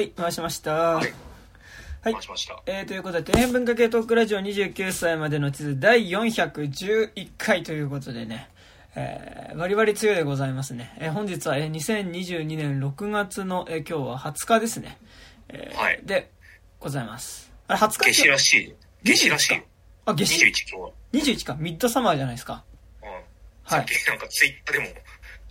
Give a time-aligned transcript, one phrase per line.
[0.00, 0.72] はい、回しました。
[0.72, 1.12] はい。
[2.00, 2.62] はい回しました。
[2.64, 8.48] えー、ということで、底辺文化系トークラジオ29歳までの地図第411回ということでね、
[8.96, 10.96] えー、バリバリ強いでございますね。
[10.98, 14.96] えー本日は、えー2022年6月の、えー今日は20日ですね。
[15.50, 16.30] えーはいで、
[16.78, 17.52] ございます。
[17.68, 18.74] あれ、20日夏至らしい。
[19.04, 19.62] 夏至らしいよ。
[20.06, 21.56] あ、夏至21今日21か。
[21.60, 22.52] ミッドサマーじゃないですか。
[22.54, 22.64] は。
[23.02, 23.08] うん。
[23.76, 24.86] はいなんかツイッターでも、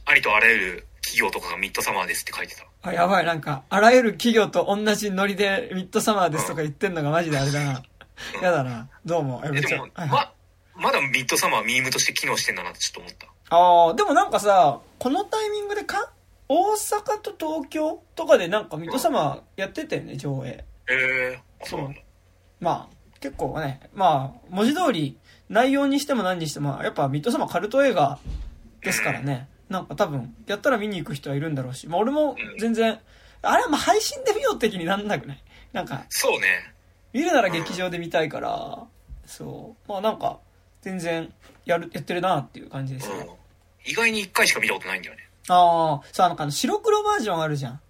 [0.05, 2.68] ありとあらゆる企業とかがミッドサマーですって書いてた。
[2.81, 7.83] あ、やばい、なんか、あらゆる企業と同じノリでミッドサマーですとか言ってんのがマジであれだな。
[8.35, 8.87] う んやだな。
[9.05, 9.41] どうも。
[9.43, 10.33] ええ、めっちゃま、
[10.75, 13.55] まだミッドサマーミームとして機能してんだなってちょっと思った。
[13.55, 16.11] ああ、でもなんかさ、このタイミングでか、
[16.47, 20.63] 大阪と東京とかでなんかミッドサマーやってたよね、上映。
[20.89, 21.99] えー、あ、そうなんだ。
[22.61, 25.17] まあ、結構ね、まあ、文字通り、
[25.49, 28.19] 内容にしても何にしても、やっぱミッドサマーカルト映画
[28.81, 29.49] ですからね。
[29.69, 32.99] なんか多分、やったら見に行く人はいるんだろうし、まあ俺も全然、
[33.41, 36.73] あれはまあ配信で見よう的になんなくないなんか、そうね。
[37.13, 38.83] 見るなら劇場で見たいから、
[39.25, 39.89] そう。
[39.91, 40.39] まあなんか、
[40.81, 41.31] 全然、
[41.65, 43.15] やる、やってるなっていう感じですね。
[43.15, 43.91] うん。
[43.91, 45.29] 意外に1回しか見たことないんだよね。
[45.49, 47.73] ああ、さあなんかあの白黒バージョンあるじゃん。
[47.73, 47.81] あ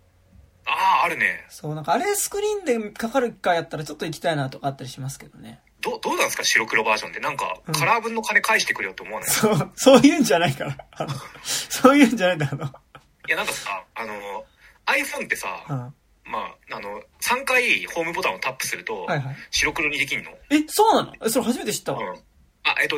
[1.02, 1.46] あ、あるね。
[1.50, 5.60] そう、なんかあれスクリーンでかかるかやったらちょっと行きたいなとかあったりしますけどね。
[5.82, 6.44] どう、どうなんですか？
[6.44, 7.20] 白黒バージョンって。
[7.20, 10.78] なんかうん、カラー分の金返してくれよって思わない、そう、 そういうんじゃないから。
[10.92, 11.14] あの、
[11.44, 12.66] そういうんじゃないんだ、あの。
[12.66, 14.46] いや、なんかさ、あの、
[14.86, 15.94] iPhone ってさ、うん。
[16.26, 16.40] ま
[16.72, 19.36] あ、あの、3回ホームボタンをタップすると、はいはい。
[19.52, 20.32] 白黒にできんの？
[20.52, 21.14] え、そうなの？
[21.26, 22.12] え、それ初めて知ったわ。
[22.12, 22.18] うん。
[22.64, 22.98] あ、えっと、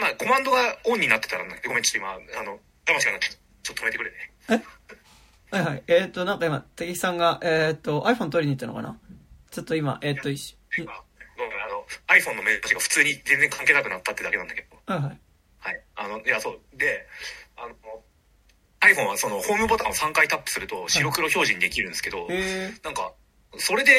[0.00, 4.16] まあ、コマンドがオンになってたら、ごめん、ちょっと今、あの、騙しがなちょっと止めてくれね。
[5.50, 5.82] はいはい。
[5.88, 8.98] えっ、と、なんか今、敵さんが、えっ、と、iPhone 取りに行ったのかな？
[9.50, 10.86] ちょっと今、えっ、と、一緒。
[11.44, 14.92] あの、iPhone のメッセージが普通に全然関係なくなったってだけなんだけど。
[14.92, 15.18] はいはい。
[15.58, 15.80] はい。
[15.96, 16.60] あの、いや、そう。
[16.76, 17.06] で、
[17.56, 17.74] あの、
[18.80, 23.12] iPhone はその、ホームボタンを3回タップすると、白黒表示にできるんですけど、えなんか、
[23.58, 23.92] それで、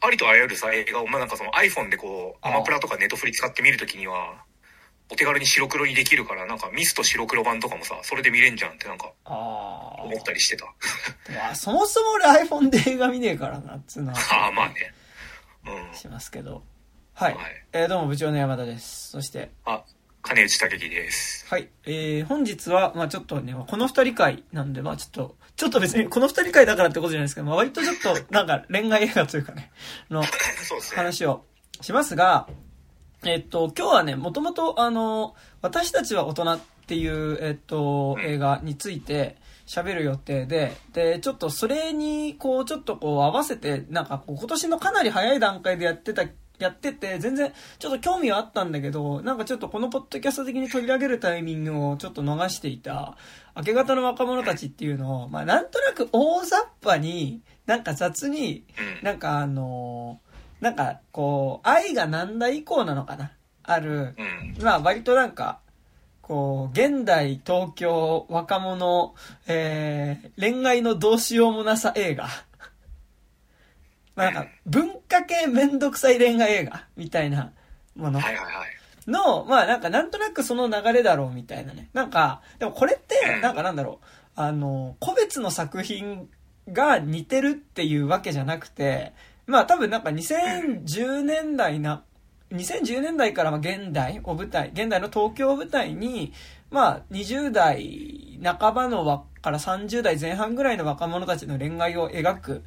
[0.00, 4.44] ありとあらゆるさ、映画を、まあ、なんかその iPhone でこう、あアマプラとかネットフリ使って見るときには、
[5.10, 10.66] お手軽に白黒にできるから、なんかミスと白黒版とかもさ、それで見れんじゃんってなんか思ったりしてた。
[11.56, 14.18] そもそも俺 iPhone で映画見ねえからな、っつうのは。
[14.30, 14.94] ああ、まあね。
[15.66, 15.94] うん。
[15.94, 16.62] しますけど。
[17.14, 17.34] はい。
[17.34, 19.10] はいえーどうも部長の山田です。
[19.10, 19.82] そして、あ、
[20.22, 21.46] 金内武樹です。
[21.48, 21.68] はい。
[21.84, 29.70] えー、本日は、まあちょっとね、この二人会なんで、まあちょっと、ちょっと別にこの二人会だからってことじゃないですけど、まあ割とちょっと、なんか恋愛映画というかね、
[30.10, 30.22] の。
[30.94, 31.44] 話を
[31.80, 32.48] しますが、
[33.24, 46.24] えっと、今日はね、もともと、あの、私たちは大人っていう、えっと、うん映画について喋る予定で、で、ちょっとそれに、こう、ちょっとこう合わせて、なんかこう、今年のかなり早い段階でやってた、
[46.60, 53.16] やってて、全然、ちょっと興味はあったんだけど、なんかちょっとこのポッドキャスト的に取り上げるタイミングをちょっと逃していた、
[53.56, 58.64] 明け方の若者たちっていうのを、まあなんとなく大雑把に、なんか雑に、
[59.00, 59.04] うん。
[59.04, 63.32] なんかあのーなんかこう、愛が何代以降なのかな
[63.62, 64.62] ある、うん。
[64.62, 65.60] まあ割となんか、
[66.20, 69.14] こう、現代東京若者、
[69.48, 72.28] えー、恋愛のどうしようもなさ映画。
[74.14, 76.86] まあなんか、文化系めんどくさい恋愛映画？
[76.96, 77.52] みたいな
[77.96, 78.80] ものはいはいはい。
[79.10, 81.88] の、まあなんかなんとなくその流れだろうみたいなね。
[81.92, 84.06] なんか、でもこれって、なんかなんだろう、
[84.36, 86.28] あの、個別の作品
[86.68, 89.12] が似てるっていうわけじゃなくて、
[89.46, 92.04] まあ多分なんか2010年代な、
[92.52, 96.32] 2010年代からまあ現代を舞台、現代の東京を舞台に、
[96.70, 102.64] まあ20代半ばのわから30代前半ぐらいの若者たちの恋愛を描く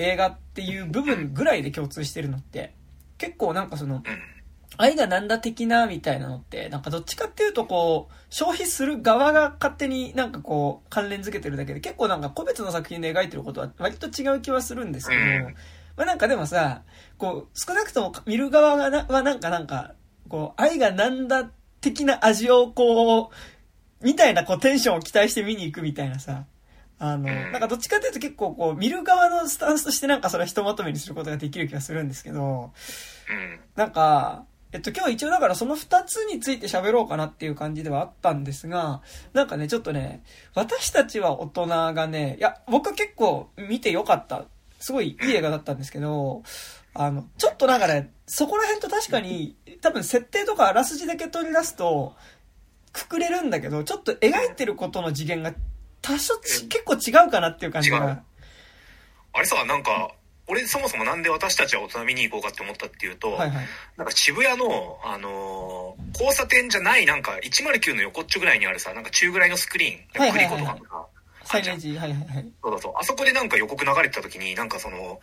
[0.00, 2.74] 映画っていう部分ぐらいで共通してるのって、
[3.18, 4.02] 結構なんかその、うん。
[4.76, 15.54] 愛がなんだ的なみたいなのって、なんかどっちかっていうとこう、消費する側が勝手になんかこう、関連づけてるだけで、結構なんか個別の作品で描いてることは割と違う気はするんですけど、うん
[15.96, 16.82] まあなんかでもさ、
[17.18, 19.94] こう、少なくとも見る側がなはなんかなんか、
[20.28, 21.50] こう、愛がなんだ
[21.80, 23.28] 的な味をこう、
[24.02, 26.46] みたいなこうテンションを期待して見に行くみたいなさ、
[27.00, 32.72] あの、うんなんかどっちかっていうと結構こう、見る側のスタンスとしてなんかそれはひとまとめにすることができる気がするんですけど、
[33.30, 33.60] うん。
[33.74, 39.00] なんか、えっと今日一応だからその二つについて喋ろうかなっていう感じではあったんですが、
[39.32, 40.22] なんかね、ちょっとね、
[40.54, 44.44] 私たちは大人がね、いや、僕は結構見てよかった。
[44.78, 46.42] すごいいい映画だったんですけど、
[46.94, 52.14] あの、ちょっとなんかね、そこら辺と確かに、多分設定とかあらすじだけ取り出すと、
[52.92, 55.54] くくれるんだけど、ちょっと描いてることの次元が
[56.02, 58.22] 多少ち結構違うかなっていう感じが。
[59.32, 60.14] あれさ、なんか、
[60.46, 63.66] 俺そもそもなんで私たちは大人見に行こうかって思ったっていうと、はいはい。
[63.96, 71.06] なんか渋谷の、あのー交差点じゃないなんか109の横っちょぐらいにあるさ、なんか中ぐらいのスクリーン、クリコとかのさ、
[71.44, 72.52] サイネージ、はいはいはい。
[72.62, 72.92] そうそうそう。
[72.96, 75.20] あそこでなんか予告流れてた時に、なんかその、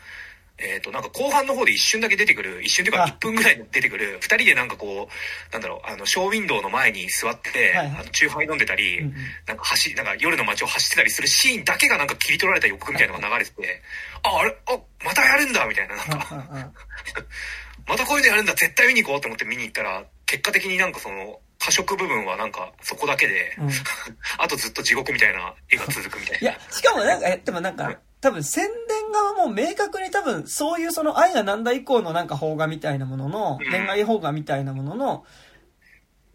[0.59, 3.07] えっ、と、なんか後半の方で一瞬だけ出てくる、一瞬というかあ。
[3.07, 7.97] 1分ぐらい出てくる、二人でなんかこう、なんだろう、あの、ショーウィンドウの前に座って、はいはい。
[8.01, 9.13] あの、チューハイ飲んでたり、うんうん。
[9.45, 13.81] なんか走り、なんか夜の街を走ってたりするシーンだけがなんか切り取られた予告みたいなのが流れてて、
[14.23, 16.71] あ、あれ、あ、またやるんだみたいな、なんか、
[17.87, 23.69] またこういうのやるんだ、絶対見に行こうと思って見に行ったら、結果的になんかその、過食部分はなんかそこだけで、うん。
[24.37, 26.49] あとずっと地獄みたいな絵が続くみたいな。
[26.49, 35.25] いや、しかもなんか、えでもなんか、多分宣伝側も明確に多分そういうその愛がなんだ以降のなんか邦画みたいなものの、うん恋愛邦画みたいなものの、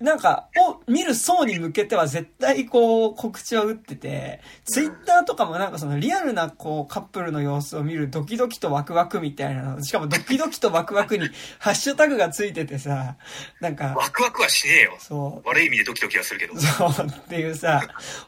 [0.03, 11.29] なんか、を見る層に向けては絶対こう告知は打ってて、ツイッターとかもなんかそのリアルなこうカップルの様子を見るドキドキとワクワクみたいなの、しかもドキドキとワクワクに
[11.61, 13.17] ハッシュタグがついててさ、
[13.61, 14.97] なんか、ワクワクはしねえよ。
[14.99, 16.59] そう、悪い意味でドキドキはするけど。
[16.59, 17.81] そうっていうさ、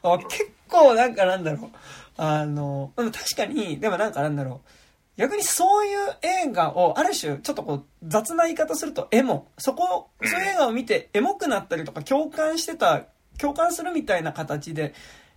[0.03, 1.71] あ結構なんかなんだろう。
[2.17, 4.69] あの、でも確かに、でもなんかなんだろう。
[5.17, 9.47] 逆にそういう映画を、ある種、ちょっとこう、雑な言い方するとエモ。
[9.59, 13.03] そこ、そういう映画を見てエモくなったりとか共感してた、
[13.39, 14.95] 共感するみたいな形で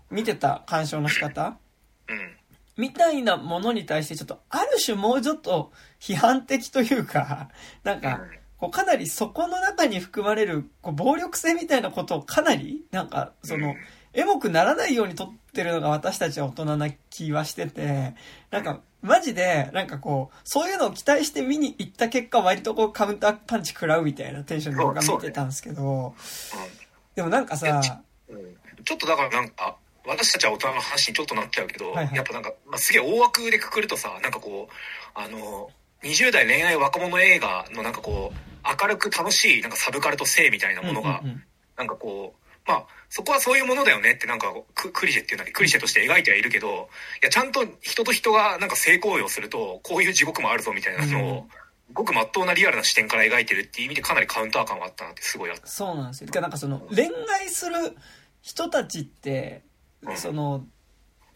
[0.10, 1.58] 見てた鑑賞の仕方？
[2.10, 2.38] うん。
[2.76, 7.50] みたいなものに対してちょっと、ある種もうちょっと批判的というか、
[7.84, 8.22] なんか、
[8.58, 13.76] こうかなりそこの中に含まれるこう暴力性みたいなことをかなりなんかその、
[14.14, 15.32] エモくならないように撮
[15.62, 18.14] ってるのが私たちは大人な気はしてて、
[18.52, 26.14] なんかマジでなんかこう、そういうのを期待して見に行った結果割とこうカウンターパンチ食らうみたいなテンションで僕は見てたんですけど、
[27.16, 27.82] でもなんかさ、
[28.30, 28.56] うん。
[28.84, 32.16] ちょっとだからなんか、私たちは大人の話にちょっとなっちゃうけど、はいはい。
[32.16, 34.74] やっぱなんか、まあ、すげえ大枠でくくるとさ、なんかこう、
[35.20, 35.70] あの、
[36.04, 38.38] 20代恋愛若者映画のなんかこう、
[38.82, 41.44] 明るく楽しいなんかサブカルと性みたいなものが、うんうんうん。
[41.76, 46.90] なんかこう、まあ、そこはそういうものだよねってなんかククリシェっていうのはクリシェとして描いてはいるけど、
[47.22, 51.50] いや、ちゃんと人と人がなんか性行為をすると、こういう地獄もあるぞみたいなのを、うん
[51.94, 55.68] ごく真っ当なリアルな視点から描いてるっていう意味でかなりカウンター感はあったなってすごいあった。
[55.68, 56.28] そうなんですよ。
[56.28, 57.10] てかなんかその恋
[57.40, 57.96] 愛する
[58.42, 59.64] 人たちって、
[60.16, 60.66] その、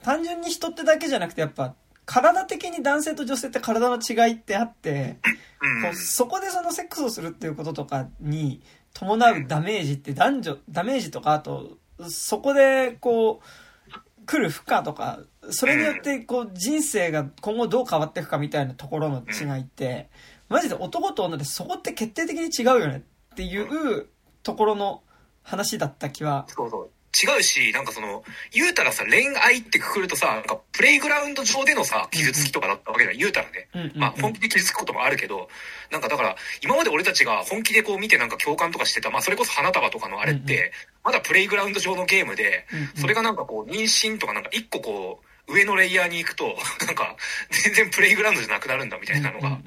[0.03, 1.75] 単純に人ってだけじゃなくてやっぱ、
[2.05, 5.17] 体的に男性と女性って体の違いってあって、
[5.61, 8.61] うんこうそこでそのセックスをするっていうこととかに
[8.93, 11.77] 伴うダメージって男女、ダメージとかあと、
[12.09, 20.09] そこでこう、来る負荷とか、それによってこう人生が今後どう変わっていくかみたいなところの違いって、
[20.49, 24.07] マジで男と女でそこって決定的に違うよねっていう
[24.43, 25.01] ところの
[25.43, 26.45] 話だった気は。
[26.47, 26.89] そうそう。
[27.11, 33.67] 違うし、なんかその、言うたらさ、恋愛ってくくるとさ、なんかプレイグラウンド上でのさ、傷つきとかだったわけじゃん、言うたらね。
[33.95, 35.49] まあ、本気で傷つくこともあるけど、
[35.91, 40.71] なんかだから、今まで俺たちが本気でこう見てなんか共感とかしてた、まあそれこそ花束とかのあれって、
[41.03, 42.65] まだプレイグラウンド上のゲームで、
[42.95, 47.15] それがなんかこう、妊娠とかなんか一個こう、上のレイヤーに行くと、 なんか、
[47.63, 49.59] 全然プレイグラウンドじゃなくなるんだみたいなのが、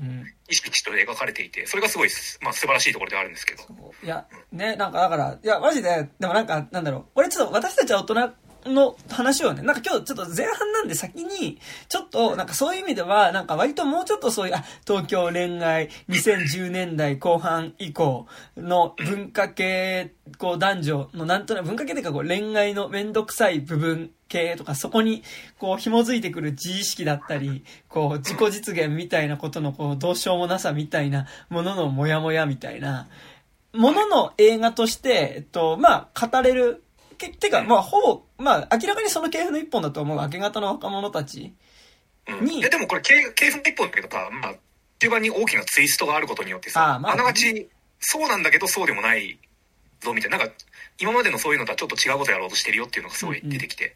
[0.49, 2.11] 意識と描かれていて、それがすごい、
[2.41, 3.63] まあ素晴らしいところではあるんですけど。
[4.03, 8.35] いや、ね、なんかだから、いや、マジで、でもなんか、なんだろう、俺ちょっと私たちは大人
[8.67, 11.59] の話をね、なんか今日ちょっと前半なんで先に、
[11.89, 18.27] ちょっとなんかそういう意味では、なんか割ともうちょっとそういう、あ、東京恋愛2010年代後半以降
[18.57, 25.23] の文化系、こう男女のなんとなく文化系っていうかこう恋愛のめんどくさい部分系とかそこに
[25.59, 33.09] こう紐づいてくる自意識だったり、こう自己実現みたいなことのこうどうしようもなさみたいなもののモヤモヤみたいな、
[33.75, 36.84] ものの映画として、えっと、まあ、語れる。
[37.17, 41.55] けてか、まあ、ほぼ、まあ、明らかにその系譜の一本だと思う明け方の若者たち。
[42.29, 44.55] うんにいやでもこれ系系譜の一本だけどさ、まあ、
[44.99, 47.69] 中盤に大きなツイストがあることによってさ、ああまああながち
[48.01, 49.39] そうなんだけどそうでもない
[50.01, 50.55] ぞみたいな、なんか
[50.99, 53.95] 今までのそういうのとはちょっと違うことやろうとしてるよっていうのがすごい出てきて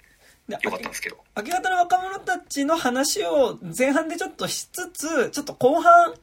[0.49, 1.17] でよかったんですけど。
[1.37, 6.15] 明け方の若者たちの話を前半でちょっとしつつ、ちょっと後半、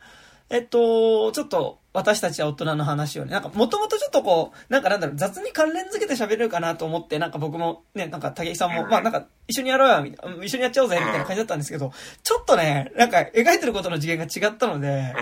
[0.49, 15.15] えっと、ちょっと私たちは大人の話をね、なんかもともとちょっとこう、なんかなんだろう、雑に関連付けて喋れるかなと思って、なんか僕もね、なんか武井さんも、まあなんか一緒にやろうよ、みたいな、一緒にやっちゃおうぜ、みたいな感じだったんですけど、ちょっとね、なんか描いてることの次元が違ったので、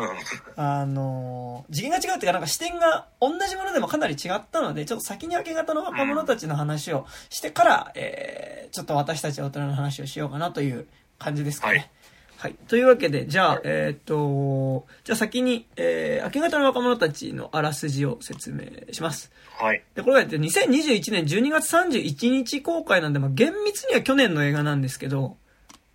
[0.57, 0.63] うん。
[0.63, 10.87] あの次元が違うっていうか、なんか視点が同じものでもかなり違ったので、ちょっと先に明け方の若者たちの話をしてから、えー、ちょっと私たちは大人の話をしようかなという
[11.19, 11.77] 感じですかね。
[11.77, 11.89] はい
[12.43, 12.55] はい。
[12.67, 19.31] というわけで、じゃあ、えっ、と、じゃあ先に、えー、明け方の若者たちのあらすじを説明します。
[19.57, 19.81] はい。
[19.95, 25.37] で、これがえっと2021年12月31日公開なんで、まあ、厳密には去年の映画なんですけど、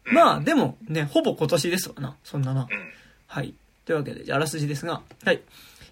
[0.04, 2.16] まあ、でもね、ほぼ今年ですわな。
[2.24, 2.62] そんなな。
[2.62, 2.68] うん。
[3.26, 3.52] はい。
[3.84, 5.42] というわけで、じゃあ、あらすじですが、はい。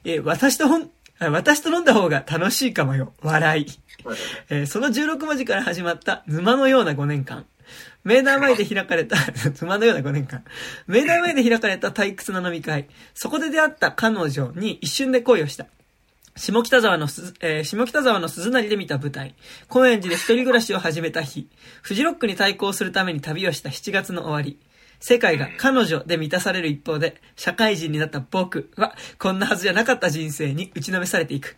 [0.05, 3.13] えー私とほん、あ私と飲んだ方が楽しいかもよ。
[3.21, 3.67] 笑い。
[4.49, 7.45] えーその16文字から始まった沼のような5年間。
[8.07, 9.17] 明大前で開かれた、
[9.53, 10.45] つまんだような5年間。
[10.87, 12.87] 明大前で開かれた退屈な飲み会。
[13.15, 15.67] そこで出会った彼女に一瞬で恋をした。
[16.37, 19.35] 下北沢のす、えー下北沢の鈴なりで見た舞台。
[19.67, 21.49] 高円寺で一人暮らしを始めた日。
[21.83, 24.61] フジロックに対抗するために旅をした7月の終わり。
[25.01, 31.57] 世界が彼女で満たされる一方で、社会人になった僕は、こんなはずじゃなかった人生に打ちのめされていく。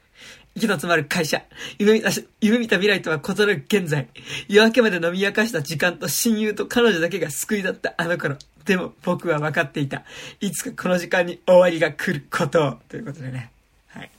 [0.58, 1.42] 息の詰まる会社。
[1.78, 4.08] 夢見たし、夢見た未来とは異なる現在。
[4.48, 8.36] 夜明けまで飲み明かした時間と親友と彼女だけが救いだったあの頃。
[8.64, 10.04] でも僕は分かっていた。
[10.40, 12.72] いつかこの時間に終わりが来ることを。
[12.88, 13.50] ということでね。
[13.88, 14.10] はい。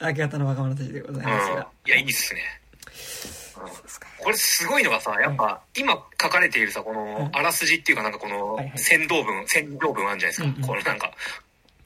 [0.00, 1.68] 明け方の若者たちでございますうんが。。
[1.86, 2.40] いや、いいっすね。
[2.54, 2.60] うん
[4.22, 10.44] これすごいのがさ、やっぱ、今書かれているさ、この、あらすじっていうかなんかこのはいはい、先導文、先導文あるんじゃないですか。
[10.44, 11.12] うんうんこのなんか、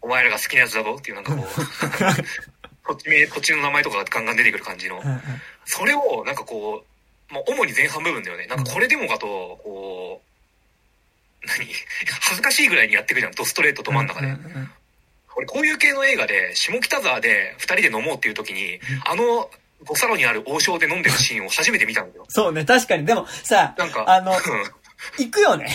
[0.00, 1.46] お前らが好きなやつだぞっていうなんかこう、
[2.86, 5.04] 土地名、土地の名前とかがガンガン出てくる感じのう。
[5.04, 5.20] んうん
[5.66, 6.84] それを、なんかこ
[7.30, 8.46] う、まあ、主に前半部分だよね。
[8.46, 9.26] なんかこれでもかと、
[9.64, 10.20] こ
[11.42, 11.66] う、何？
[12.20, 13.32] 恥ずかしいぐらいにやってくじゃん。
[13.32, 14.26] ドストレートど真ん中で。
[14.26, 14.72] うんうんうん
[15.36, 19.50] 俺こういう系の映画で下北沢で二人で飲もうっていう時に、あの
[19.84, 22.24] 五サロにある王将で飲んでるシーンを初めて見たんだよ。
[22.28, 23.04] そうね、確かに。
[23.04, 24.38] でもさ、なんか、あのうん、
[25.18, 25.66] 行くよね。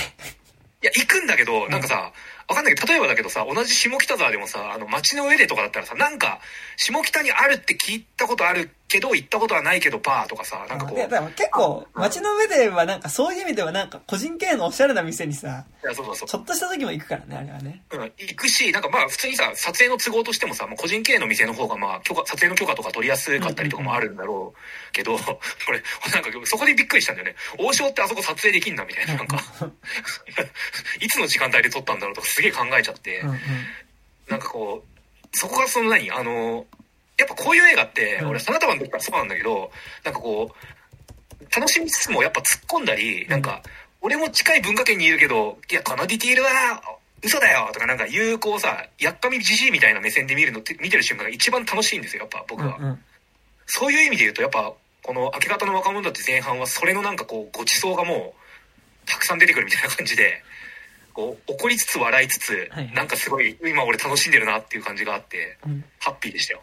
[0.81, 2.13] いや、行くんだけど、なんかさ、
[2.49, 6.39] わかんないけど、例えばだけどさ、同じ下北沢でもさ、あの、街の上でとかだったらさ、なんか、
[6.77, 16.35] 下北にあるって聞いたことあるけど、行ったことはないけど、バーとかさ、なんかこう、結構、街の上ではなんかそういう意味ではなんか個人経営のおしゃれな店にさ、いや、そうそうそうち。
[16.35, 17.83] ょっとした時も行くからね、あれはね。
[17.91, 25.13] うん、行くし、なんかまあ普通にさ、撮影の都合としてもさ、まあ、個人経営の店の方がまあ許可、撮影の許可とか取りやすかったりとかもあるんだろうけど、
[25.69, 27.35] 俺、なんかそこでびっくりしたんだよね。
[27.59, 29.37] 王将ってあそこ撮影できんだみたいな、なんか、
[30.99, 33.39] いつの時間帯で撮ったんだろうとかすげえ考えちゃって、うんうん。
[34.29, 36.09] なんかこう、そこがその何？
[36.11, 36.65] あの、
[37.19, 38.29] やっぱこういう映画って、うん。
[38.29, 39.71] 俺、花束の時からそうなんだけど、
[40.03, 43.61] なんかこう、楽しみつつもやっぱ突っ込んだり、なんか、
[44.01, 46.49] 俺も近い文化圏にいるけど、いや、このディティールは、
[47.21, 52.77] 嘘だよとかなんか言う、こうさ、やっかみじじいみたいな目線で見るのって、見てる瞬間が一番楽しいんですよ、やっぱ僕は。
[52.79, 53.03] うんうん。
[53.65, 54.73] そういう意味で言うと、やっぱ、
[55.03, 58.33] この明け方の若者たち前半は、それのなんかこう、ごちそうがも
[59.05, 60.43] う、たくさん出てくるみたいな感じで、
[61.19, 62.93] こう、怒りつつ笑いつつ、はいはい。
[62.93, 65.83] なんかすごい、今俺楽しんでるなっていう感じがあって、うん。
[65.99, 66.61] ハッピーでしたよ。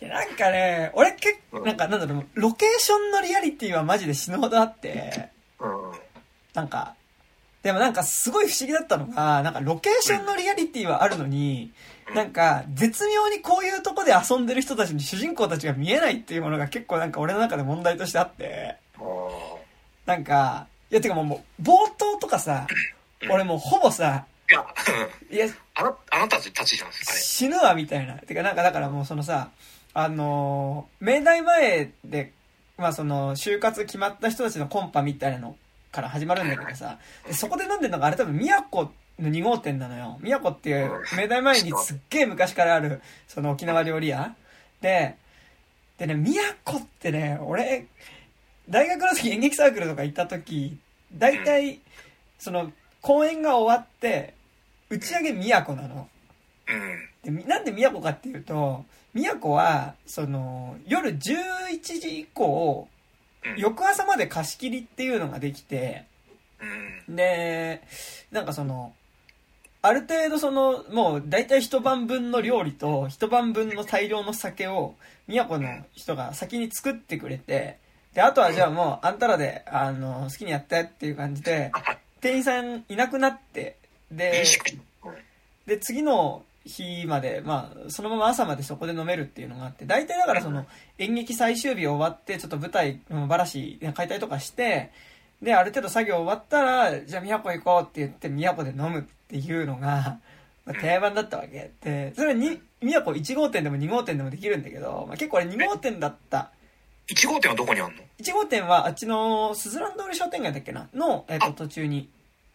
[0.00, 1.64] いやなんかね、俺結構、うん。
[1.64, 5.92] なんかなんだろう、ロケーションのリアリティはマジで死ぬほどあって、うん。
[6.54, 6.94] なんか、
[7.62, 11.72] でもなんかすごい不思議だったのが、なんかロケーションのリアリティはあるのに、
[12.08, 12.14] うん。
[12.14, 18.76] なんか絶妙にこういうとこで遊んでる人たちに主人公たちが見えないっていうものが結構なんか俺の中で問題としてあって、
[20.06, 22.66] なんか、いやてかもう冒頭とかさ、
[23.30, 24.60] 俺もうほぼさ、いや、
[25.30, 26.96] うんいや、あな、あなたたちじゃん、あれ。
[27.04, 28.14] 死ぬわみたいな。
[28.14, 29.50] てかなんかだからもうそのさ、
[29.94, 32.32] あのー、明大前で、
[32.76, 35.56] まあその、就活決まった人たちのコンパみたいなの
[35.90, 40.18] から始まるんだけどさ、でそこで飲んでるのがあれ多分宮古の2号店なのよ。
[40.20, 44.34] 宮古っていう明大前にすっげえ昔からある、その沖縄料理屋
[44.80, 45.16] で、
[45.98, 47.86] でね、宮古ってね、俺、
[48.68, 50.78] 大学の時演劇サークルとか行った時、
[51.12, 51.80] 大体、
[52.38, 54.34] その、公演が終わって、
[54.90, 56.08] 打ち上げ宮古なの。
[56.68, 57.08] うん。
[57.22, 61.20] でみなんで宮古かっていうと宮古はその夜11
[61.82, 62.88] 時以降
[63.44, 63.56] うん。
[63.56, 66.04] 翌朝まで貸し切りっていうのができて
[67.06, 67.16] うん。
[67.16, 67.82] で
[68.30, 68.92] なんかその
[69.80, 74.94] ある程度そのもう大体一晩分の料理と一晩分の大量の酒を
[75.28, 77.78] 宮古の人が先に作ってくれて
[78.12, 81.70] であとはじゃあもうあんたらであの好きにやってっていう感じで
[82.20, 83.76] 店員さんいなくなって
[84.10, 84.44] で
[85.66, 90.66] で、次の日まで、まあ、そのまま朝までそこで飲めるっていうのがあって、大体だからその、
[90.98, 94.90] 演劇最終日終わって、ちょっと舞台、うんばらし、解体とかして、
[95.42, 100.18] で、ある程度作業終わったら、じゃあ宮古行こうって言って、宮古で飲むっていうのが、
[100.64, 101.70] まあ、定番だったわけ。
[101.82, 106.50] で、それはに、宮古1号店でも2号店でもできるんだけど、まあ、結構あれ2号店だった。
[107.10, 110.88] 1号店はどこにあんの？1号店はあっちの、スズラン通り商店街だっけな？
[110.94, 112.08] の、えっ、と、あ途中に。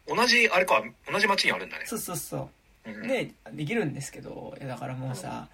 [0.07, 1.86] 同じ、あれか、同じ町にあるんだね。
[1.86, 2.50] そうそうそ
[2.86, 2.91] う。
[2.91, 5.48] うん、で、できるんですけど、だからもうさ、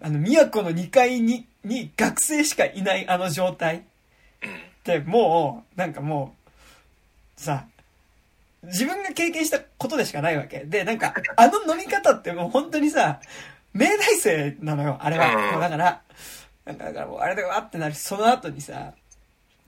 [0.00, 3.80] あの、宮古の2階に、に学生しかいないあの状態っ
[4.42, 4.60] うん。
[4.82, 6.34] てもう、なんかも
[7.36, 7.66] う、さ、
[8.64, 10.60] 自分が経験したことでしかないわけ。
[10.64, 13.20] で、なんか、 あの飲み方ってもう本当にさ、
[13.74, 15.58] 明大生なのよ、あれは。
[15.60, 16.02] だから、
[16.64, 18.92] なんかだからもうあれでわってなるし、その後にさ、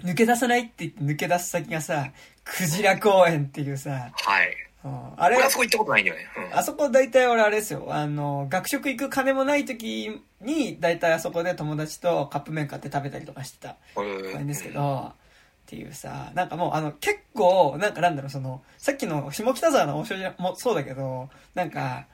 [0.02, 2.10] 抜け出さないって言って抜け出す先がさ、
[2.44, 4.56] クジラ公園っていうさ、はい。
[4.84, 6.26] うんあれ俺はそこ行ったことないんだよね。
[6.52, 6.58] うん。
[6.58, 7.86] あそこ大体俺あれですよ。
[7.88, 15.24] あの、学食行く金もない時に、大体あそこで友達とカップ麺買って食べたりとかしてた公園ですけど、って
[15.64, 22.06] っていうさ、なんかもうあの結構、なんかなんだろう、その、さっきの下北沢の王将もそうだけど、なんか、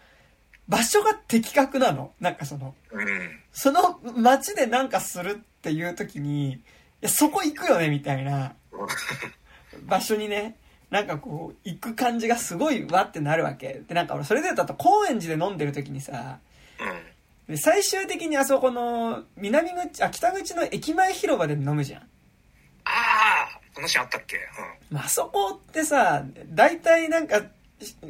[0.68, 2.12] 場所が的確なの。
[2.20, 3.39] なんかその、うん。
[3.52, 6.58] その街でなんかするっていう時に、い
[7.02, 8.54] や、そこ行くよね、みたいな
[9.86, 10.56] 場所にね、
[10.90, 13.82] なんかこう、行く感じがすごいわってなるわけ。
[13.86, 16.38] で、なんか俺、それで言うと、高円寺で飲んでる時にさ、
[17.48, 17.54] うん。
[17.54, 22.02] で最終的にあそこの、南口、あ、北口の駅前広場で飲むじゃん。
[22.02, 22.06] あ
[22.84, 24.38] あ、このシーンあったっけ？
[24.90, 27.42] まああそこってさ、大体なんか、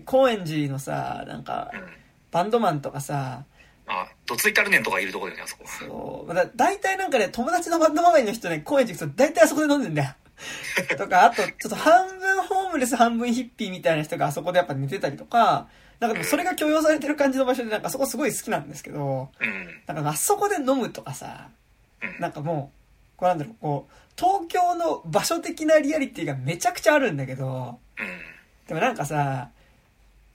[0.05, 1.81] 高円寺のさ、なんかう、ん。
[1.81, 1.89] うん。
[2.31, 3.45] バンドマンとかさ、
[3.91, 5.65] あ、どついたるねんとかいるとこだよね、あそこ。
[5.67, 6.35] そう。
[6.35, 10.15] だ大体なんかね、友達のバンドマガイの人ね、高円寺行くと大体あそこで飲んでんだよ。
[10.97, 15.69] とか、あと、ちょっと半分ホームレス、半分ヒッピーみたいな人があそこでやっぱ寝てたりとか、
[15.99, 19.83] なんかでもそれが許容されてる感じの場所で、なんかそこすごい好きなんですけど、うん。
[19.87, 21.49] なんかあそこで飲むとかさ、
[22.03, 22.21] うん。
[22.21, 22.73] なんかも
[23.17, 28.07] う、こうなんだろう、こう、東京の場所的なリアリティがめちゃくちゃあるんだけど、うん。
[28.67, 29.51] でもなんかさ、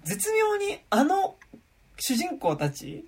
[0.03, 1.35] 絶妙にあの
[1.97, 3.05] 主人公たち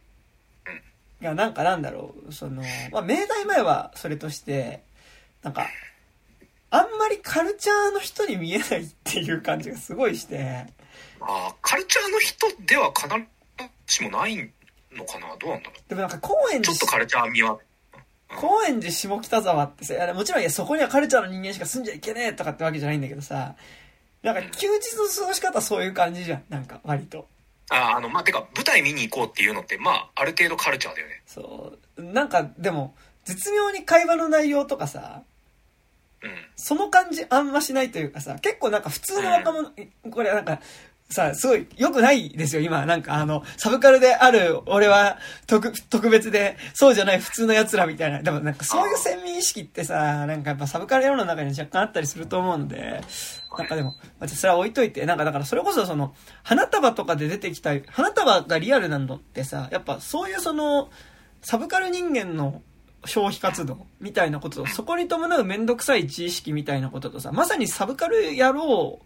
[1.21, 4.83] がなんかなんだろう、その、まあ、明大前はそれとして、
[5.43, 5.67] なんか、
[6.69, 10.65] あんまりカルチャーの人に見えないっていう感じがすごいして、
[11.21, 13.07] ああ、カルチャーの人では必
[13.87, 14.35] ずしもない
[14.91, 15.35] のかな？
[15.39, 16.61] どうなんだろでもなんか高円う。
[16.61, 17.57] ちょ寺っとカルチャー味は。
[18.35, 23.55] 高円寺下北沢ってさ、いやもちろんいやそこにはカルチャーの人間しか住んじゃいけねえとかってわけじゃないんだけどさ、
[24.21, 27.27] なんか休日の過ごし方はそういう感じじゃん、なんか割と。
[27.69, 31.21] ああ、あの、まあ、てか、舞台見に行こうっていうのって、まあ、ある程度カルチャーだよね。
[31.25, 32.03] そう。
[32.03, 32.95] なんかでも、
[33.25, 35.23] 絶妙に会話の内容とかさ、
[36.23, 36.31] うん。
[36.55, 39.71] その感じあんましないというかさ、結構なんか普通の若者、
[40.09, 40.61] これなんか、
[41.09, 42.85] さ、すごい良くないですよ、今。
[42.85, 48.21] なんかあの、サブカルである、俺は特、特別で、そうじゃない普通の奴らみたいな。
[48.21, 53.01] でもなんかそういう先民意識ってさ、なんかやっぱサブカル世の中に若干あったりすると思うので、
[53.57, 60.89] なんかでも、まあ、それは置いといて、なんかだからそれこそその、花束とかで出てきた、花束がリアルなのってさ、やっぱそういうその、
[61.41, 62.61] サブカル人間の
[63.05, 68.99] 消費活動みたいなことと、そこに伴うめんどくさい知識みたいなこととさ、まさにサブカル野郎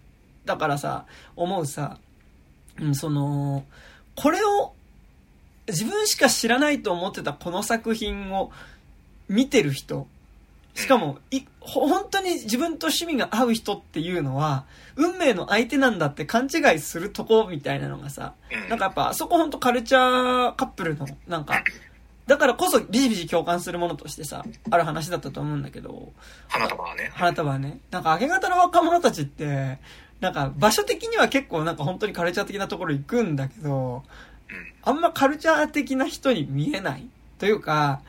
[0.45, 1.97] だからさ、思うさ、
[2.79, 3.63] うん、その、
[4.15, 4.73] これを
[5.67, 8.51] 自分しか知らないと思ってたこの作品を
[9.29, 10.07] 見てる人、
[10.73, 18.69] しかも、い、ほ本当に自分と趣味が合う人っていうのは、運命の相手なんだって勘違いするとこみたいなのがさ、うん。
[18.69, 21.63] なんかやっぱあそこほんとカルチャーカップルの、なんか、
[22.27, 26.13] だからこそビシビシ共感するものとしてさ、ある話だったと思うんだけど、
[26.47, 27.11] 花束はね。
[27.13, 29.79] 花束はね、なんか明け方の若者たちって、
[30.21, 34.03] なんか場所的には結構なんか本当にカルチャー的なところ行くんだけど、
[34.49, 34.73] うん。
[34.83, 37.07] あんまカルチャー的な人に見えない？
[37.39, 38.01] というか、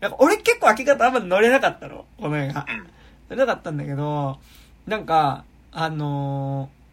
[0.00, 2.66] なんか俺結構明け方あんま乗れなかったの、この映画。
[2.68, 2.78] うん。
[2.78, 2.86] 乗
[3.30, 4.38] れなかったんだけど、
[4.86, 6.84] なんか、あのー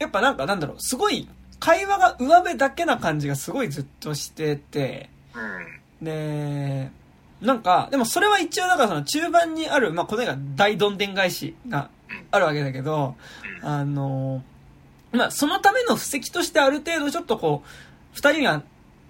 [0.00, 1.28] やっぱなんかなんだろう、すごい、
[1.60, 5.08] 会話が上辺だけな感じがすごいずっとしてて、
[6.00, 6.04] うん。
[6.04, 6.90] で、
[7.40, 11.90] なんか、でもそれは一応だからその中盤にある、まあこの映画大どんでん返しが
[12.32, 13.43] あるわけだけど、うん。
[13.64, 17.68] あのーまあそのための布石としてある程度ちょっとこう、
[18.14, 18.62] 二人が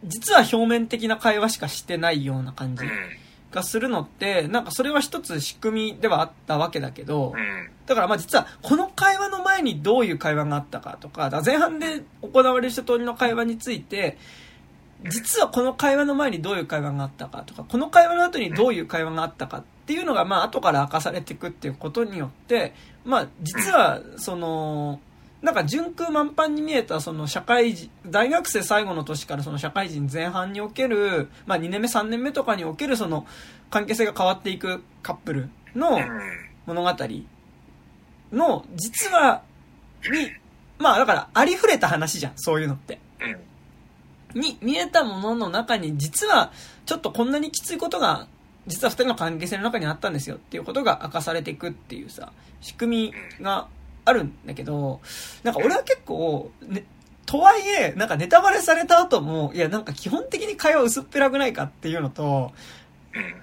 [0.04, 2.90] 実は表面的な会話しかしてないような感じうん。
[3.50, 7.70] がするのって、なんかそれは一つ仕組みではあったわけだけど、うん。
[7.86, 14.18] だからまあ実はこの会話の前にどういう会話があったかとか、前半で行われる一通りの会話について、
[15.08, 25.00] 実はこの会話の前にどういう会話があったかとか、この会話の後にどういう会話があったかっていうのがまあ後から明かされていくっていうことによって、まあ実はその、
[25.42, 33.26] なんか順空満帆に見えたその社会人、大学生最後の年からその社会人前半における、まあ2年目3年目とかにおけるその
[33.70, 36.08] 関係性が変わっていくカップルの、うん。
[36.66, 36.90] 物語
[38.32, 39.42] の、実は、
[40.10, 40.30] に、
[40.78, 42.98] まあだから、ありふれた話じゃん、そういうのって。
[44.34, 44.40] うん。
[44.40, 46.52] に見えたものの中に、実は、
[46.86, 48.26] ちょっとこんなにきついことが、
[48.66, 53.68] 実は二人の関係性の中にあったんですよっていうことが明かされていくっていうさ、仕組みが
[54.04, 55.00] あるんだけど、
[55.42, 56.84] なんか俺は結構、ね、
[57.26, 62.52] とはいえ、なんかネタバレされた後も、いやなんか基本的に会話薄っぺらくないかっていうのと、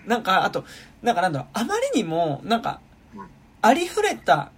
[0.05, 0.65] なんか、あと、
[1.01, 2.81] なんかなんだろう、あまりにも、なんか、
[3.61, 4.51] ありふれた、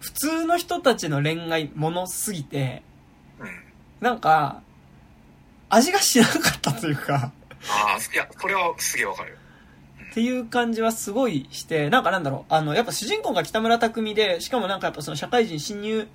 [0.00, 2.82] 普通の人たちの恋愛ものすぎて、
[4.00, 4.62] なんか、
[5.68, 7.32] 味がしなかったというか、
[7.68, 9.36] ああ、いや、これはすげえわかる。
[10.18, 16.08] っていう感じはすごいして、なんかなんだろう、あの、やっぱ主人公が北村匠海で、しかもなんかやっぱその社会人新入、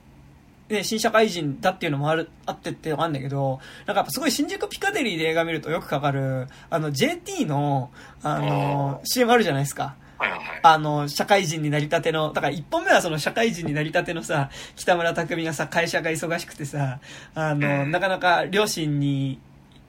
[0.67, 7.91] ね、新社会人だっていうのもある、あってってあるんだけど、なんかやっぱすごい新宿ピカデリーで映画見るとよくかかる、あの JT の、
[8.23, 9.95] あの、CM あるじゃないですか。
[10.63, 16.99] あの、社会人になりたての、だから一本目はその社会人になりたてのさ、北村匠海がさ、会社が忙しくてさ、
[17.35, 17.91] あの、うん。
[17.91, 19.39] なかなか両親に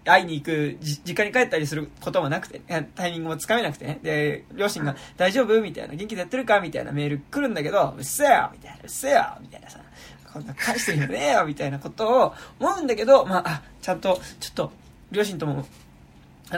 [0.05, 2.61] 会いに行く、実家に帰ったりすることもなくて、
[2.95, 4.01] タイミングもつかめなくてね。
[4.03, 5.61] で、両親が大丈夫？
[5.61, 6.61] みたいな、元気でやってるか？
[6.61, 9.81] みたいなメール来るんだけど、うっせえよみたいな、うっせえよみたいなさ、
[10.33, 14.73] こんな返してるよねえよみたいなことを思うんだけど、ま、あ、ちゃんと、ちょっと、
[15.11, 15.67] 両親とも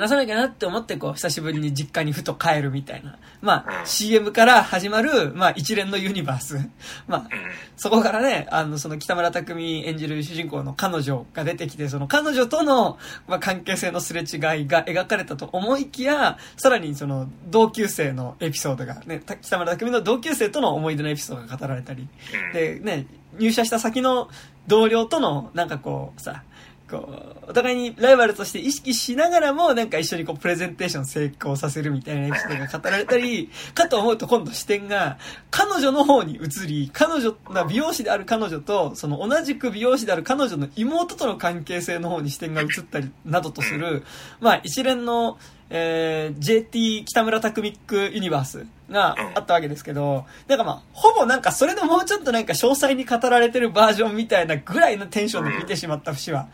[0.00, 3.18] 話さなきゃなって思ってこう久しぶりに実家にふと帰るみたいな。
[3.40, 6.58] まあ、うん CM から始まる、まあ一連のユニバース。
[7.06, 7.28] まあ、うん。
[7.76, 14.28] そこからね、あの、その北村匠海演じる主人公の彼女が出てきて、その彼女との、まあ、関係性のすれ違い
[14.66, 23.06] が描かれたと思いきや、さらにその同級生のエピソードが、ね、た北村匠海の同級生との思い出のエピソードが語られたり、うんで、ね、
[23.38, 24.28] 入社した先の
[24.66, 26.42] 同僚との、なんかこう、さ、
[26.90, 35.18] こう、お互いにライバルとして意識しながらも、なんか一緒にこう、プレゼンテーション成功させるみたいなエピソードが語られたり、 かと思うと今度視点が、
[35.50, 44.04] 彼女の方に移り、彼女、な美容師である彼女と、その同じく美容師である彼女の妹との関係性の方に視点が移ったり、などとする、
[44.40, 56.48] まあ一連の、えー、JT 北村匠ミックユニバースがあったわけですけど、なんかまあ、ほぼなんかそれのもうちょっとなんか詳細に語られてるバージョンみたいなぐらいのテンションで見てしまった節は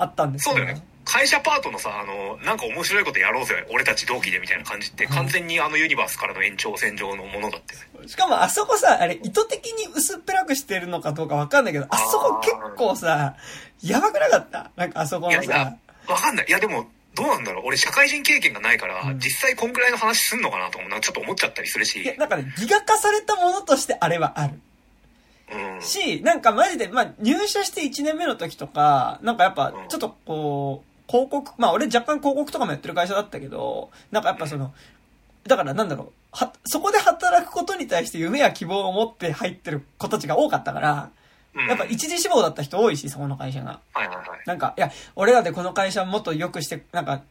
[0.00, 0.84] あったんですけど、そうだよね。
[1.04, 7.80] 会社パートのさ、あの、なんか面白いことやろうぜ、俺たち同期でみたいな感じって、完全にあのユニバースからの延長線上のものだってね。
[8.06, 13.34] しかもあそこさ、あれ意図的に薄っぺらくしてるのかどうかわかんないけど、あそこ結構さ、
[13.82, 14.70] やばくなかった？
[14.76, 16.46] なんかあそこのさいやいや、わかんない。
[16.48, 17.64] いやでも、どうなんだろう。
[17.66, 22.06] 俺社会人経験がないから、うん実際こんくらいの話すんのかなと思うな、ちょっと思っちゃったりするしい。
[22.06, 24.60] や、なんかね、ギガ化されたものとしてあれはある。
[25.52, 25.82] うん。
[25.82, 34.72] し、なんかマジで、まあ、入社して1年目の時とか、なんかやっぱ、ちょっとこう、広告、まあ俺若干広告とかもやってる会社だったけど、なんかやっぱその、
[35.44, 41.20] だからなんだろう、は、そこで働くことに対して夢や希望を持って入ってる子たちが多かったから、うん
[41.66, 43.80] やっぱ一時志望だった人多いし、そこの会社が。
[44.46, 47.22] なんか、いや、俺らでこの会社もっと良くして、なんか、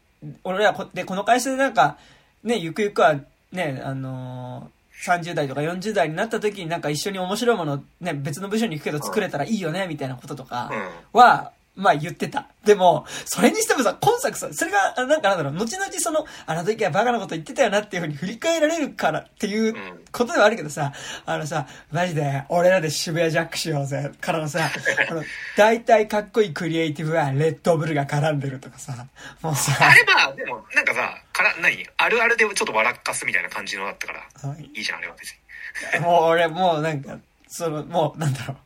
[0.44, 1.96] 俺らこでこの会社でなんか、
[2.44, 3.14] ね、ゆくゆくは、
[3.50, 10.70] ね、あのー30代とか40代になった時になんか一緒に面白いもの、ね、別の部署に行くけど作れたらいいよね、みたいなこととか
[11.12, 11.20] うん。
[11.20, 12.46] は、まあ言ってた。
[12.64, 20.92] でも、それにしてもさ、今作さ、それが、あなんかなんだろう、後々その、あの時はバカなこと言ってたよなっていうふうに振り返られるからっていううんことではあるけどさ、
[21.24, 24.70] あのさ、マジで、俺らで渋谷ジャックしようぜ、からのさ、
[25.08, 25.22] この、
[25.56, 29.06] 大体かっこいいクリエイティブはレッドブルが絡んでるとかさ、
[29.40, 31.86] もうさ、あれば、でも、なんかさ、から、何？
[31.96, 36.00] あるあるでちょっと笑かすみたいな感じのだったから、はいいいじゃん、あれは別に。
[36.04, 38.56] もう俺もうなんか、その、もうなんだろう。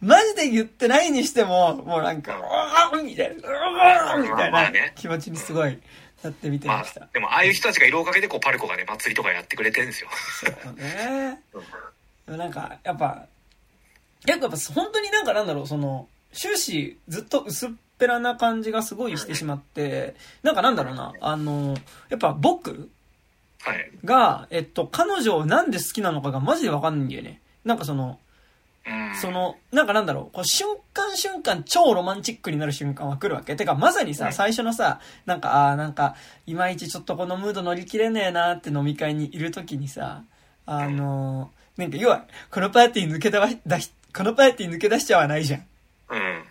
[0.00, 5.78] マジで言ってないにしても、もうなんか、うわーみたいな、うみたいな気持ちにすごい
[6.22, 10.10] なって見てまましたあ。、でも、ああいう人たちがいるおかげで、こう、パルコがね、祭りとかやってくれてるんですよ。
[10.62, 11.40] そうね。
[12.26, 13.26] なんか、やっぱ、
[14.26, 21.76] 結構やっぱ本当になんかなんだろう、その、終始ずっと薄っぺらな感じがすごいしてしまって、なんかなんだろうな、あの、
[22.08, 22.90] やっぱ僕
[23.62, 23.90] はい。
[24.04, 27.40] が、えっと、彼女をなんで好きなのかがマジでわかんないんだよね。
[27.64, 28.18] なんかその、
[28.86, 29.16] うん。
[29.16, 33.56] その、なんかなんだろう、こう瞬間瞬間超ロマンチックになる瞬間は来るわけ。
[33.56, 36.14] てか、まさにさ、うん最初のさ、なんか、ああーなんか、
[36.46, 40.22] いまいちちょっとこのムード乗り切れねえなって飲み会にいるときにさ、
[40.66, 45.60] あのーなんか要は、このパーティー抜け出このパーティー抜け出しちゃわないじゃん。
[46.10, 46.44] うん。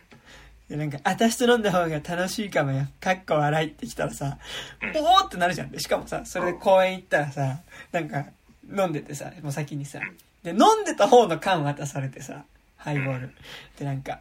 [0.70, 2.88] で、なんか、私と飲んだ方が楽しいかもよ。
[3.00, 4.38] かっこ笑いってきたらさ、
[4.82, 5.72] うんおーってなるじゃん。
[5.72, 7.60] で、しかもさ、それで公園行ったらさ、
[7.92, 8.26] なんか、
[8.68, 10.00] 飲んでてさ、もう先にさ、
[10.44, 12.46] で、飲んでた方の缶渡されてさ、
[12.78, 13.32] ハイボール。
[13.78, 14.20] で、なんか、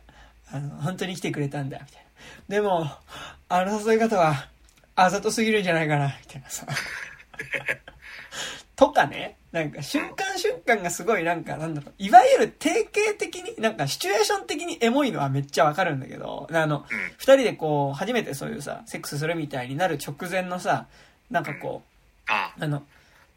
[0.51, 2.05] あの、本当に来てくれたんだ、みたい
[2.49, 2.57] な。
[2.57, 2.91] でも、
[3.49, 4.49] あの誘い方は、
[4.97, 6.67] あざとすぎるんじゃないかな、みたいなさ。
[8.77, 16.85] とかね、なんか瞬間瞬間がすごいなんかなんだろう、いわゆる定型的に、なんかシチュエーション的にエモいのはめっちゃわかるんだけど、あの、うん。
[17.19, 20.89] 二人でこう、初めてそういうさ、セックスするみたいになる直前のさ、
[21.31, 21.85] なんかこ
[22.27, 22.83] あう、あの、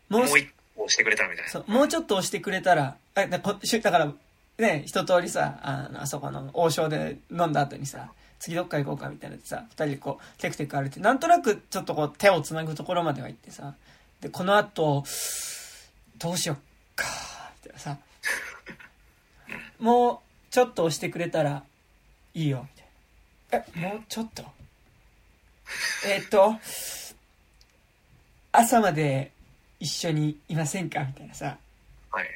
[0.10, 1.52] もうもう一個してくれたみたいな。
[1.52, 4.12] そう、もうちょっと押してくれたら、あだこしだから、
[4.58, 13.76] ね、一通りさ、あの、あそこの王将で飲んだ後にさ、次どっか行こうかみたいなってさ、二人でこう、テクテク歩いて、なんとなくちょっとこう、手を繋ぐところまでは行ってさ、
[14.20, 15.04] で、この後、
[16.18, 16.58] どうしよっ
[16.96, 17.06] か、
[17.64, 17.98] みたいなさ、
[19.80, 20.18] もう
[20.52, 21.64] ちょっと押してくれたら
[22.34, 22.68] いいよ、
[23.52, 23.90] みたいな。
[23.90, 24.44] え、もうちょっと？
[26.06, 26.56] えっと、
[28.52, 29.32] 朝まで
[29.80, 31.58] 一緒にいませんかみたいなさ。
[32.10, 32.28] はい。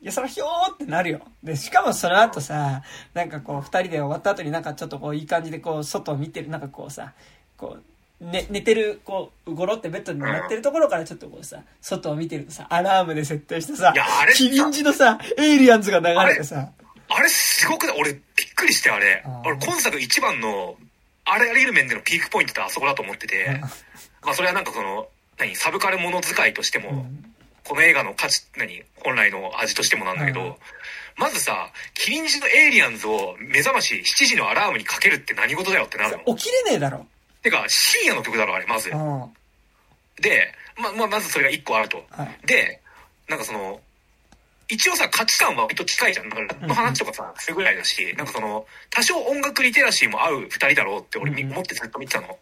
[0.00, 1.20] いや、それひょーってなるよ。
[1.44, 2.82] で、しかもその後さ、
[3.14, 7.12] なんかこう、二人で終わった後になんかちょっとこう、いい感じでこう、外を見てる、なんかこうさ、
[7.56, 7.82] こう、
[8.22, 16.70] ね、寝てる、こう、ゴロってベッドに寝ってるところからちょっとこうさ、外を見てるとさ、アラームで設定してさいやあれ、キリンジのさ、エイリアンズが流れてさ、
[17.08, 18.00] あれすごくない？
[18.00, 18.22] 俺びっ
[18.54, 19.22] くりしてあれ。
[19.26, 19.40] あー。
[19.48, 20.76] 俺今作一番の
[21.24, 23.60] あらゆる面でのピークポイントってあそこだと思ってて。
[24.24, 25.08] まあそれはなんかその
[25.38, 25.54] 何？
[25.56, 27.34] サブカルもの使いとしても、うん。
[27.64, 28.82] この映画の価値何？
[28.96, 30.54] 本来の味としてもなんだけど、うん。
[31.16, 36.34] まずさキリンジのエイリアンズを目覚まし7時のアラームにかけるって何事だよってなるの。
[36.36, 37.06] 起きれねえだろ。
[37.42, 42.46] てか深夜の曲だろあれまずで、まあまあ、まずそれが1個あるとい。
[42.46, 42.80] で
[43.28, 43.80] なんかその
[44.68, 52.38] 一応さ価値観は割と近いじゃんだからラップの話とかさするぐらいだしなんかその多少音楽リテラシーも合う2人だろうって俺思ってずっと見てたの。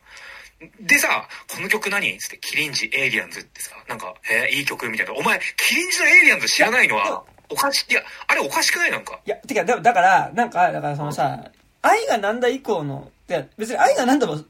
[0.78, 2.18] でさ、この曲何？
[2.18, 5.14] つって、キリンジエイリアンズってさ、なんか、えーいい曲みたいな。
[5.14, 7.92] お前、キリンジのエイリアンズ知らないのは、おかしい。
[7.92, 8.90] いや、あれおかしくない？
[8.90, 9.18] なんか。
[9.24, 14.46] いや、てか、だだから、なんか、だからそのさ、愛がなんだ以降の、で別に愛がなんだも、う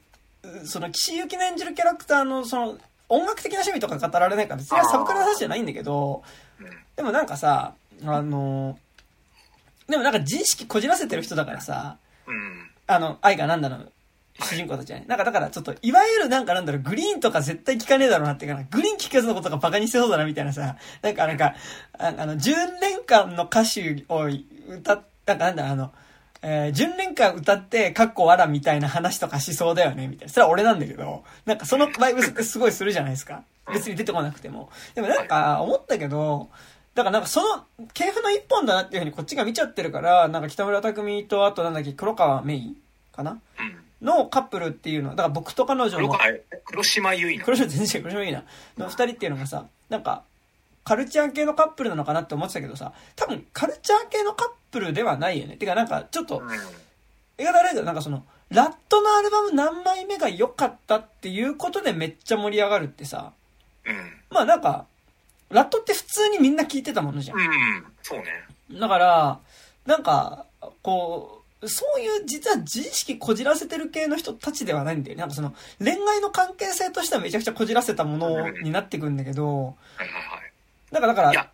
[0.64, 6.22] その、岸井ゆきの演じるキャラクターの、その、音楽的な趣味とか語られないから、別にサブカルの話じゃないんだけど、
[6.60, 6.66] うん。
[6.96, 7.74] でもなんかさ、
[8.04, 8.78] あの、
[9.88, 12.70] でもなんか自意識こじらせてる人だからさ、うん。
[12.86, 13.86] あの、愛がなんだの、
[14.38, 14.92] 主人公たち。
[15.06, 21.54] なんかだからちょっと、いわゆるなんかなんだろう、グリーンとか絶対聞かねえだろうなっていうかな、グリーン聞かずのことがバカにしてそうだなみたいなさ、なんかなんか、
[21.98, 24.28] ああの、10年間の歌手を
[24.68, 25.92] 歌っ、なんかなんだろう、あの、
[26.42, 30.32] えー、10年間歌って、かっこわらみたいな話とかしそうだよね、みたいな。
[30.32, 33.42] それは俺なんだけど、なんかそのバイブスすごいするじゃないですか。
[33.72, 34.70] 別に出てこなくても。
[34.94, 36.48] でもなんか、思ったけど、
[36.94, 42.76] だからなんかその、系譜の一本だなっていうふうにこっちが見ちゃってるから、なんか北村匠海とあとなんだっけ、黒川メイ
[43.12, 43.32] かな？
[43.58, 43.76] うん。
[44.00, 46.10] のカップルっていうの、だから僕と彼女の、
[46.64, 47.38] 黒島結菜。
[47.40, 48.44] 黒島全然黒島いいな、
[48.78, 50.22] の二人っていうのがさ、なんか、
[50.84, 55.56] カルチャー系のカップルなのかなって思ってたけどさ、多分カルチャー系のカップルではないよね。
[55.56, 56.50] てかなんかちょっと、うん。
[57.38, 63.32] 映画だけどなんかその、ラットのアルバム何枚目が良かったっていうことでめっちゃ盛り上がるってさ、
[63.86, 64.12] うん。
[64.30, 64.86] まあなんか、
[65.50, 67.38] ラットって普通にみんな聞いてたものじゃん。
[67.38, 67.46] うん。
[68.02, 68.24] そうね。
[68.78, 69.40] だから、
[69.86, 70.46] なんか、
[70.82, 75.20] こう、そういう実は自意識こじらせてる系の人たちではないんだよね。
[75.20, 79.66] なんかその恋愛の関係性としてはめちゃくちゃこじらせたものになってくんだけど、はい
[79.98, 80.52] はいはい。
[80.90, 81.50] だからだからいや、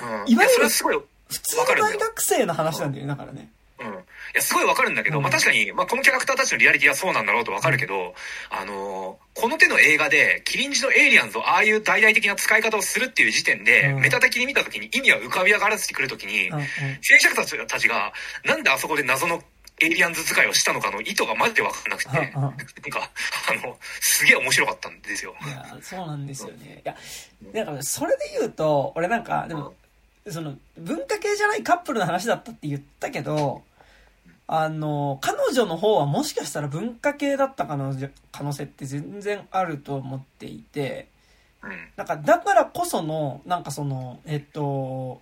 [0.00, 0.32] うん。
[0.32, 1.00] いわゆるそれはすごい、
[1.34, 3.48] 普通の大学生の話なんだよね、だからね。
[3.80, 3.86] うん。
[3.86, 3.90] い
[4.34, 8.14] や、すごいわかるんだけど、うんまあ確かに、まあこのキャラクターたちのリアリティはそうなんだろうとわかるけど、
[8.50, 16.64] あのーこの手の映画で、キリンジのエイリアンズをああいう大々的な使い方をするっていう時点で、うんメタ的に見た時に意味は浮かび上がらせてくる時に、うんうん
[17.02, 18.12] 制作者たちが、
[18.44, 19.42] なんであそこで謎の
[19.80, 23.10] エイリアンズ使いをしたのかの意図がマジでわかんなくて、なんか、
[23.50, 25.34] あの、すげえ面白かったんですよ。
[25.44, 26.80] いや、そうなんですよね。
[26.84, 26.96] いや、
[27.52, 29.74] だからそれで言うと、俺なんか、でも、
[30.28, 33.62] その、文化系じゃないカップルの話だったって言ったけど、
[34.46, 37.94] あの、彼女の方はもしかしたら文化系だった可能
[38.30, 41.08] 可能性って全然あると思っていて、
[41.62, 41.70] うん。
[41.96, 45.20] なんか、だからこその、なんかその、えっと、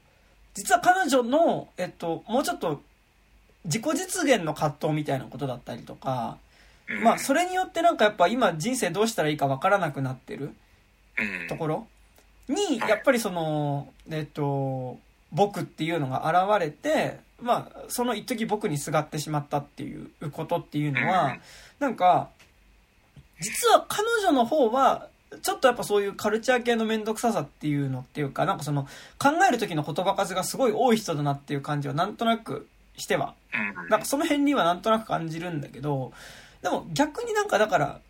[0.54, 2.82] 実は彼女の、えっと、もうちょっと、
[3.64, 6.38] 自己実現の葛藤みたいなことだったりとか、
[6.88, 10.50] うんまあ、それによってなんかやっぱ今人生どうしたらいいかわからなくなってる
[11.16, 11.86] うんところ
[12.48, 12.90] に、はい。
[12.90, 14.98] やっぱりその、えっと、
[15.32, 21.36] 僕っていうのが現れて、まあ、その一時僕にすがってしまったっていうことっていうのは、
[21.80, 22.28] なんか、
[23.40, 25.08] 実は彼女の方は、
[25.42, 28.84] ちょっとやっぱそういうカルチャー系のめんどくささっていうのっていうか、なんかその、
[29.18, 33.34] 考える時の言葉数がすごい多い人だなっていう感じはなんとなくしては。
[33.52, 33.88] うん。
[33.88, 36.12] なんかその辺にはなんとなく感じるんだけど、
[36.62, 38.00] でも逆になんかだから、う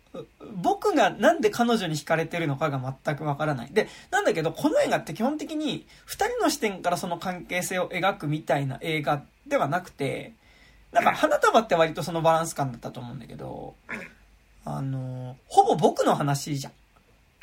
[0.55, 3.69] 僕がなんで彼女に惹かれてるのかが全くわからない。
[3.71, 10.33] で、なんだけど、この映画って基本的に二人の視点からその関係性を描くみたいな映画ではなくて、
[10.91, 14.71] なんか花束って割とそのバランス感だったと思うんだけど、うん。
[14.71, 16.73] あの、ほぼ僕の話じゃん。
[16.73, 16.75] っ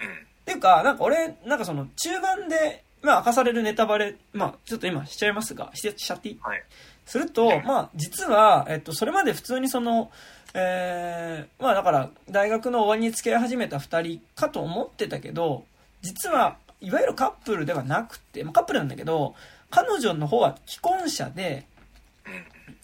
[0.01, 0.27] うん。
[0.45, 6.39] ていうか、なんか俺、なんかその中盤で、まあ明かされるネタバレ、まあちょっと今しちゃいますが、ししちゃっていい？
[6.41, 6.63] はい。
[7.07, 10.13] すると、まあ、実は、えっと、それまで普通にその、
[10.55, 15.65] えー、まあだから、大学の終わりに付き合い始めた二人かと思ってたけど、
[16.03, 19.35] 実は、いわゆるカップルではなくて、まあカップルなんだけど、
[19.71, 21.67] 彼女の方は既婚者で、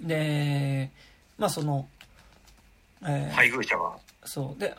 [0.00, 0.06] うん。
[0.06, 0.90] で、
[1.38, 1.88] まあその、
[3.02, 3.96] えー配偶者が。
[4.24, 4.60] そう。
[4.60, 4.74] で、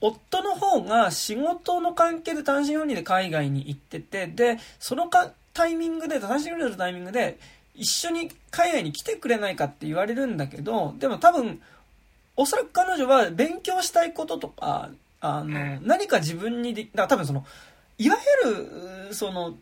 [0.00, 7.38] 夫の方が仕事の関係で単身赴任で海外に行ってて、で、そのかタイミングで、単身赴任のタイミングで、
[7.74, 11.60] 一緒に海外に来てくれないかって言われるんだけど、でも多分、
[12.36, 14.90] おそらく彼女は勉強したいこととか、
[15.20, 17.44] あの、何か自分にで、だから多分その、
[17.98, 18.50] いわゆ
[19.08, 19.54] る、その、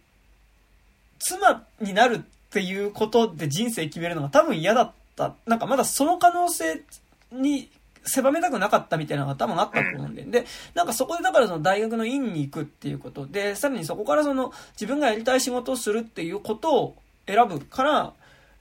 [1.18, 5.35] 妻になるっていうことで人生決めるのが多分嫌だった。
[5.46, 6.83] なんかまだその可能性
[7.30, 7.68] に
[8.04, 10.22] 狭めたくなかったみたいなのが多分あったと思うんで。
[10.22, 18.12] で、なんかそこでだからその大学の院に行くっていうことで、さらにそこからその自分がやりたい仕事をするっていうことを選ぶから、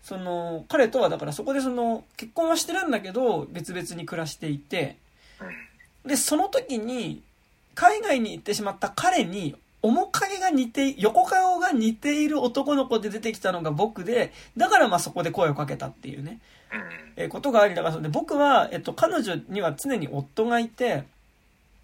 [0.04, 4.98] その、彼とはだからそこでその、結婚はしてるんだけど、別々に暮らしていて、
[6.06, 7.22] で、その時に、
[7.76, 16.40] 海外に行ってしまった彼に、面影が似て、横顔が似ている男の子で出てきたのが僕で、だからまあそこで声をかけたっていうね、
[17.16, 21.06] えー、ことがありだから、で僕は、えっと、彼女には常に夫がいて、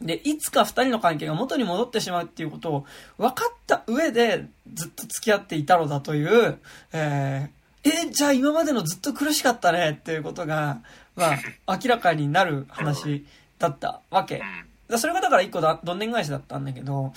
[0.01, 2.85] で、いつか二人の関係が元に戻ってしまうっていうことを
[3.17, 6.57] 分かった上でずっと付き合っていたのだという、
[6.91, 7.54] えー、
[7.85, 10.81] えじゃあ今までのずっと苦しかったねっていうことが、
[11.15, 11.33] ま
[11.67, 13.25] あ、明らかになる話
[13.59, 14.41] だったわけ。
[14.97, 17.13] それがだから一個だ、どんでん返しだったんだけど、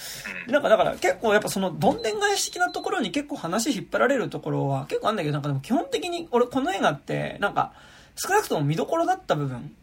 [0.46, 7.72] なんかだから結構やっぱそのどんでん返し的なところに結構話引っ張られるところは結構あるんだけど、なんかでも基本的に俺この映画ってなんか
[8.16, 9.74] 少なくとも見どころだった部分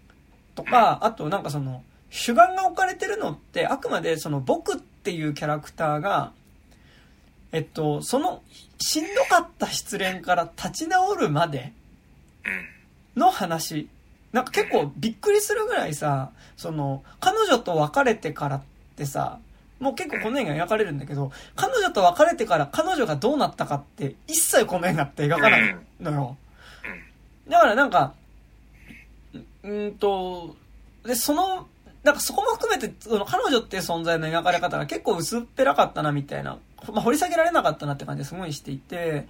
[0.56, 6.32] とか、あとなんかその主眼が置かれてるのってあくまでその僕っていうキャラクターが、
[7.56, 8.44] えっと、その
[8.82, 11.72] しんどかった失恋から立ち直るまで
[13.16, 13.88] の話。
[14.34, 18.62] なんか結構びっくりするぐらいさ、その、彼女と別れてからっ
[18.98, 19.40] てさ、
[19.80, 26.38] もう結構この映画描かれるんだけど、彼女と別れてから彼女がどうなったかって一切この映画って描かないのよ。
[27.48, 28.16] だからなんか、
[29.64, 30.58] うんと、
[31.06, 31.68] で、その、
[32.04, 36.60] なんかそこも含めて、その彼女っていう存在の描かれ方が結構薄っぺらかったなみたいな、
[36.92, 39.28] まあ、掘り下げられなかったなって感じすごいしていて、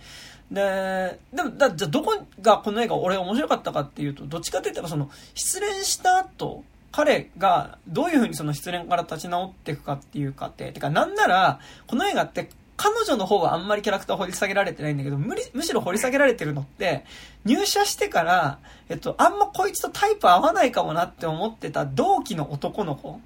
[0.52, 17.06] で、でも、だ、じゃどこがこの映画俺面白かったかっていうと、どっちかって言ったらその、失恋した後、彼がどういう風にその失恋から立ち直っていくかっていうかって、てかなんなら、この映画って彼女の方はあんまりキャラクター掘り下げられてないんだけど、むむしろ掘り下げられてるのって、
[17.46, 23.20] 入社してから、えっと、あんまこいつとタイプ合わないかもなって思ってた同期の男の子。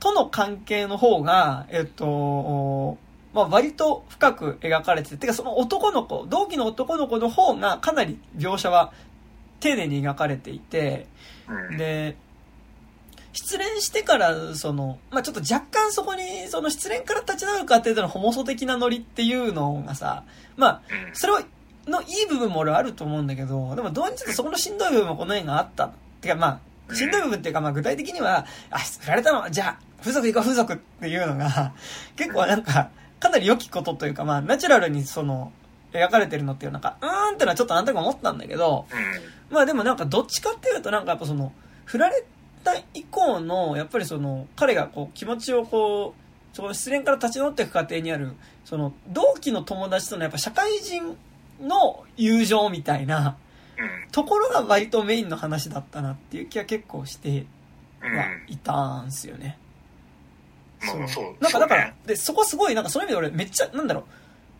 [0.00, 2.98] との関係の方が、えっと、
[3.34, 8.92] まあ、割と深く描かれてて、てかその男の子、同期の男の子の方がかなり描写は
[9.60, 11.06] 丁寧に描かれていて、
[11.76, 12.16] で、
[13.32, 20.24] 失恋してから、その、まあ、ちょっと若干そこに、その失恋から立ち直る過程でのホモソ的なノリっていうのがさ、
[20.56, 20.82] まあ、
[21.12, 21.40] それを、
[21.86, 25.92] のいい部分も俺はあると思うんだけど、でもどうにそこのしんどい部分もこの映画あった。
[26.20, 26.60] てかまあ、
[26.94, 29.50] しんどい部分っていうかまあ具体的には、あ、振られたの？
[29.50, 31.72] じゃあ、風俗行こう風俗っていうのが、
[32.16, 35.52] 結構なんか、かなり良きことというか、まあ、ナチュラルにその、
[35.92, 38.86] 描かれてるのっていうなんか、うーんってのはちょっとなんとなく思ったんだけど、
[39.50, 41.52] まあでもなんかどっちかっていうとなんかやっぱその、
[41.84, 42.24] 振られ
[42.62, 51.16] た以降の、やっぱりその、彼がこう気持ちをこう、その失恋から立ち直っていく過程にある、その、同期の友達とのやっぱ社会人
[51.60, 53.36] の友情みたいな、
[54.10, 57.46] ところが割とメインの話だったなっていう気は結構して
[58.00, 59.58] はいたんすよね。
[60.80, 61.42] そう。
[61.42, 64.04] なんかだから、で、そこすごい、なんかそういう意味で俺めっちゃ、なんだろ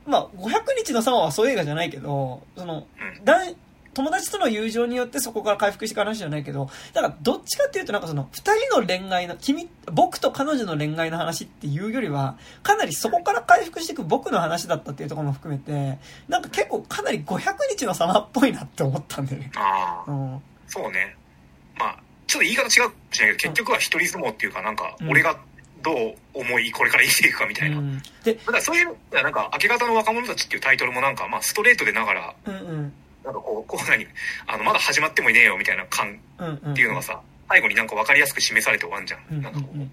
[0.06, 0.10] う。
[0.10, 0.50] まあ、500
[0.84, 2.86] 日の様はそういう映画じゃないけど、その、
[3.24, 3.54] 男、
[3.98, 19.50] 友達との友情によってそこから回復していく話じゃないけど、だからどっちかっていうとなんかその、二人の恋愛の、君、僕と彼女の恋愛の話っていうよりは、かなりそこから回復していく僕の話だったっていうところも含めて、なんか結構かなり500日の様っぽいなって思ったんだよね。
[19.56, 20.10] ああ。
[20.10, 20.42] うん。
[20.68, 21.16] そうね。
[21.76, 25.36] まあ、ちょっと言い方違うかもしれないけど、結局は一人相撲っていうかなんか、俺が
[25.82, 32.92] どう思いこれから生きていくかみたいな、うん、でだからそういうなんか「明け方の若者たち」っていうタイトルもなんかまあストレートでながら、うんうん、
[33.24, 34.06] なんかこうこう何
[34.46, 36.20] あのまだ始まってもいねえよみたいな感
[36.72, 39.42] っていうのがさ、最後になんか分かりやすく示されて終わんじゃん。
[39.42, 39.86] なんかこう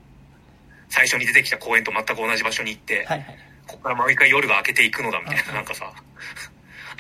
[0.90, 5.92] 最初に出てきた公園と全く同じ場所に行って、はいはい、ここから毎回夜が明けていくのだみたいな、はいはい、なんかさ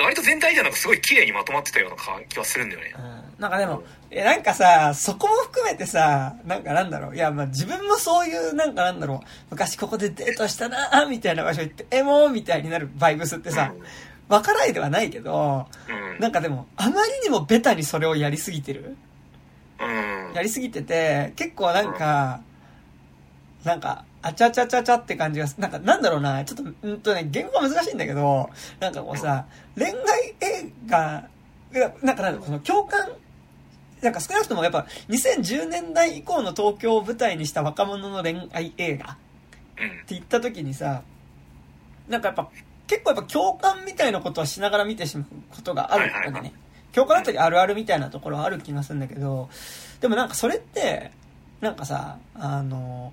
[0.03, 2.93] 割と全体ではなんかすごい綺麗にまとまってたような気はするんだよね。
[2.97, 2.99] う
[3.37, 7.15] ん、なんかでも、え、なんかさ、そこも含めてさ、なんかなんだろう。
[7.15, 9.27] いや、まあ自分もそういう、なんかなんだろう。
[9.51, 13.83] 昔ここでデートしたなみたいな場所行って、え、もうみたいになるバイブスってさ、わ、うん、
[14.27, 18.95] からないではないけど、うん、なんかでも、あまりにもベタにそれをやりすぎてる。
[19.79, 22.41] うん、やりすぎてて、結構なんか、
[23.63, 29.45] なんか、あちゃちゃちゃちゃって感じが、なんか、なんだろうな、ちょっと、うんとね、言語が難しいんだけど、なんかこうさ、
[29.77, 29.93] 恋愛
[30.39, 31.27] 映画、
[32.01, 33.07] なんかなんかその共感、
[34.01, 39.15] なんか少なくともやっぱ2010年代以降の東京を舞台にした若者の恋愛映画っ
[40.05, 41.01] て言った時にさ、
[42.07, 42.49] なんかやっぱ
[42.87, 46.53] 結構やっぱ共感みたいなことはしながら見てしまうことがあるわけね。
[46.93, 49.49] 共感の時あるあるみたいなところはある気がするんだけど、
[49.99, 51.11] でもなんかそれって、
[51.59, 53.11] なんかさ、あの、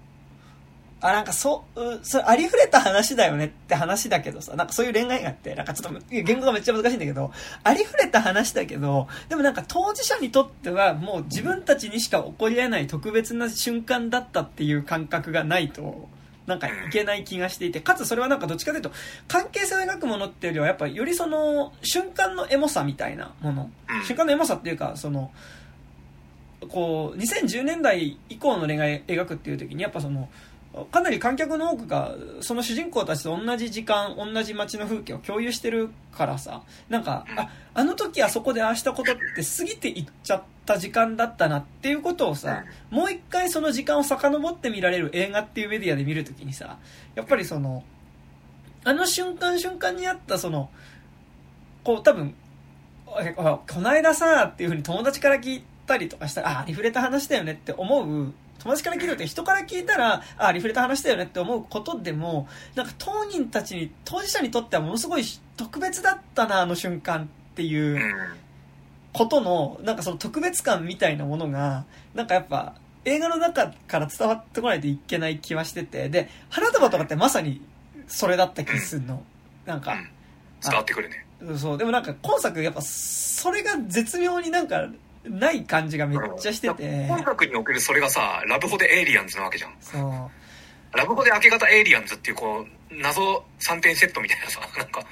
[1.03, 7.33] あ、なんかそう、うそれありふれた話だよねって話だけどさ、なんかそういう恋愛があって、なんかちょっと、言語がめっちゃ難しいんだけど、
[7.65, 16.09] ありふれた話だけど、でもなんか当事者にとってはもう自分たちにしか起こり得ない特別な瞬間だったっていう感覚がないと、
[16.47, 18.93] なんかいけない気がしていて、かつそれはなんかどっちかというと、
[19.29, 23.71] 関係性を描くものっていうよりは、やっぱよりその、瞬間のエモさみたいなもの、
[24.07, 25.31] 瞬間のエモさっていうか、その、
[26.69, 30.29] こう、2010年代以降の恋愛描くっていう時に、やっぱその、
[30.91, 46.79] かなり観客の多くが、その主人公たちと同じ時間、同じ街の風景を共有してるからさ、なんか、あ、あの時あそこでああしたことって過ぎていっちゃった時間だったなっていうことをさ、もう一回その時間を遡って見られる映画っていうメディアで見るときにさ、
[47.15, 47.85] やっぱりその、
[48.85, 50.71] あの瞬間瞬間にあったその、
[51.85, 52.35] こう多分、
[53.05, 58.33] この間さ、っていうふうに友達から聞いたりとかしたら、あ、リフレた話だよねって思う
[58.63, 65.25] 友達から聞いたって人から聞いたら、あ、リフレタ話だよねって思うことでも、なんか当人たちに、当事者にとってはものすごい
[65.57, 68.01] 特別だったな、あの瞬間っていう
[69.13, 71.85] ことの、なんかその特別感みたいなものが、
[72.15, 77.61] なんかやっぱ映画の中から伝わってこないといけない気はしてて、で、花束とかってまさに
[78.07, 79.23] それだった気するの。
[79.67, 79.97] なんか。
[80.63, 81.27] 伝わってくるね。
[81.59, 84.89] そう、でもなんか今作やっぱそれが絶妙になんか
[85.25, 87.07] ない感じがめっちゃしてて。
[87.07, 89.75] 本作におけるそれがさ、ラブホでエイリアンズなわけじゃん。
[89.81, 90.97] そう。
[90.97, 95.03] ラブホで明け方エイリアンズっていうこう、謎3点セットみたいなさ、 なんか。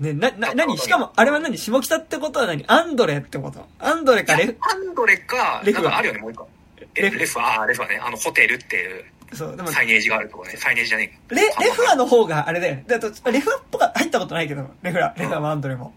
[0.00, 0.76] ね、な、な、何？
[0.76, 1.56] しかも、あれは何？
[1.56, 2.64] 下北ってことは何？
[2.66, 3.66] アンドレってこと？
[3.78, 4.56] アンドレかレフ？
[4.60, 6.48] アンドレか、レフなんかあるよね、もう一個。
[6.94, 9.04] レフレフああ、レフはね、あの、ホテルっていう。
[9.32, 9.70] そう、でも。
[9.70, 10.56] サイネージがあるとこね。
[10.56, 11.34] サイネージじゃねえ。
[11.34, 12.84] レ、レフアの方があれだよね。
[12.88, 15.94] だと、レフアっぽか入ったことないけど、レフア、レフアもアンドレも。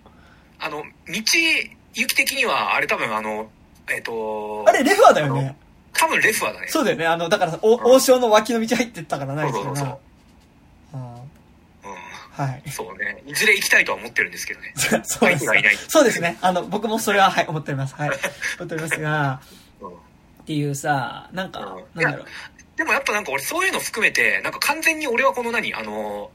[0.59, 0.83] あの、道
[1.97, 3.49] 行き的には、あれ多分あの、
[3.89, 5.55] えっ、ー、とあれ、レフアだよね。
[5.93, 6.67] 多分レフアだね。
[6.67, 7.05] そうだよね。
[7.05, 9.97] あの、だから、お、王将の脇の道入ってったからないですけどそうそうそう
[12.37, 12.69] はい。
[12.69, 13.23] そうね。
[13.25, 14.71] いずれ行きたいとは思ってるんですけどね。
[14.77, 15.45] そうです。
[15.87, 16.37] そうですね。
[16.41, 17.95] あの、僕もそれは、はい、思っております。
[17.95, 18.09] はい。
[18.59, 19.41] 思っておりますが、
[19.81, 19.91] うん、っ
[20.45, 22.27] ていうさ、なんか、うん、なんだろう。
[22.77, 26.29] でもやっぱなんか俺そういうの含めて、なんか完全に俺はこの何、あの、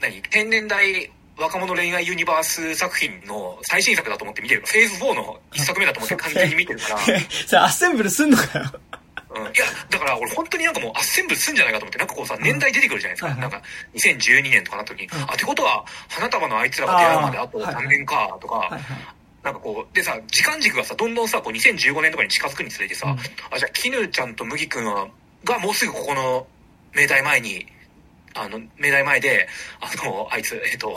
[0.00, 4.62] 何、天然代若者恋愛ユニバース作品の最新作だと思って見てる。
[4.66, 6.96] フェーズ4の一作目だと思って 完全に見てるから。
[7.64, 8.80] アッセンブルすんのかよ。
[9.30, 13.32] うん、いや、だから俺本当になんかもうアッセンブルすんじゃないかと思って、なんかこうさ、年代出てくるじゃないですか。
[13.32, 13.62] うん、なんか、
[13.94, 18.82] 2012年とかなった時に、うん、あ、ってことは、花束のあいつらが出会うまであと3年か、とか、はいはい。
[19.42, 23.18] なんかこう、でさ、時間軸がさ、どんどんさ、こう2015年とかに近づくにつれてさ、うん、
[23.54, 25.06] あ、じゃあ、絹ちゃんと麦くんは、
[25.44, 26.46] がもうすぐここの
[26.94, 27.66] 明大前に
[28.34, 29.48] あの、明大前で、
[29.80, 30.96] あの、あいつ、えっと、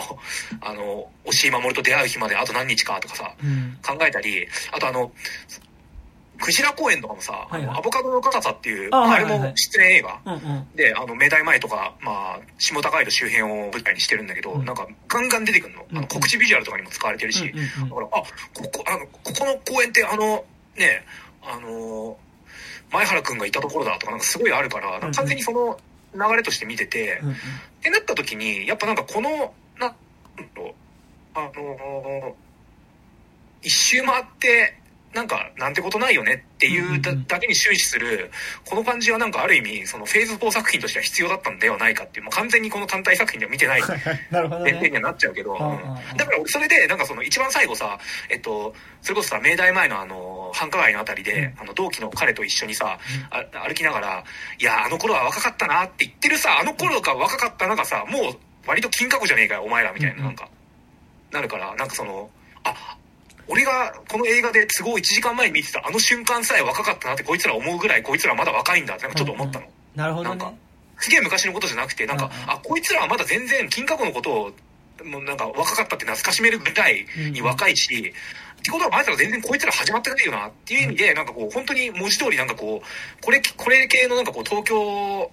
[0.60, 5.12] あの、押井守と出会う日まであと何日かとかさ、うん、考えたり、あとあの、
[6.42, 10.20] クジラ公園とかもさ、はいはい、アボカドの硬さっていう、ああれも出演映画、
[10.74, 15.86] で、あの、明大前とか、まあ、下高井戸周辺を舞台にしてるんだけど、うん、なんか、ガンガン出てくるの。
[15.92, 18.24] あの、告知ビジュアルとかにも使われてるし、だから、あ、こ
[18.72, 20.44] こ、あの、ここの公園ってあの、
[20.76, 21.04] ね、
[21.42, 22.16] あの、
[22.90, 25.78] 前原くんがいたところだとかなんかすごいあるから、完全にその、
[26.14, 27.36] 流れとして見てて、うんうん、っ
[27.82, 29.94] てなった時にやっぱなんかこのな
[31.34, 32.34] あのー、
[33.62, 34.81] 一周回って
[35.14, 38.30] なんかなんてことないよねっていうだ,、だけに終始する
[38.64, 45.52] この感じはなんかある意味そのフェーズ4作品としては必要だったんではないかっていうもう完全にこの単体作品では見てない前提にはなっちゃうけど、
[46.16, 47.98] だからそれでなんかその一番最後さ
[48.30, 52.98] えっとそれこそさ明大前のあの繁華街のあたりで、あの同期の彼と一緒にさ、
[53.66, 54.24] 歩きながら
[54.58, 58.34] 「いやあの頃は若かったな」って言ってるさあの頃が若かったなんかさもう
[58.66, 60.48] 割と金閣じゃねえかよお前らみたいななんか、
[61.30, 62.30] なるからなんかその
[62.64, 62.96] あ
[63.48, 70.58] 俺がこの映画で都合1時間前に見てたあの瞬間さえ若かったなってこいつら思うぐらいこいつらまだ若いんだってなんかちょっと思ったの、うんうん、なるほどね。
[70.98, 72.30] すげえ昔のことじゃなくてなんか、うん。
[72.30, 74.52] うん、あこいつらはまだ全然金閣のことを
[75.04, 78.12] もうなんか若かったって懐かしめるぐらいに若いし、うんうん、っ
[78.62, 85.30] てことは前から全然こいつら始まってないよなっていう意味で、なんかこう本当に文字通りなんかこうこれこれ系のなんかこう東京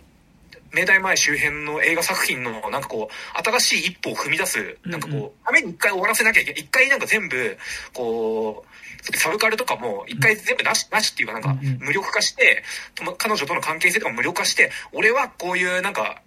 [0.74, 7.58] 明大前周辺の映画作品のなんかこう新しい一歩を踏み出すなんかこうために一回終わらせなきゃいけない一回なんか全部
[7.94, 8.70] こう
[9.18, 12.64] サブカルとかも一回全部なし、なしっていうかなんか無力化して、
[13.18, 16.22] 彼女との関係性とか無力化して、俺はこういうなんか、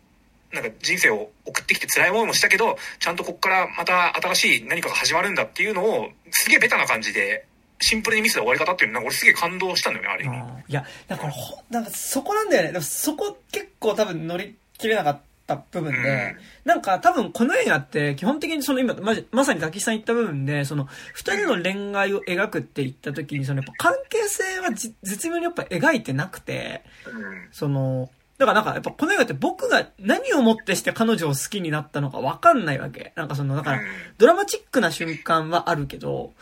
[0.53, 7.47] なんか人生を送ってきて辛い思いもしたけど、ちゃんとこっからまた新しい何かが始まるんだっていうのを、すげえベタな感じで
[7.83, 10.65] シンプルに見せた終わり方っていうのは俺すげえ感動したんだよね、あれ。
[10.69, 12.81] いや、だからほ、なんかそこなんだよね。
[12.81, 33.13] そこ結構多分乗り切れなかった部分で、うん、なんか多分この映画って基本的にその今、ままさに滝さん言った部分で、その二人の恋愛を描くって言った時に、そのやっぱ関係性は絶妙にやっぱ描いてなくて、うん、その、だからなんかやっぱこの映画って僕が何をもってして彼女を好きになったのかわかんないわけ。
[33.17, 33.81] なんかその、だから
[34.19, 36.33] ドラマチックな瞬間はあるけど、うん。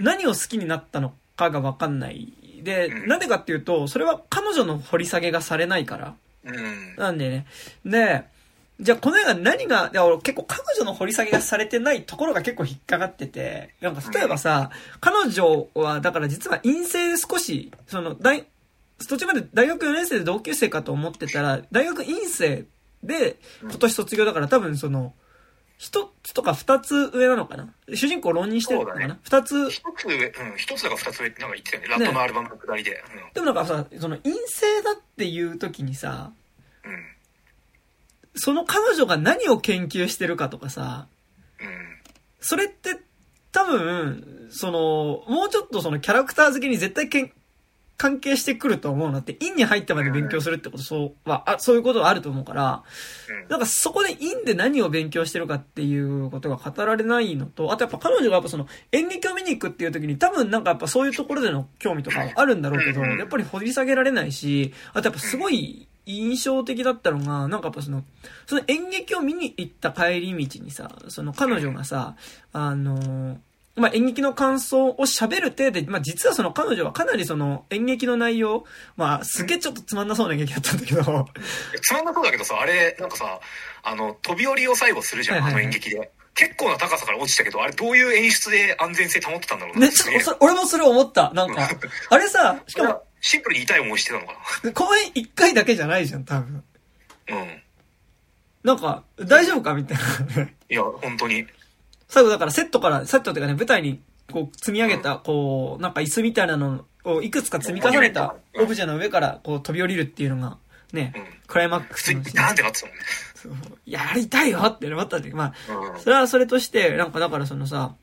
[0.00, 2.32] 何を好きになったのかがわかんない。
[2.62, 6.14] で、うんなんでかっていうと、それは彼女の掘り下げがされないから。
[6.44, 6.96] うん。
[6.96, 7.46] なんでね。
[7.84, 8.24] で、
[8.80, 18.46] じゃあこの映画何が、いや俺結構彼女の掘り下げがされてないところが結構引っかかってて、なんか例えばさ、彼女はだから実は陰性で少し、その大、
[19.08, 22.64] 途中まで大学4年生で同級生かと思ってたら、大学院生
[23.02, 25.14] で今年卒業だから多分その、
[25.78, 27.72] 一つとか二つ上なのかな？
[27.94, 29.18] 主人公浪人してるのかな？
[29.22, 31.88] 二、つ、一つ上、うん、一つだか二つ上ってなんか言ってたよね。
[31.88, 33.02] ラットのアルバムのくだりで。
[33.34, 36.32] でもなんかさ、その陰性だっていう時にさ、
[36.84, 36.92] うん。
[36.92, 36.98] うん。
[38.34, 41.08] その彼女が何を研究してるかとかさ、
[41.60, 41.66] うん。
[42.40, 42.98] それって
[43.50, 47.32] 多分、その、もうちょっとそのキャラクター付けに絶対けん
[48.02, 52.82] 関係してくると思うのって、院に入ってまで勉強するってこと、そうは、あ、そういうことがあると思うから、
[53.44, 53.48] うん。
[53.48, 68.02] なんかそこで院で何を勉強してるかっていうことが語られないのと、あとやっぱ彼女がやっぱその演劇を見に行くっていう時に多分なんかやっぱそういうところでの興味とかはあるんだろうけど、うんやっぱり掘り下げられないし、あとやっぱすごい印象的だったのが、なんかやっぱその、
[68.46, 72.16] その演劇を見に行った帰り道にさ、その彼女がさ、
[72.52, 73.38] あの
[73.74, 78.64] まあ、演劇の感想を喋る程度で、まあ、実はその彼女はかなりその演劇の内容、
[78.96, 81.02] まあ、すげえちょっとつまんなそうな演劇だったんだけど、
[81.80, 83.40] つまんなそうだけどさ、あれ、なんかさ、
[83.82, 86.10] あの、飛び降りを最後するじゃん、はいはいはいあの演劇で。
[86.34, 89.86] 結構な高さから落ちたけど、あれどういう演出で安全性保ってたんだろうな。
[89.86, 91.30] ね、ちょっ俺もそれ思った。
[91.34, 91.68] なんか、
[92.08, 94.34] あれさ、しかも、シンプルに痛い思いしてたのか
[94.72, 96.64] 公演一回だけじゃないじゃん、多分。
[97.28, 97.36] な。
[97.36, 97.62] うん。
[98.64, 99.98] なんか、大丈夫かみたい
[100.36, 100.42] な。
[100.44, 101.46] いや、本当に。
[102.12, 110.58] 最後だからセットから、セットっていうかね、舞台にこう積み上げた、こう、なんか椅子みたいなのをいくつか積み重ねたオブジェの上からこう飛び降りるっていうのが、
[110.92, 113.02] ねうん、クライマックスの普通にビターンってなってたもんね。
[113.34, 113.52] そう
[113.86, 116.00] やりたいよって思ったんだけど、まあ、うん。
[116.00, 117.94] それはそれとして、なんかだからそのさ、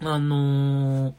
[0.00, 1.14] あのー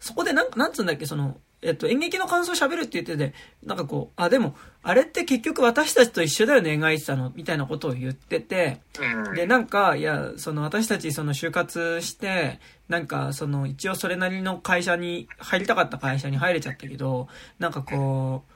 [0.00, 3.34] そこでなんか、なんつうんだっけ、その、えっと、演劇の感想喋るって言ってて、
[3.64, 9.34] なんかこう、あ、でも、あれって結局私たちと一緒だよね、描いてたの、みたいなことを言ってて、うん。
[9.34, 17.26] で、なんか、いや、その私たちその就活して、なんかその一応それなりの会社に、入りたかった会社に入れちゃったけど、
[17.58, 18.52] なんかこう、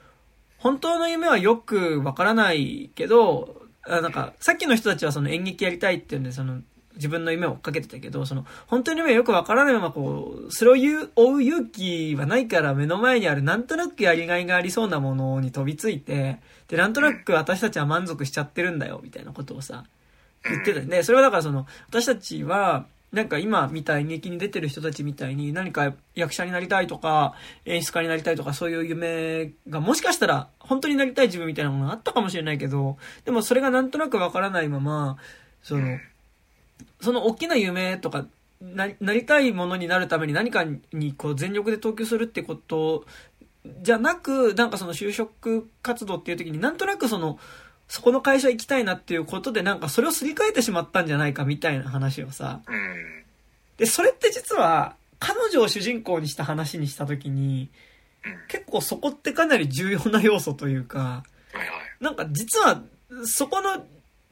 [0.58, 6.62] 本当の夢はよくわからないけど、あなんか、さっきの人たちはその演劇やりたいっていうんで、その、
[6.94, 16.38] 自分の夢を追っかけてたけど、その、本当の夢よくわからないままこう、それを言う、追う勇気はないから目の前にあるなんとなくやりがいがありそうなものに飛びついて、
[16.68, 19.84] で、なんとなく私たちは満足しちゃってるんだよ、みたいなことをさ、
[20.44, 21.02] 言ってたよね。
[21.02, 27.34] それはだからその、私たちは、なんか今みたいに劇に出てる人たちみたいに何か役者になりたいとか
[27.66, 35.18] 演出家になりたいとかそういう夢がもしかしたら本当になりたい自分みたいなものがあったかもしれないけどでもそれがなんとなくわからないまま
[35.62, 35.98] その
[37.00, 38.26] その大きな夢とか
[38.60, 43.04] ななりたいものになるために何かにこう全力で投球するってこと
[43.82, 47.38] じゃなくなんかその就職活動っていう時になんとなくその
[47.88, 53.24] そこの会社行きたいなっていうことでなんかそれをすり替えてしまったんじゃないかみたいな話をさうん。
[53.76, 57.68] でそれって実は彼女を主人公にした話にした時に
[58.24, 58.32] うん。
[58.48, 61.24] 結構そこってかなり重要な要素というか。
[62.00, 62.82] なんか実は
[63.24, 63.84] そこの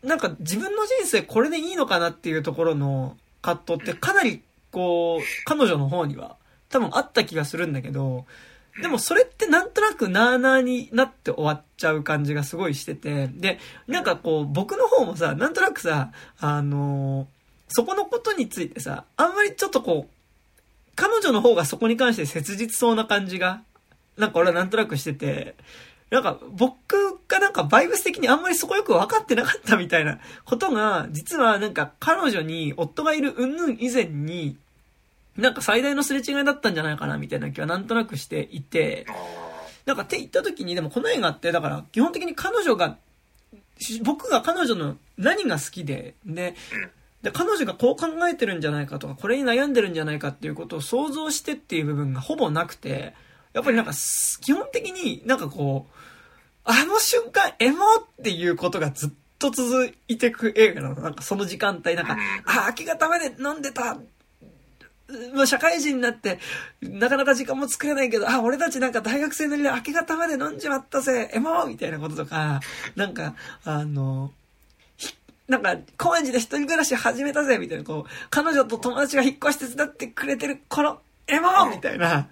[0.03, 6.37] なんか自分の人生これでいいのかなっていうところの葛藤ってかなりこう彼女の方には
[6.69, 8.25] 多分あった気がするんだけど
[8.81, 17.27] でもそれってなんとなくなーなーになって終わっちゃう感じがすごいしててでなんかこう僕の方もさなんとなくさあの
[17.69, 20.15] そこのことについてさあんまりちょっとこう
[20.95, 23.63] 彼女の方がそこに関して切実そうな感じが
[24.17, 25.57] なんか俺はなんとなくしてて
[26.11, 34.57] なんか僕がなんかバイブス的にあんまりそこよく分かってなかったみたいなことが、実はなんか彼女に夫がいる云々以前に、
[35.37, 39.07] なんか最大のすれ違いだったんじゃないかなみたいな気はなんとなくしていて、
[39.87, 42.97] なんかって言った時に、でもこの映画ってだから基本的に彼女が、
[44.03, 46.57] 僕が彼女の何が好きで、で、
[47.23, 53.15] で、彼女がこう考えてるんじゃないかとか、これに悩んでるんじゃないかっていうことを想像してっていう部分がほぼなくて、
[53.53, 53.93] やっぱりなんか、
[54.41, 56.00] 基本的になんかこう、
[56.65, 60.95] あの瞬間、エモっていうことがずっと続いてく映画なの。
[61.01, 63.95] なんかその時間帯、なんか、あ、明け方まで飲んでた。
[65.35, 66.39] もう社会人になって、
[66.83, 72.61] なかなか時間も作れないけど、あ、俺たちなんか大学生のりで明け方まで飲んじまったぜ、エモみたいなこととか、
[72.95, 73.35] なんか、
[73.65, 74.33] あの、
[74.97, 75.15] ひ
[75.49, 82.29] なんか、高円寺で一人暮らし始めたぜ、みたいな、こう、彼女と友達が引っ越して手伝ってくれてる、この、エモみたいな、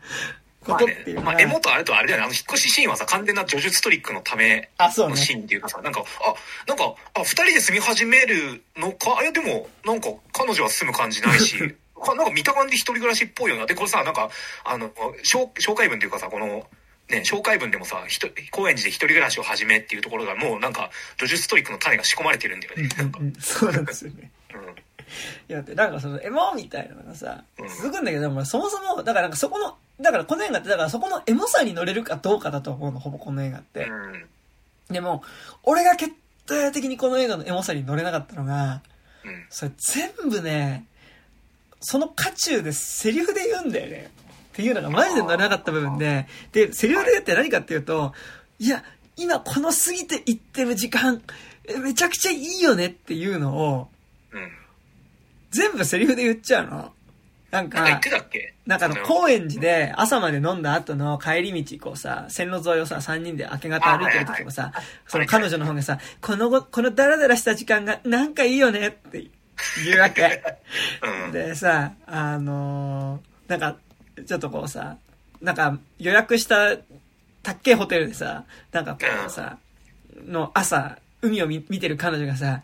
[0.69, 4.71] ことっていうまあね、まあ、エモとあれとあれだよね、あの引っ越しシーンはさ、完全な叙述トリックのため。
[4.79, 5.13] あ、そうね。
[5.13, 6.35] のシーンっていうかさ、なんか、あ、
[6.67, 11.57] なんか、あ、二人で住み始めるのか、いやでも、なんか、彼女は住む感じないし、
[11.99, 13.67] かなんか見た感じ一人暮らしっぽいよな。
[13.67, 14.31] で、これさ、なんか、
[14.65, 14.91] あの、
[15.25, 16.67] 紹紹介文っていうかさ、この、
[17.09, 22.89] ね、紹介文でもさ、ひと高円寺で一人暮らしを始めっていうところがもうなんか、叙述トリックの種が仕込まれてるんだよね。
[22.97, 23.35] なんかうんうん。
[23.41, 24.31] そうなんですよね。
[24.55, 24.61] うん。
[24.71, 24.75] い
[25.49, 33.89] や、でなんかその、エモみたいなのがさうん、続くんだけど、もそもそも、だからなんかそこの、だからこの映画って、だからそこのエモさに乗れるかどうかだと思うの、ほぼこの映画って。
[33.89, 34.95] うん。
[34.95, 35.23] でも、
[35.65, 36.13] 俺が決
[36.47, 38.83] 定的にこの映画のエモさに乗れなかったのが、
[39.25, 39.47] うん。
[39.51, 40.85] それ全部ね、
[41.81, 44.11] その渦中でセリフで言うんだよね。
[44.53, 48.13] っていうのがマジで乗れなかった部分で、で、セリフで言って何かっていうと、
[48.59, 48.83] いや、
[49.17, 51.23] 今この過ぎていってる時間、
[51.69, 53.89] えめちゃくちゃいいよねっていうのを、
[54.33, 54.51] うん。
[55.51, 56.93] 全部セリフで言っちゃうの。
[57.51, 58.55] なんかなんか言って、たっけ？
[58.67, 64.73] なんかあの、そ高円寺で朝まで飲んだ後の帰り道、こうさ、線路沿いをさ、3人で明け方歩いてる時もさ、
[65.07, 69.27] その彼女の方がさ、このご、このダラダラした時間がなんかいいよねって
[69.85, 70.43] 言うわけ。
[71.27, 71.33] うん。
[71.33, 73.77] でさ、あのーなんか、
[74.27, 74.99] ちょっとこうさ、
[75.41, 76.77] なんか予約した、
[77.43, 79.57] たっけえホテルでさ、なんかこうさ、
[80.27, 82.63] の朝、海を見見てる彼女がさ、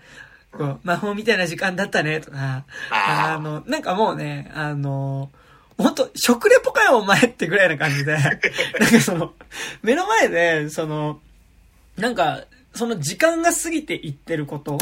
[0.56, 5.30] こう、魔法みたいな時間だったね、とか、あの、なんかもうね、あの、
[5.76, 8.32] 本当食レポかよ、お前ってぐらいな感じで、 なん
[8.90, 9.32] かその、
[9.82, 11.20] 目の前で、その、
[11.96, 12.44] なんか、
[12.74, 14.78] その時間が過ぎていってること、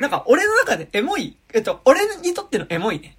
[0.00, 3.16] なんか俺の中でエモい、えっと、俺にとってのエモいね。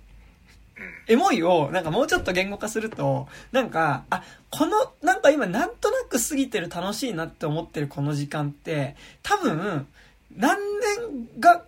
[0.77, 1.13] うん。
[1.13, 9.88] エモいを、なんかもうちょっと言語化すると、なんか、あ、この、なんか今なんとなく過ぎてる楽しいなって思ってるこの時間って、多分、
[10.36, 11.63] 何年が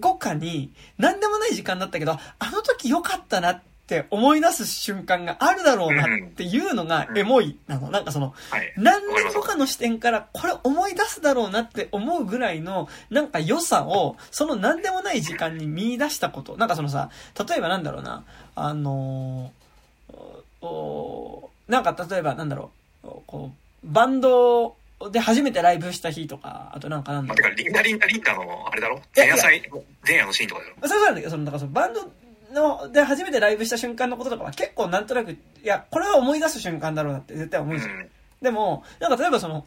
[0.00, 7.90] 後かに、何でもない時間だったけど、あの時良かったなって思い出す瞬間があるだろうなっていうのがエモいなの。
[7.90, 8.72] なんかその、はい。
[8.76, 16.56] 何年後かの視点からこれ思い出すだろうなって思うぐらいのなんか良さをその何でもない時間に見出したこと。
[16.56, 17.10] なんかそのさ、
[17.48, 18.24] 例えばなんだろうな、
[18.54, 19.60] あのー
[20.62, 22.70] おなんか例えばなんだろ
[23.04, 24.76] う、こう、バンド
[25.08, 27.56] で初めてライブした日とか、あとなんかなんまあ、だろう。
[27.56, 29.00] てか、リンダリンダリンダの、あれだろ？
[29.16, 29.62] 前夜祭、
[30.06, 30.74] 前夜のシーンとかだろ？
[30.76, 32.10] それそうなんだけど、その、だからそのバンド
[32.52, 37.90] の、で初めてライブした瞬間のこととかは結構なんとなく、いや、これは思い出す瞬間だろうなって絶対思うじゃん。
[37.90, 38.10] うん。
[38.42, 39.66] でも、なんか例えばその、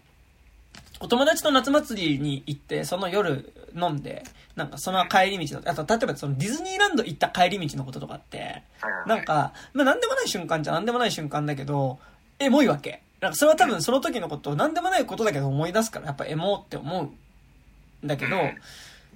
[0.99, 4.23] お友達と夏祭りに行って、その夜飲んで、
[4.55, 8.63] なんかその帰り道の、あと例えばそのディズニーランド行った帰り道のこととかって、
[9.07, 11.99] なんか、まあなんでもない瞬間じゃなんでもない瞬間だけど、
[12.39, 13.02] エモいわけ。
[13.23, 18.57] なんかそれは多分その時のことをなんでもないことだけど思い出すから、やっぱエモって思うんだけど、うん。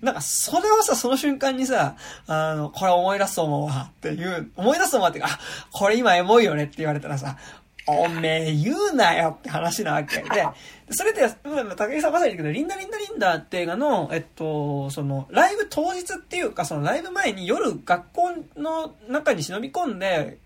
[0.01, 5.39] なんかそれをさ、その瞬間にさ、あの、これ思い出すと思うわっていう、思い出すと思うわっていうか、あ、
[5.73, 7.37] これ今エモいよねって言われたらさ、
[7.85, 10.47] おめえ言うなよって話なわけで、
[10.91, 20.37] それで、うん竹井さんまさに言うけど、リンダリンダリンダって映画の、えっと、その、ライブ当日っていうか、そのライブ前に夜学校の中に忍び込んで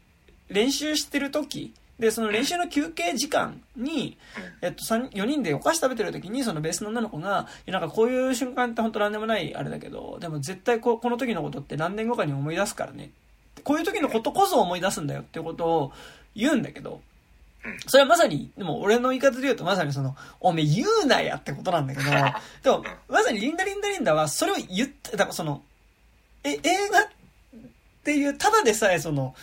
[0.49, 4.18] 練習してる時、で、その練習の休憩時間に、
[4.64, 13.12] えっと、三4人でお菓子食べてる時に、そのベースの女の子が、なんかこういう瞬間って本当なんでもないあれだけど、でも絶対ここの時のことって何年後かに思い出すからね。
[13.64, 15.91] こういう時のことこそ思い出すんだよっていうことを
[16.36, 17.02] 言うんだけど、
[17.86, 22.10] それはまさに、でも俺の言い方で言うとまさにその、おめえ言うなやってことなんだけど、
[22.64, 25.62] でも、まさにリンダリンダリンダはそれを言って、だからその、
[26.43, 26.60] え、映
[26.91, 27.10] 画っ
[28.04, 29.36] ていう、ただでさえその、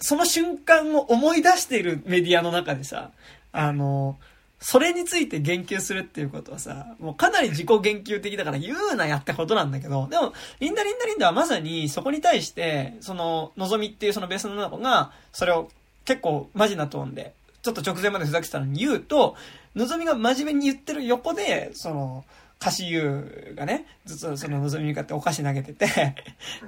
[0.00, 3.10] その瞬間を思い出しているメディアの中でさ、
[3.52, 4.18] あの、
[4.60, 15.70] それについて言及するっていうことはさ、もうかなり自己言及的だから言うなやってことなんだけど、でも、リンダリンダリンダはまさにそこに対して、その、のぞみっていうそのベースの女の子が、それを
[16.04, 19.36] 結構マジなトーンで、ちょっと直前までふざけてたのに言うと、
[19.76, 22.24] のぞみが真面目に言ってる横で、その、
[22.60, 25.86] 歌詞優がね、ずっとそののぞみに向かってお菓子投げてて、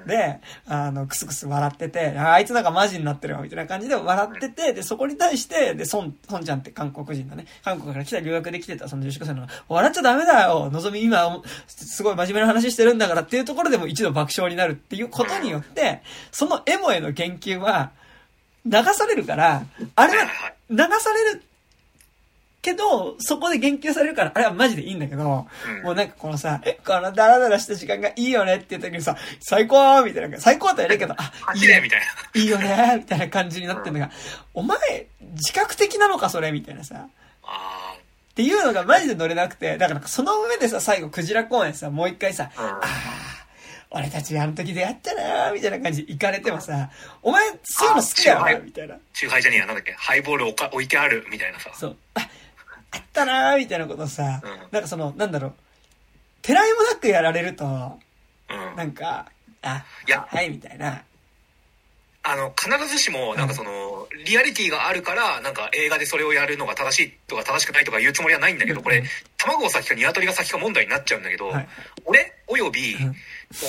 [0.06, 7.46] で、あの、クスクス笑ってて、ああいつなんかマジになってるわ、みたいな感じで笑ってて、で、そこに対して、で、ソン、ソンちゃんって韓国人だね。
[7.64, 17.90] 韓国から来た留学で来てたその女子高生のが、笑っちゃダメだよのぞみ今、すごい真面目な話してるんだからっていうところでも一度爆笑になるっていうことによって、そのエモへの研究は、
[18.64, 19.64] 流されるから、
[19.96, 20.24] あれは
[20.68, 21.42] 流される
[22.62, 32.06] けど、そこで言及されるから、あれはマジでいいんだけど、うんもうなんかこのさ、え、このダラダラした時間がいいよねっていう時にさ、最高みたいな、最高とは言えないけど、あ、いいねみたいな。
[32.40, 34.10] いいよねみたいな感じになってるのが、
[34.54, 34.78] お前、
[35.32, 37.06] 自覚的なのかそれみたいなさ。
[37.42, 37.94] あ
[38.30, 42.62] っていうのがマジで乗れなくて、だからその上でさ、最後、クジラ公園さ、もう一回さ、あ。
[42.62, 43.40] うんああ、
[43.90, 46.90] 俺たちあの時出会ったなーみたいな感じで行かれてもさ、
[47.22, 48.96] お前そういうの好きだよな、あみたいな。
[49.12, 51.70] チューハイじゃねえや、なんだっけ、ハイボール置いてある、みたいなさ。
[51.74, 51.96] そう。
[52.14, 52.28] あ、
[52.92, 54.50] あったなーみたいなことさ、うん。
[54.70, 55.54] なんかその、なんだろう、
[56.42, 58.76] てらいもなくやられると、うん。
[58.76, 59.26] なんか、
[59.62, 60.26] あ、いや。
[60.28, 61.02] はい、みたいな。
[62.22, 69.04] あの、必ずしも、なんかその、リアリティがあるから、なんか映画でそれをやるのが正しいとか正しくないとか言うつもりはないんだけど、これうん、
[69.38, 71.68] 卵が先か鶏が先か問題になっちゃうんだけどはい、
[72.04, 73.14] 俺、およびうん、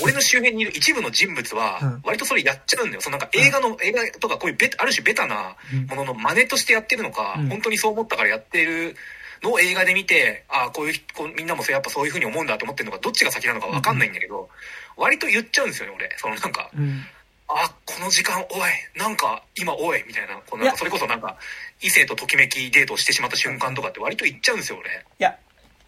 [0.03, 3.01] 俺の周辺にいる一部の人物うんは、割とそれやっちゃうんだよ。
[3.01, 5.55] そのなんか映画の、映画とかこういうベタ、ある種ベタな
[5.89, 8.95] ものの真似としてやってるのかうん、本当にそう思ったからやってる
[9.41, 14.49] のを映画で見て、ああ、こういうこう、みんなもそうやっぱそういう風に思うんだと思ってるのか、どっちが先なのかわかんないんだけど、
[14.97, 16.15] 割と言っちゃうんですよね、俺。
[16.17, 17.03] そのなんか、うん。
[17.47, 21.37] あ、この時間、おい、なんか、今、おい、みたいな、このそれこそなんか、
[21.81, 24.89] 異性とときめきデートをしてしまった瞬間とかって割と言っちゃうんですよ、俺。
[24.89, 25.37] いや、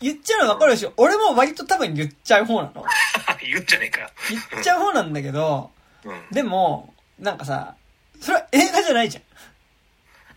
[0.03, 2.85] 言っちゃうの分かるし、俺も割と多分言っちゃう方なの。
[3.41, 4.09] 言うんじゃねえかよ。
[4.29, 5.71] 言っちゃう方なんだけど、
[6.03, 6.21] うん。
[6.31, 7.75] でも、なんかさ、
[8.19, 9.23] それは映画じゃないじゃん。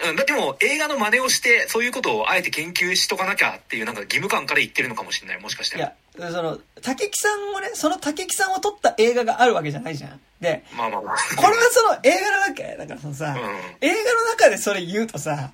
[0.09, 5.87] うん、だってもう映画の真似をして、そういうことをあえて研究しとかなきゃっていうなんか義務感から言ってるのかもしれない、もしかしたら。
[5.87, 10.21] いや、その、竹木さんをね、その竹木さんを撮った映画があるわけじゃないじゃん。
[10.41, 11.17] で、まあまあまあ。
[11.37, 15.51] これはその映画なわけだからそのさ、うん映画の中でそれ言うとさ、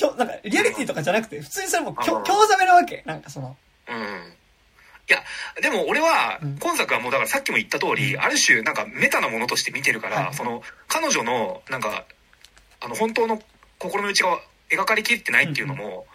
[0.00, 2.24] きょ、なんか、リアリティとかじゃなくて、普通にそれもう、きょうん。
[2.24, 3.02] 興ざめなわけ。
[3.04, 3.54] なんかその、
[3.86, 3.96] うん。
[3.96, 5.22] いや、
[5.60, 10.34] でも俺はうん、今作はもうだからさっきも言った通り、ある種なんかメタなものとして見てるから、はい。
[10.34, 12.06] その、彼女の、なんか、
[12.80, 13.42] あの、本当の
[13.78, 14.40] 心の内が
[14.70, 16.06] 描かれきってないっていうのも、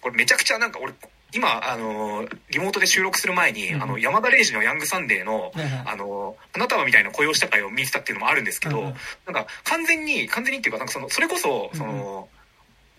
[0.00, 0.94] これめちゃくちゃなんか俺、
[1.34, 3.82] 今、あの、リモートで収録する前に、うん。
[3.82, 5.52] あの、山田礼二のヤングサンデーの、
[5.84, 8.94] あの、あなたはみたいな雇用した会を見てたっていうのもあるんですけど、なん
[9.34, 12.28] か完全に、完全にっていうか、なんかその、それこそ、その、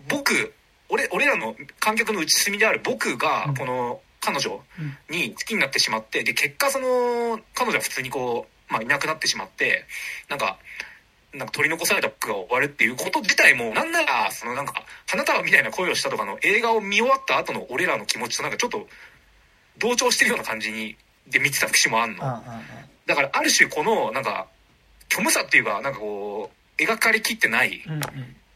[0.10, 0.54] 僕、
[0.90, 9.86] 俺、俺らの観客の内隅である僕がうん、この彼女うんに好きになってしまって、で、結果その、彼女は普通にこう、まあいなくなってしまって、
[10.30, 10.58] なんか、
[11.34, 18.88] なんか取り残された僕が終わるっていうこと自体も、なんなら、そのなんか、花束みたいな恋をしたとかの映画を見終わった後の俺らの気持ちとなんかちょっと、
[19.78, 20.98] 同調してるような感じに、
[21.30, 22.24] で見てた節もあんの。
[23.06, 24.48] だからある種このなんか
[25.10, 27.84] 虚無さっていうかなんかこう描かれきってない。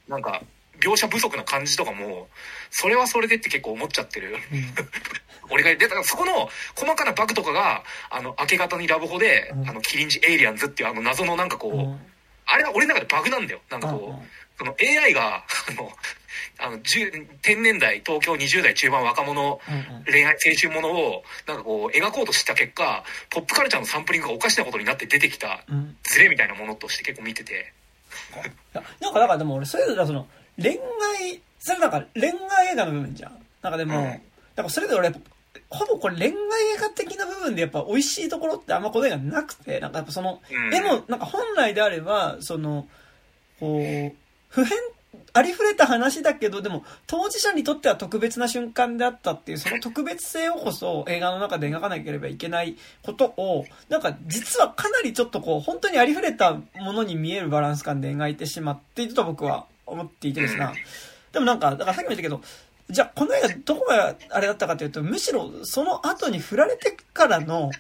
[0.08, 0.42] なんか
[0.80, 2.28] 描写不足な感じとかも
[2.70, 4.38] それはそれでって結構思っちゃってる。
[5.50, 9.70] 俺がでだからそこの細かなバグとかがあの明け方にラブホで、うん。
[9.70, 12.00] あのキリンジエイリアンズっていうあの謎のなんかこう、うん。
[12.46, 13.60] あれは俺の中でバグなんだよ。
[13.70, 14.30] なんかこう、うんうん。
[14.58, 15.92] その AI があの
[16.60, 20.04] あの10天年代東京20代中盤若者うんうん。
[20.06, 25.98] 恋愛青春ものをなんかこう描こうとした結果ポップカルチャーのサンプリングがおかしなことになって出てきたうん。
[26.04, 27.74] ズレみたいなものとして結構見てて。
[28.74, 30.80] なんか、だからでも俺、それぞれその、恋
[31.20, 33.32] 愛、それなんか恋愛映画の部分じゃん。
[33.62, 34.22] なんかでも、うん
[34.54, 35.16] だからそれぞれ俺、
[35.70, 36.34] ほぼこれ恋愛映
[36.78, 42.88] 画的な部分でやっぱ美味しいところってあんまこの映画なくて、なんかやっぱその、うん絵もなんか本来であれば、その、
[43.60, 44.16] こう、
[44.50, 44.78] 普遍、
[45.34, 60.74] ありふれた話だけど、でも当事者にとっては特別な瞬間であったっていう、その特別性をこそ映画の中で描かなければいけないことを、なんか実はかなりちょっとこう、本当にありふれたものに見えるバランス感で描いてしまっていると僕は思っていてですねうん。
[61.34, 62.42] でもなんか、だからさっきも言ったけど、
[62.90, 67.72] じゃあこの映画どこがあれだったかというと、むしろその後に振られてからの、うん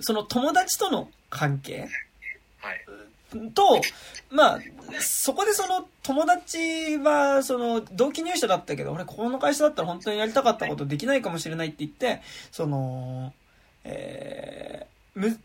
[0.00, 1.88] その友達との関係
[2.58, 2.84] はい
[3.54, 3.80] と、
[4.30, 4.60] まあ、
[5.00, 13.32] そこでその友達は、その同期入社だったけど、俺ここの会社だったら本当にやりたかったことできないかもしれないって言って、その、
[13.84, 15.38] えーむ、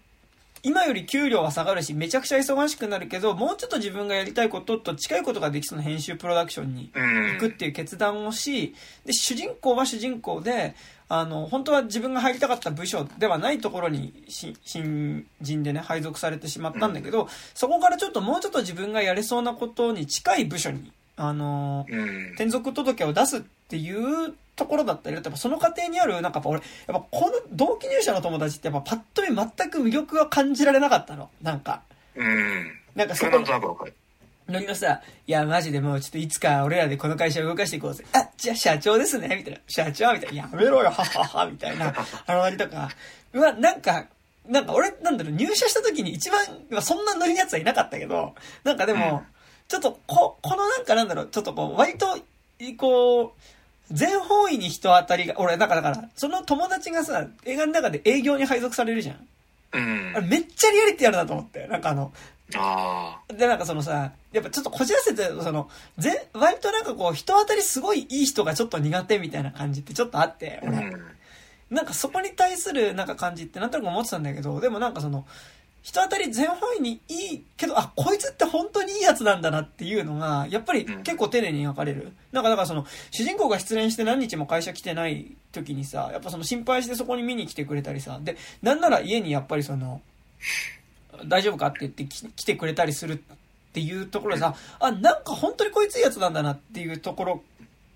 [0.63, 7.31] 今より給料は下がるし、めちゃくちゃ忙しくなるけど、もうちょっと自分がやりたいことと近いことができそうな編集プロダクションにうん。
[7.33, 10.75] 行くっていう決断をし、で、主人公は主人公で、
[11.07, 22.27] あの、本当は自分が入りたかった部署ではないところにし新人でね、配属されてしまったんだけど、そこからちょっともうちょっと自分がやれそうなことに近い部署に、あの、うん。
[22.35, 31.29] 転属届を出すっていうところだったり、やっぱその過程にある、なんかやっぱ俺、やっぱこの同期入社の友達ってやっぱパッと見全く魅力が感じられなかったの。
[31.41, 31.81] なんか。
[32.15, 33.31] うんなんかそこ
[34.49, 38.03] ノリのさ、いや、マジでもうちょっといつか俺らでこの会社を動かしていこうぜ。
[38.13, 39.59] あ、じゃあ社長ですねみたいな。
[39.67, 40.41] 社長みたいな。
[40.41, 41.93] やめろよ、はっはっは、みたいな。
[42.25, 42.89] あのノリとか。
[43.33, 44.07] うわ、なんか、
[44.47, 49.23] なんか俺、なんだろう、入社した時に一番、まあそんなノリのやつはいなかったけど、なんかでも、
[49.67, 52.17] ちょっと、こ、このなんかなんだろう、ちょっとこう、割と、
[52.77, 53.31] こう、
[53.91, 59.27] 全方位に人当たりが、俺、だから、だから、その友達がさ、映画の中で営業に配属されるじゃん。
[59.71, 61.67] うんあれめっちゃリアリティあるなと思って。
[61.67, 62.11] なんかあの、
[62.55, 70.77] あで、なんかそのさ、やっぱちょっとこじらせて、その、ぜ、割となんかこう、人当たりすごいいい人がちょっと苦手みたいな感じってちょっとあって、俺。
[70.77, 71.19] あうん
[71.69, 75.25] なんかそこに対するなんか感じってなんとなく思ってたんだけど、でもなんかその、
[75.81, 82.11] 人当たり全方位にいいけど、あ、こいつって本当にいいやつなんだなっていうのが、やっぱり結構丁寧に描かれる。
[82.31, 90.01] なんかだからその、主人公が失恋して何日も会社来てない時にさ、やっぱその心配してそこに見に来てくれたりさ、で、なんなら家にやっぱりその、
[91.25, 97.43] 大丈夫かって言って来てくれたりするっていうところでさ、あ、なんか本当にこいついいやつなんだなっていうところ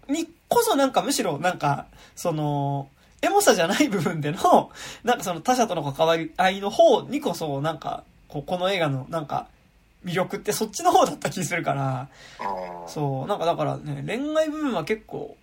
[0.08, 2.90] にこそなんかむしろなんか、その、
[3.24, 4.70] エモさじゃない部分での、
[5.04, 9.48] なんかその他者との関わり合いの方にこそ、なんか、こうこの映画のなんか、
[10.04, 12.10] 魅力ってそっちの方だった気するから、
[12.88, 15.38] そう、なんかだからね、恋愛部分は結構、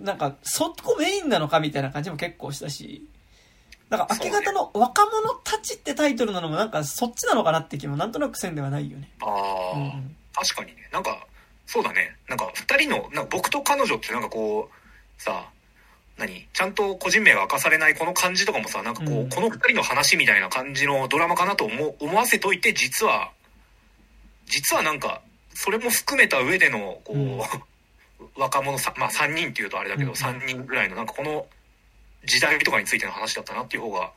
[0.00, 3.06] なんか、そこメインなのかみたいな感じも結構したし、
[3.90, 9.10] なんか、明け方の若者たちってタイトルなのもなんかそっちなのかなって気もなんとなくせんではないよね。
[9.20, 9.26] あ
[9.74, 10.88] あ、うん、確かにね。
[10.92, 11.26] なんか、
[11.66, 12.16] そうだね。
[12.28, 15.50] なんか、二人の、なんか僕と彼女ってなんかこう、さ、
[16.18, 16.46] 何？
[16.52, 23.30] ちゃんと個人名が明かされないこの感じとかもさなんかこう、うん、この2人の話みたいな感じのドラマかなと思思わせといて実は
[24.46, 25.22] 実はなんか
[25.54, 27.40] それも含めた上でのこう、うん、
[28.36, 31.46] 若者さ、まあ、3人っていうとあれだけど、うん、3人ぐらいのなんかこの
[32.24, 34.12] 時代とかについての話だったなっていう方が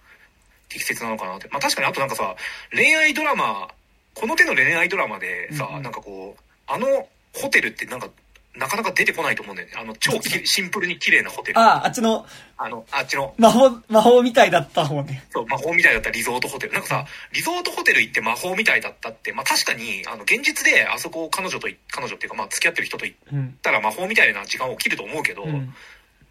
[0.70, 1.48] 適切なのかなって。
[1.50, 2.36] まあ確かにあとなんかさ
[2.72, 3.70] 恋愛ドラマ
[4.14, 8.10] この手の恋愛ドラマでさ、うん、なんかこうあのホテルってなんか
[8.56, 9.74] なかなか出てこないと思うんだよね。
[9.78, 10.12] あの、超
[10.45, 11.60] シンプルに綺麗なホテル。
[11.60, 12.26] ああ、あっちの、
[12.58, 13.34] あの、あっちの。
[13.38, 15.24] 魔法、魔法みたいだった方ね。
[15.32, 16.74] そう、魔法みたいだったリゾートホテル。
[16.74, 25.74] なんかさ、リゾートホテル行って魔法みたいだったって、まあ確かに、あの、現実であそこ彼女と、彼女っていうか、まあ付き合ってる人と行ったら魔法みたいな時間起きると思うけど、うん、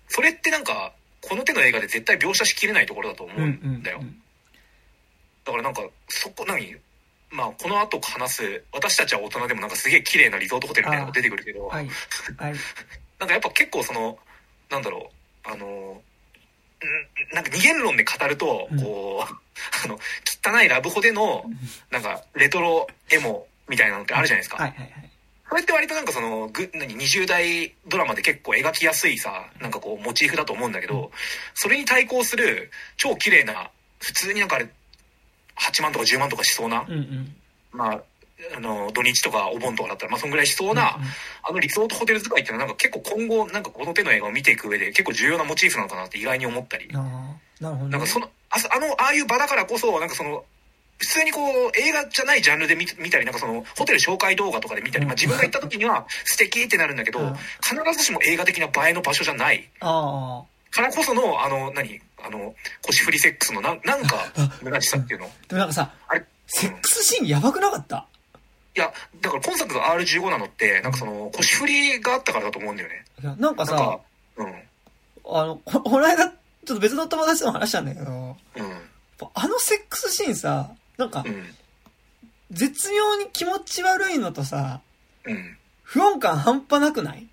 [0.09, 3.99] それってなんか、この手の映画で絶対描写しきれないところだと思うんだよ。
[3.99, 4.23] うんうんうん、
[5.45, 6.77] だからなんか、そこ、何？
[7.33, 11.89] まあ、この後話す、私たちは大人でもなんかすげえ綺麗なリゾートホテルみたいなのが出てくるけど、はい。
[12.37, 12.55] はい。
[13.19, 14.19] なんかやっぱ結構その、
[14.71, 15.11] なんだろ
[15.45, 16.03] う、あの、
[17.33, 19.35] なんか二元論で語ると、こう、
[19.85, 21.45] あの、汚いラブホでの、
[21.91, 24.57] なんか、レトロエモみたいなのってあるじゃないですか。
[24.57, 25.11] はいはいはい。
[25.49, 31.13] これって割となんかその、ぐ、何、20代ドラマで結構描きやすいさ、なんかこう、モチーフだと思うんだけど、
[31.55, 33.71] それに対抗する、超綺麗な、
[34.01, 34.69] 普通になんかあれ、
[35.71, 37.35] 8万とか10万とかしそうな、うんうん、
[37.73, 38.03] まあ、
[38.57, 41.09] あの、土日とかお盆とかだったら、まあ、そんぐらいしそうな、うんうん、
[41.45, 46.89] あのリゾートホテル使いっていうのは、なんか結構今後、なんかこの手の映画を見ていく上で結構重要なモチーフなのかなって意外に思ったり。
[46.89, 50.45] なるほど、ね、なんかその、ああの、ああいう場だからこそ、なんかその、
[50.99, 57.19] 普通にこう、映画じゃないジャンルで見見たり、なんかその、ホテル紹介動画とかで見たり、まあ自分が行った時には素敵ってなるんだけど、
[57.61, 59.69] 必ずしも映画的な映えの場所じゃない。
[60.71, 62.01] からこその、あの、何？
[62.25, 65.31] あの、腰振りセックスのな、なんか、虚しさっていうの？
[65.49, 68.07] でもなんかさ、あれ、セックスシーンやばくなかった？
[68.75, 73.05] いや、だから今作が R15 なのって、なんかその、腰振りがあったからだと思うんだよね。
[73.39, 74.01] なんかさ、
[74.37, 74.47] うん。
[74.47, 76.35] あの、ここの間、ちょっ
[76.67, 78.37] と別の友達とも話したんだけど、うん。
[79.35, 81.55] あのセックスシーンさ、なんか、うん、
[82.51, 84.81] 絶妙に気持ち悪いのとさ、
[85.25, 85.57] うん。
[85.83, 87.27] 不穏感半端なくない？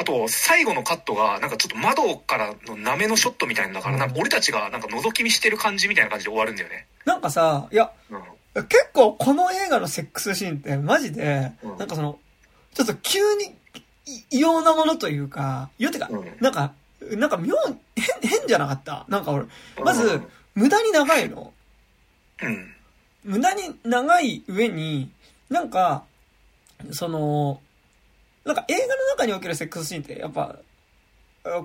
[0.00, 6.86] あと、最後のカットが、なんかちょっと窓からのなめのショットみたいなだから、なんか俺たちがなんか覗き見してる感じみたいな感じで終わるんだよね。
[7.04, 12.18] なんかさ、いや、うん、結構この映画のセックスシーンってマジで、うん、なんかその、
[12.72, 13.54] ちょっと急に
[14.30, 16.72] 異様なものというか、異様ってか、うん、なんか、
[17.02, 17.54] なんか妙、
[17.94, 19.44] 変、変じゃなかったなんか俺、
[19.84, 20.22] まず、
[20.54, 21.52] 無駄に長いの。
[22.42, 22.74] うん。
[23.24, 25.10] 無駄に長い上に、
[25.50, 26.04] なんか、
[26.90, 27.60] その、
[28.44, 30.56] なんか映画の中におけるセックスシーンってやっぱ、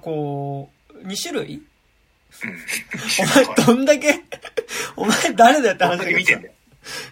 [0.02, 1.62] こう、2種類？
[3.20, 4.24] お前どんだけ
[4.98, 6.40] お前誰だよって話だけどさ。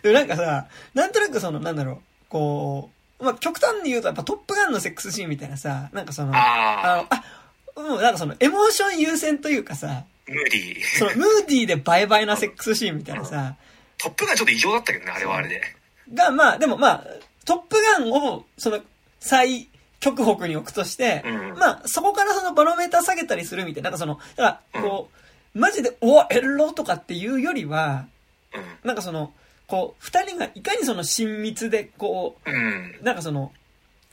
[0.02, 1.98] でもなんかさ、なんとなくその、なんだろう、
[2.30, 2.90] こ
[3.20, 7.24] う、まあ、極端に言うとやっぱトップガンのセックスシーンみたいなさ、なんかその、ああ
[7.80, 10.84] もうなんかその、エモーション優先というかさ、ムーディー。
[11.00, 13.56] その、ムーディーでバイバイなセックスシーンみたいなさ、
[13.98, 15.62] トップガンちょっと異常だったけどね、あれはあれで。
[16.14, 17.08] が、まあ、でもまあ、
[17.46, 18.82] トップガンを、その、
[19.24, 19.70] 最
[20.02, 28.06] 極北に置くとして、うん、まあ、そこからそのバロメーター下げたりするみたいな、なんかその、だから、こう、うん、マジで、おエロとかっていうよりは、
[28.54, 29.32] うん、なんかその、
[29.66, 33.54] こう、二人がいかにその親密で、こう、なんかその、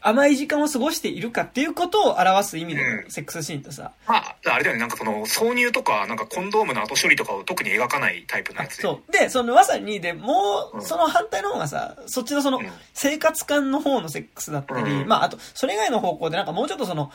[0.02, 8.82] 甘い時間を過ごしているかっていうことを表す意味でのセックスシーンとさ、うん、まあ、あれだよね、なんかその、挿入とか、なんかコンドームの後処理とかを特に描かないタイプのやつで。
[8.82, 9.12] そう。
[9.12, 12.60] で、そのまさに、で、もう、その反対の方がさ、そっちのその、
[12.94, 17.12] 生活感の方のセックスだったり、うん、まあ、あと、それ以外の方向でなんかもうちょっとその、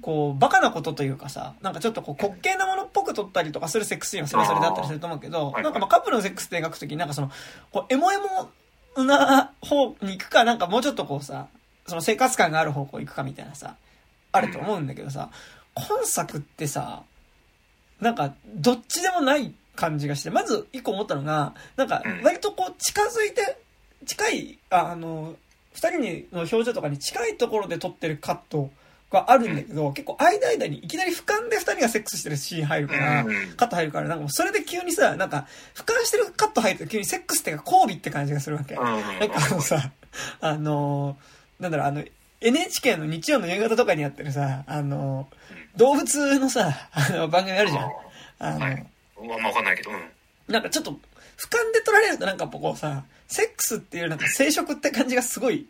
[0.00, 7.30] こう、バカなことというかさ、なんかちょっとこう滑稽なものっぽく撮ったりとかするセックスシーンはそれはそれだったりすると思うけど、なんかまあカップルのセックスって描くときになんかその、
[7.70, 8.50] こう、エモエモ
[8.96, 11.48] な方に行くか、なんかもうちょっとこうさ、
[11.86, 13.76] その生活感がある方向行くかみたいなさ、
[14.32, 15.30] あると思うんだけどさ、
[15.74, 17.02] 今作ってさ、
[18.00, 23.58] なんか、どっちでもない感じがして、まず一個思ったのが、なんかうん、割とこう、近づいて、
[24.06, 25.36] 近い、ああの、
[25.72, 28.70] 二人にの表情とかに近いところで撮ってるカット
[29.12, 38.74] があるんだけど、結構間々にいきなり俯瞰で二人がセックスしてるシーン入るから、うんカット入るから、なんかもうそれで急にさ、なんか、俯瞰してるカット入ると急にセックスっていうか交尾って感じがするわけ。
[38.74, 38.80] うん。
[38.80, 39.90] なんかあのさ、
[40.40, 42.04] あのーなんだろう、あの、
[42.40, 47.90] NHK の日曜の夕方とかにやってるさ、あのー動物のさ、あの、番組あるじゃん。
[48.38, 48.86] あの、はい
[49.18, 50.02] あんまわかんないけど、うん。
[50.48, 50.94] なんかちょっと、俯
[51.48, 55.66] 瞰で撮られるとなんかこうさ、セックスっていうなんか生殖って感じがすごいうん。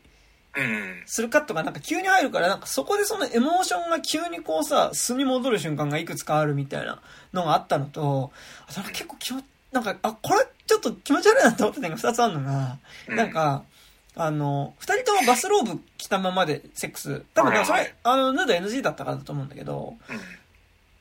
[1.06, 7.00] するカットがなんか急に入るから、なんかそこでそのエモーションが急にこうさ、素に戻る瞬間がいくつかあるみたいな
[7.32, 8.32] のがあったのと、
[8.66, 9.42] あとなんか結構気持
[9.72, 12.78] なんか、あ、これちょっと気持ち悪いなって思った点が二つあるのが、
[13.08, 13.64] うんなんか、
[14.14, 17.22] あの、二人ともバスローブ着たままでセックス。
[17.32, 19.96] 多分ね、それ、あの、ヌード NG だったからだと思うんだけど、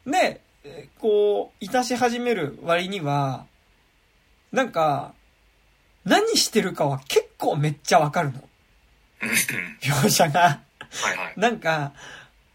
[0.05, 0.11] うん。
[0.11, 3.45] で、えーこう、いたし始める割には、
[4.53, 5.13] なんか、
[6.05, 8.41] 何してるかは結構めっちゃわかるの。
[9.21, 9.29] うん。
[9.81, 10.41] 描写が。
[10.41, 11.33] はいはい。
[11.37, 11.93] なんか、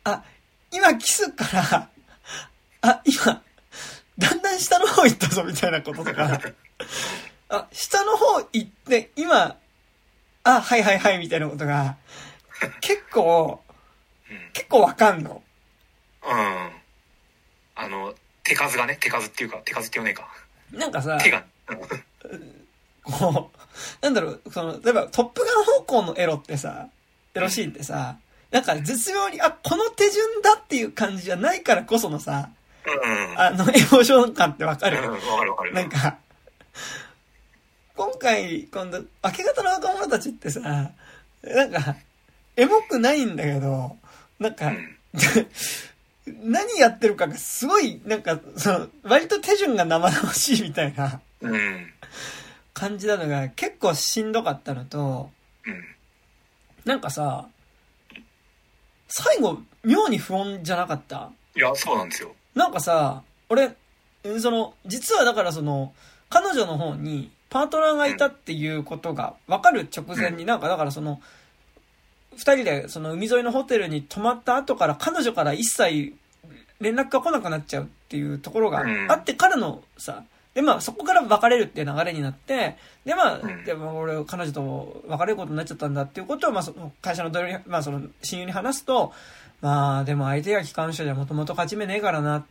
[0.04, 0.22] あ、
[0.70, 1.88] 今キスから、
[2.82, 3.42] あ、今、
[4.18, 6.40] だんだん下の方行ったぞみたいなこととか、
[7.48, 9.56] あ、下の方行って、今、
[10.44, 11.96] あ、はいはいはいみたいなことが、
[12.80, 13.62] 結構、
[14.30, 14.38] うん。
[14.52, 15.42] 結構わかんの。
[16.22, 16.70] うん。
[17.76, 20.28] あの、手数がね、手数っていうか、手数って言わねえか。
[20.72, 21.44] なんかさ、手が。
[23.02, 23.55] こう、
[24.00, 26.88] なんだろう、その、例えば、トップガン方向のエロってさ、
[27.34, 28.16] エロシーンってさ、
[28.50, 32.50] なんか絶妙に、あ、この手順だっていう感じじゃないからこそのさ、
[32.86, 33.38] うん。
[33.38, 35.74] あの、エモーション感ってわかるうん、わかるわかる。
[35.74, 36.18] なんか、
[37.96, 41.96] 今回、今度、明け方の若者たちってさ、なんか、
[42.56, 43.96] エモくないんだけど、
[44.38, 44.96] なんか、うん。
[46.50, 51.92] 何やってるかがすごい、なんか、その、割と手順が生々しいみたいなうん。
[52.76, 55.30] 感じなのが結構しんどかったのと、
[55.66, 55.84] うん。
[56.84, 57.46] なんかさ、
[59.08, 61.30] 最後、妙に不穏じゃなかった？
[61.56, 62.34] いや、そうなんですよ。
[62.54, 63.74] なんかさ、俺、
[64.24, 65.94] うんその、実はだからその、
[66.28, 71.22] 彼女の方にパートナーがいたっていうことが分かる直前になんかだからその、
[72.32, 76.12] 二人でその海沿いのホテルに泊まった後から彼女から一切
[76.80, 80.24] 連絡が来なくなっちゃうっていうところがあってからのさ、
[80.56, 89.12] でまあそこから別れるっていう流れになって、でまあ、うんでも俺彼女と別れることになっちゃったんだっていうことをまあその会社の同僚に、まあその親友に話すと、
[89.60, 92.44] まあでも相手が機関車じゃもともと勝ち目ねえからなっ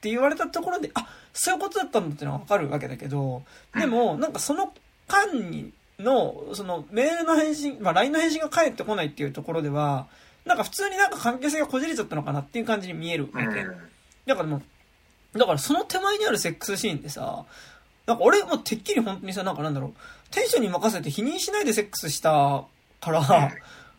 [0.00, 3.42] て言われたところで、あ、そういうことだったんだってのがわかるわけだけど、
[3.74, 4.72] でも、なんかその
[5.08, 10.06] 間にの、そのメールの返信、まあ LINE の返信が返ってこないっていうところでは、
[10.44, 13.46] なんか普通になんか関係性がこじれちゃったのかなっていう感じに見えるわけ。
[13.46, 13.54] うん。
[14.26, 14.62] だからもう、
[15.32, 17.44] だからその手前にあるセックスシーンでさ、
[18.06, 22.64] なんか俺もうてっきり本当にさ、なんかなんだろう、テンションに任せて否認しないでセックスした
[23.00, 23.52] から、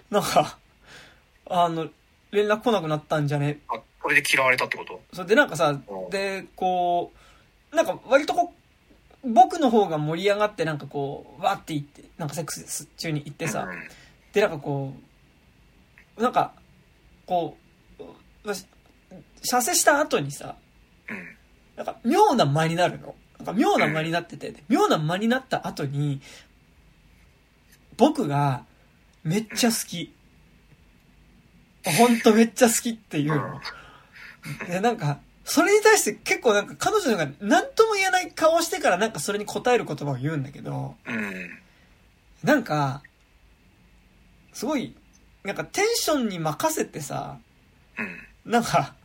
[0.09, 0.57] なんか、
[1.49, 1.87] あの、
[2.31, 3.59] 連絡来なくなったんじゃね？
[3.69, 5.01] あ、これで嫌われたってこと？
[5.13, 6.09] それでなんかさう、ん。
[6.09, 7.11] で、こ
[7.71, 8.53] う、なんか割とこ
[9.23, 13.89] う、僕の方が盛り上がってなんかこう、わって言って、なんかセックス中に行ってさ、うん。
[14.33, 14.93] で、なんかこ
[16.17, 16.53] う、なんか、
[17.25, 17.57] こ
[17.99, 18.03] う、
[18.43, 18.65] 私
[19.43, 20.60] 射精した後にさ、うん。
[21.75, 23.15] なんか妙な間になるの。
[23.39, 26.21] なんか妙な間になってて、妙な間になった後に、
[27.97, 28.65] 僕が
[29.23, 30.13] めっちゃ好き。
[31.83, 33.59] ほんとめっちゃ好きっていうの。
[34.67, 40.95] で、なんか、それに対して結構なんか彼女が何とも言えない顔をしてからなんかそれに答える言葉を言うんだけど、
[42.43, 43.01] なんか、
[44.53, 44.95] すごい、
[45.43, 47.37] なんかテンションに任せてさ、
[48.45, 48.95] なんか、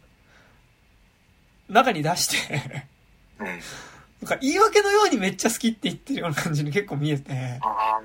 [1.68, 2.62] 中に出して、
[3.40, 3.46] うん。
[3.46, 3.58] なん
[4.28, 8.00] か言い訳のようにめっちゃ好きって言ってるような感じに結構見えて、ああ、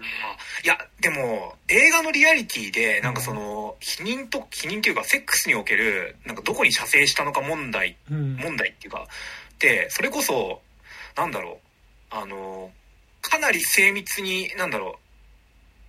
[0.64, 8.36] いや、でも、映画のリアリティで、なんかその、否認と、否認っていうか、セックスにおける、なんかどこに射精したのか問題、うん。
[8.36, 9.08] 問題っていうか、
[9.60, 10.62] で、それこそ、
[11.16, 11.60] なんだろ
[12.12, 12.72] う、あの、
[13.22, 15.00] かなり精密に、なんだろ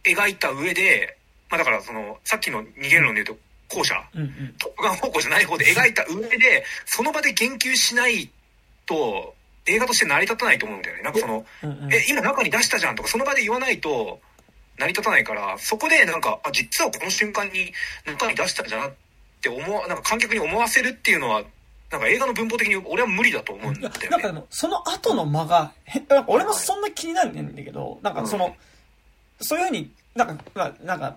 [0.05, 1.19] う、描いた上で、
[1.51, 3.37] まあだからその、さっきの逃げるので言うと、
[3.75, 4.55] 後者、うんうん。
[4.59, 8.31] トップガン方向じゃない方で描いた上で、その場で言及しない
[8.87, 9.35] と、
[9.67, 11.03] 映画として成り立たないと思うんだよね。
[11.03, 11.93] なんかその、うんうん。
[11.93, 14.21] え、今中に出したじゃんとか、その場で言わないと
[14.79, 17.73] 成り立たないから、そこでなんか、あ、実はこの瞬間に
[18.07, 18.93] 中に出したじゃんっ
[19.41, 21.43] て思わ、なんか観客に思わせるっていうのは、
[21.91, 24.09] なんか映画の文法的に俺は無理だと思うんだよね。
[24.09, 25.73] なんかでも、その後の間が、
[26.27, 28.57] 俺もそんな気になるんだけど、なんかその、
[29.41, 31.17] そういうふうに、なんか、まあ、なんか、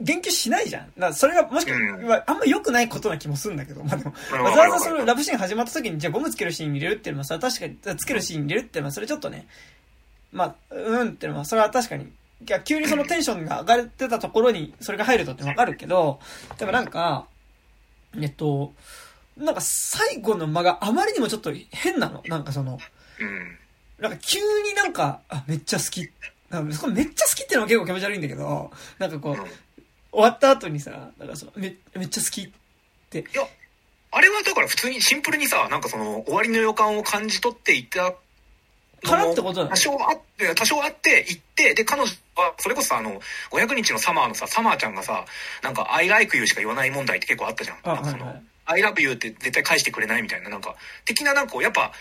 [0.00, 0.92] 言及しないじゃん。
[0.98, 9.46] だそれがもしかうんあんま良くないことな気もするんだけど、まあでも、うんわざわざそのラブシーン始まった時に、じゃあゴムつけるシーン入れるっていうのはさ、確かに、つけるシーン入れるっていうのは、それちょっとね、
[10.32, 12.08] まあ、うんっていうのは、それは確かに、い
[12.46, 16.20] や、急にそのテンションが上がってたところに、それが入るとってわかるけど、
[16.58, 17.26] でもなんか、
[18.20, 18.74] えっと、
[19.38, 22.22] なんか最後の間があまりにもちょっと変なの。
[22.26, 22.78] なんかその、
[23.20, 23.58] うん。
[23.98, 26.00] なんか急になんか、あ、めっちゃ好き。
[26.00, 29.44] めっちゃ好きっていうのは結構気持ち悪いんだけど、なんかこう、うん
[30.16, 32.50] 終わった後にさ、なんかそのめめっちゃ好きっ
[33.10, 33.18] て。
[33.18, 33.42] いや、
[34.10, 38.14] あれはだから普通にシンプルにさ、なんかその終わりの予感を感じ取っていた
[39.04, 45.26] からってことなの多少あって、多少あって、行って、で、彼女は、それこそさ、あの、500日のサマーのさ、サマーちゃんがさ、
[45.62, 47.78] なんか、I like you しか言わない問題って結構あったじゃん。
[47.82, 51.92] その、はいはい I love you って絶対返してくれないみたいな、なんか、的ななんかやっぱ、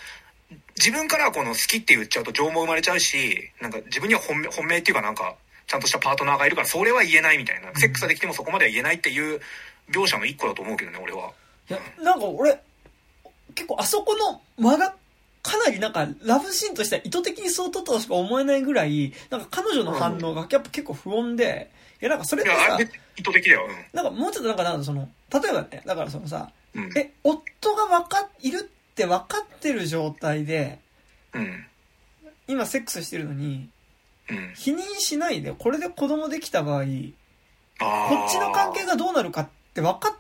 [0.78, 5.36] 自分からこの好きって言っちゃうと情も生まれちゃうし、なんか自分には本命、本命っていうかなんか、
[5.68, 7.74] ちゃんとしたパートナーがいるから、それは言えないみたいな。
[7.76, 9.42] セックスができてもそこまでは言えないっていう
[9.92, 11.32] 描写の一個だと思うけどね、俺は。
[11.70, 12.60] いや、なんか俺、
[13.56, 14.96] 結構あそこの間が、
[15.42, 23.68] かなりなんか、ラブシーンとしては意図的にそう撮ったとしか思えないぐらい、なんか彼女の反応がやっぱ結構不穏で、いやなんかそれってされ、意図的だよ。
[23.94, 26.84] なんかもうちょっとなんかなんかその、例えばね、だからそのさ、うん。
[26.86, 26.98] うん。
[26.98, 30.80] え、夫がわか、いるって分かってる状態で、
[31.34, 31.66] うん。
[32.48, 33.72] 今セックスしてるのに、うん。
[34.56, 40.18] 否認しないで、これで子供できた場合、こっちの関係がどうなるかって分かっ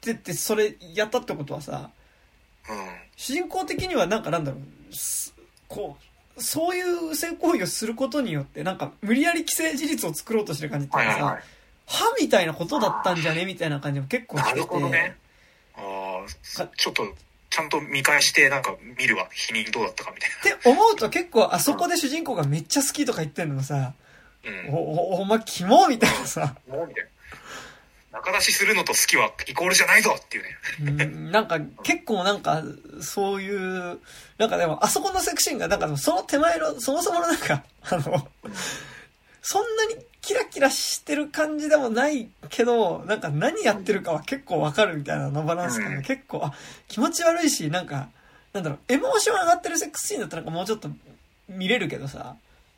[0.00, 1.90] てて、それやったってことはさ、
[2.68, 2.76] うん。
[3.16, 4.58] 主人公的にはなんかなんだろ
[4.90, 5.34] う、す
[5.68, 5.96] こ
[6.36, 11.38] う、そういう性行為をすることによって、なんか無理やり既成事実を作ろうとしてる感じっていうかさ。
[11.86, 14.60] 歯みたいなことだったんじゃねみたいな感じも結構してて。
[14.60, 15.16] なるほどね。
[15.76, 17.14] ああ、ちょっと、
[17.54, 19.28] ちゃんと見返して、なんか見るわ。
[19.30, 23.94] 否認どうだったかみたいって思うと結構あそこで主人公がめっちゃ好きとか言ってんのもさ、な。
[24.44, 24.74] うん。
[24.74, 27.10] お、お、お前キモみたいなさ、もうみたいな。
[28.18, 31.04] 仲出しするのと好きはイコールじゃないぞっていうね。
[31.04, 32.64] うんなんか結構なんか
[33.00, 34.00] そういう、
[34.36, 38.02] なんかでもあそこのセクシーンがなんかその手前の、そもそものなんか、あの、
[39.42, 46.54] そんなにキラキラしてる感じでもないけど、なんか何やってるかは結構わかるみたいなのバランス感うんが結構、あ、
[46.88, 48.08] 気持ち悪いし、なんか、
[48.54, 50.88] なんだろう、エモーション上がってるセックスシーンだったらなんかもうちょっと
[51.48, 52.36] 見れるけどさ、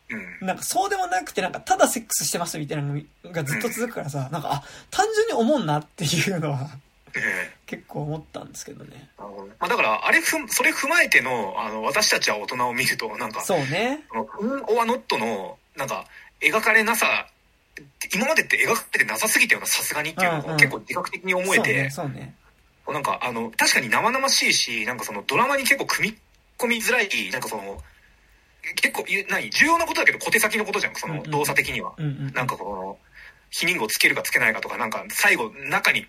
[0.08, 0.46] うん。
[0.46, 6.68] なんかそうでもなくて、なんかただセックスしてますみたいなのがずっと続くからさ、なんか、あ、単純に思んなっていうのは
[7.14, 9.08] ええ結構思ったんですけどね。
[9.18, 14.00] なるほどねまあ、だから、あれふん、それ踏まえての、あの、私たちは大人を見ると、なんか、そうね。
[14.40, 16.06] うん、オアノットの、なんか、
[16.40, 17.26] 描かれなさ、
[18.14, 22.34] 今までって描かれてなさすぎたような、さすがにっていうのうんうんが結構自覚的に思えて、そううね。
[22.88, 26.16] なんか、あの、確かに生々しいし、なんかそのドラマに結構組み
[26.58, 27.82] 込みづらい、なんかその、
[28.76, 31.94] 結構、い何重要なことだけど小手先のことじゃん、その動作的には。
[31.96, 32.32] うんうん。
[32.32, 32.98] なんかこの、
[33.52, 36.06] 避妊具をつけるかつけないかとか、なんか最後、中に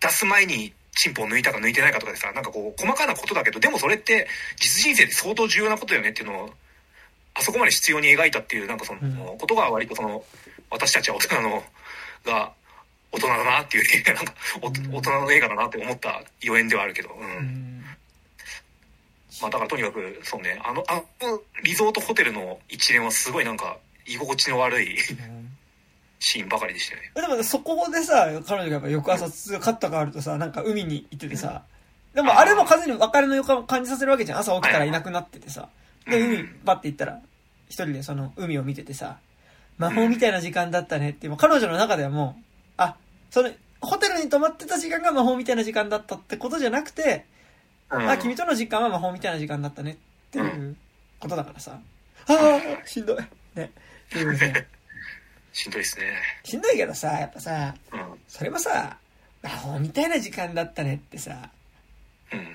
[0.00, 6.50] 出す前にチンポを抜いたか抜いてないかとかでさ、なんかこう、細かなことだけど、でもそれって実人生で相当重要なことだよねっていうのを、
[7.34, 10.24] あそこまで必要に描いたっていう、なんかその、うんことが割とその、
[10.70, 11.62] 私たちは大人の、
[12.24, 12.52] が、
[13.12, 17.26] 大人だなっていう、 なんか、大人の映画だなって思った予演ではあるけど、うん。
[17.26, 17.70] うん
[19.40, 24.98] まあだからとにかく、そうね、あの、あのリゾートホテルの一連はすごいなんか、居心地の悪い
[26.18, 27.10] シーンばかりでしたよね。
[27.14, 31.62] でもそこでさ、彼女がやっぱ翌朝、カットがあるとさ、なんか海に行っててさ、
[32.14, 34.38] でもあれも完全に別れの予感を感じさせるわけじゃん。
[34.40, 35.68] 朝起きたらいなくなっててさ。
[36.06, 37.20] で、うん海、バッて行ったら、
[37.68, 39.18] 一人でその海を見ててさ、
[39.80, 42.42] 魔法みたいな時間だったねっていう、もう彼女の中ではもう、
[42.76, 42.96] あ、
[43.30, 43.50] その、
[43.80, 47.24] ホテルに泊まってた時間が魔法みたいな時間だったってことじゃなくて、
[47.90, 49.96] うんあ、君との時間は魔法みたいな時間だったねっ
[50.30, 50.76] ていう
[51.18, 51.80] ことだからさ、
[52.28, 53.16] ああ、しんどい。
[53.54, 53.72] ね。
[54.08, 54.66] っていうね。
[55.52, 56.12] しんどいですね。
[56.44, 58.20] しんどいけどさ、やっぱさ、うん。
[58.28, 58.98] それもさ、
[59.42, 61.48] 魔法みたいな時間だったねってさ、
[62.32, 62.46] うん。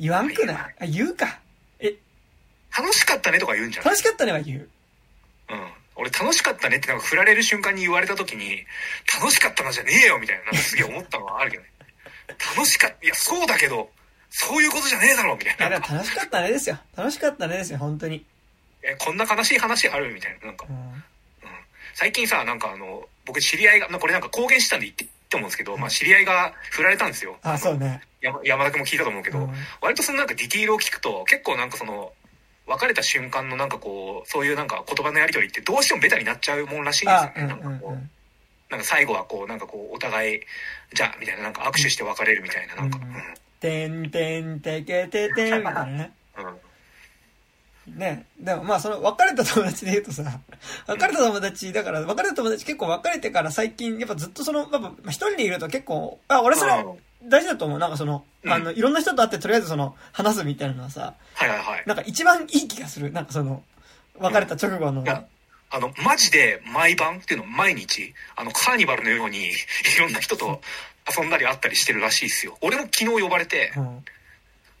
[0.00, 0.74] 言わんくない？
[0.80, 1.40] あ、言うか。
[1.78, 1.94] え、
[2.76, 4.68] 楽しかったねとか言うんじゃない楽しかったねは言う。
[5.50, 5.72] うん。
[5.98, 8.64] 俺楽しかったねってなんか振られる瞬間に言われた時に、
[9.20, 11.68] 楽しかったなじゃねえよみたいな、なんかすげえ思ったのはあるけどね。
[12.56, 13.90] 楽しかった、いや、そうだけど、
[14.30, 15.80] そういうことじゃねえだろみたいいや、な。
[15.80, 16.78] でも楽しかったねですよ。
[16.96, 18.24] 楽しかったねですよ、本当に。
[18.82, 20.46] え、こんな悲しい話あるみたいな。
[20.46, 21.02] なんかう、ん。
[21.94, 27.36] 最近さ、なんかあの、僕知り合いが、まあこれなんか公言したんで言って、と思うんですけど、まあ知り合いが振られたんですよ。
[27.42, 28.02] あ、そうね。
[28.20, 32.12] 山山田君も聞いたと思うけど、うん割とそのなんかディティールを聞くと、結構なんかその、
[32.68, 37.54] 別れた瞬間のなんかこう、そういうなんか言葉のやりとりってどうしてもベタになっちゃうもんらしいんですよね。
[37.54, 37.96] んなんかこ
[38.70, 40.40] う、か最後はこう、なんかこう、お互い、
[40.92, 42.98] じゃあ、みたいな、なんか握手して別れるみたいな、なんか。
[43.60, 46.12] てんてんてけててんみたいなね。
[46.36, 47.98] うん。
[47.98, 48.26] ね。
[48.38, 50.40] でもまあその別れた友達で言うとさ、
[50.86, 56.84] 別れた友達、だから別れた友達結構別れてから最近、やっぱずっとその、やっぱまあ一人でいると結構、あ、俺それは
[57.22, 57.78] 大事だと思う。
[57.78, 61.82] なんかその、うんあの、いろんな人と会ってとりあえずその、話すみたいなのはさ、はいはいはい。
[61.86, 63.12] なんか一番いい気がする。
[63.12, 63.62] なんかその、
[64.18, 65.06] 別れた直後のい。
[65.06, 65.24] や、
[65.70, 69.52] あの、マジで毎晩っていうの毎日、あの、カーニバルのように い
[69.98, 70.60] ろんな人と
[71.16, 72.56] 遊んだり会ったりしてるらしいですよ。
[72.60, 74.04] 俺も昨日呼ばれて、うん。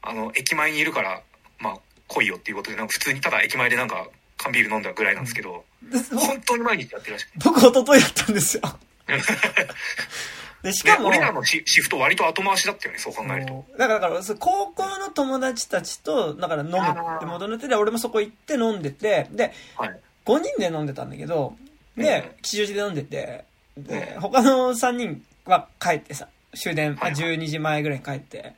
[0.02, 1.22] あの、駅前にいるから、
[1.58, 4.08] まあ、来いよっていうことで、なんか普通にただ駅前でなんか
[4.38, 7.38] 缶ビール飲んだぐらいなんですけど、で本当に毎日やってるらしくて。
[7.44, 8.62] 僕一昨日やったんですよ。
[10.62, 13.64] で、しでかも、俺らのシシフト割と後回しだったよね、そう考えると。
[13.78, 20.00] だから、だから高校の友達たちと、だから飲むって元の手で、俺もそこ行って飲んでて、で、はい。
[20.24, 21.68] 5人で飲んでたんだけど、うん
[22.02, 23.44] で、吉祥寺で飲んでて、
[23.76, 26.28] で、他の3人は帰ってさ、
[26.58, 28.52] 終電、まあ、はいはい12時前ぐらいに帰って、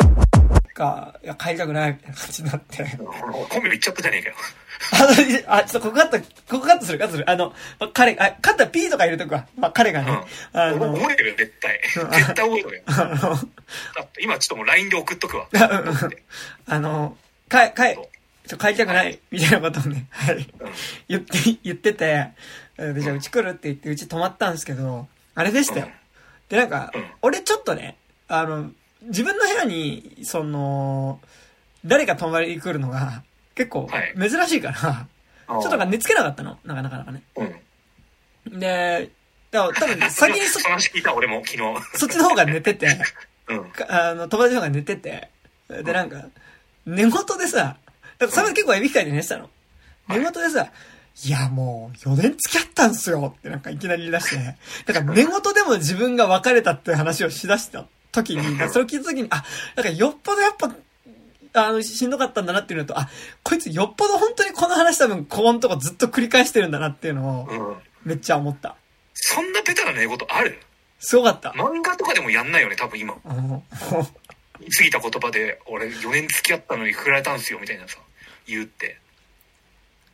[0.75, 2.85] が、いや、帰りたくないみたいな感じになって。
[2.85, 4.35] 本名言っちゃったじゃねえかよ。
[4.93, 7.29] あの、あ、ちょっとここカット、ここカットする、カットする。
[7.31, 9.47] あの、まあ、彼、あ、カット P とか入れとくわ。
[9.57, 10.21] まあ、彼がね、
[10.53, 10.81] あうん。
[10.81, 11.81] の、覚えてるよ、絶対。
[12.05, 12.83] うん絶対覚えてるよ。
[12.89, 13.39] あの、
[14.21, 15.49] 今ちょっともう LINE で送っとくわ。
[16.67, 17.17] あの、
[17.49, 17.99] か、かえ、
[18.47, 20.37] ちょ、帰りたくない、みたいなことをね、はい。
[20.37, 20.47] うん
[21.09, 22.29] 言って、言ってて、
[22.79, 25.91] で、じゃあうち来るって言って、うち泊まったんですけど、あれでしたよ。
[26.51, 27.97] で、なんかうん、俺ちょっとね、
[28.29, 28.71] あの、
[29.03, 31.21] 自分の部屋に、その、
[31.87, 33.23] 誰か泊まりに来るのが、
[33.55, 35.07] 結構はい、珍しいから、
[35.49, 36.59] ちょっとなんか寝つけなかったの。
[36.65, 37.23] なかなかなかね。
[37.37, 38.59] うん。
[38.59, 39.11] で、
[39.51, 41.99] だから多分 先にそ話聞いた俺も昨日。
[41.99, 42.99] そっちの方が寝てて、
[43.49, 43.71] うん。
[43.71, 45.31] かあの、友達の方が寝てて、
[45.69, 46.25] で、なんか、
[46.85, 47.59] 寝言でさ、
[48.19, 49.49] だからそれ結構エビ機会で寝てたの。
[50.09, 50.73] 寝言でさ、
[51.25, 54.57] いや、もう、4年付き合ったんすよってなんかいきなり言い出して、
[54.87, 59.45] だから寝言でも自分が別れたって話をしだした時に、 それを聞いた時に、あ、
[59.77, 60.75] なんかよっぽどやっぱ、
[61.53, 63.09] あの、しんどかったんだなっていうのと、あ、
[63.43, 67.77] こいつよっぽど本当にこの話多分、ここのとこずっと繰り返してるんだなっていうのを、うん。
[68.05, 68.77] めっちゃ思った。
[69.15, 70.59] そんなベタな寝言ある？
[71.01, 71.51] すごかった。
[71.51, 73.15] 漫画とかでもやんないよね、多分今。
[73.25, 73.63] うん
[74.77, 77.97] 過ぎた言葉で、俺4年付き合ったのに振られたんすよ、みたいなさ、
[78.47, 78.99] 言うって。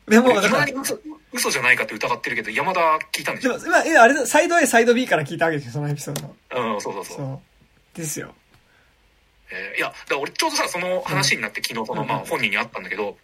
[0.08, 0.98] でも、俺だか嘘、
[1.32, 2.80] 嘘じゃないかって疑ってるけど、山田
[3.12, 3.58] 聞いたんでしょ？
[3.58, 6.34] でも、あれだ、サイド A、サイド B から聞いたわけですよ、そのエピソード。
[6.72, 7.16] うん、そうそうそう。
[7.16, 7.42] そ
[7.94, 7.98] う。
[7.98, 8.34] ですよ。
[9.50, 13.16] えーいや、だから俺ちょうどさ、その話になって昨日その、うんまあ本人に会ったんだけど、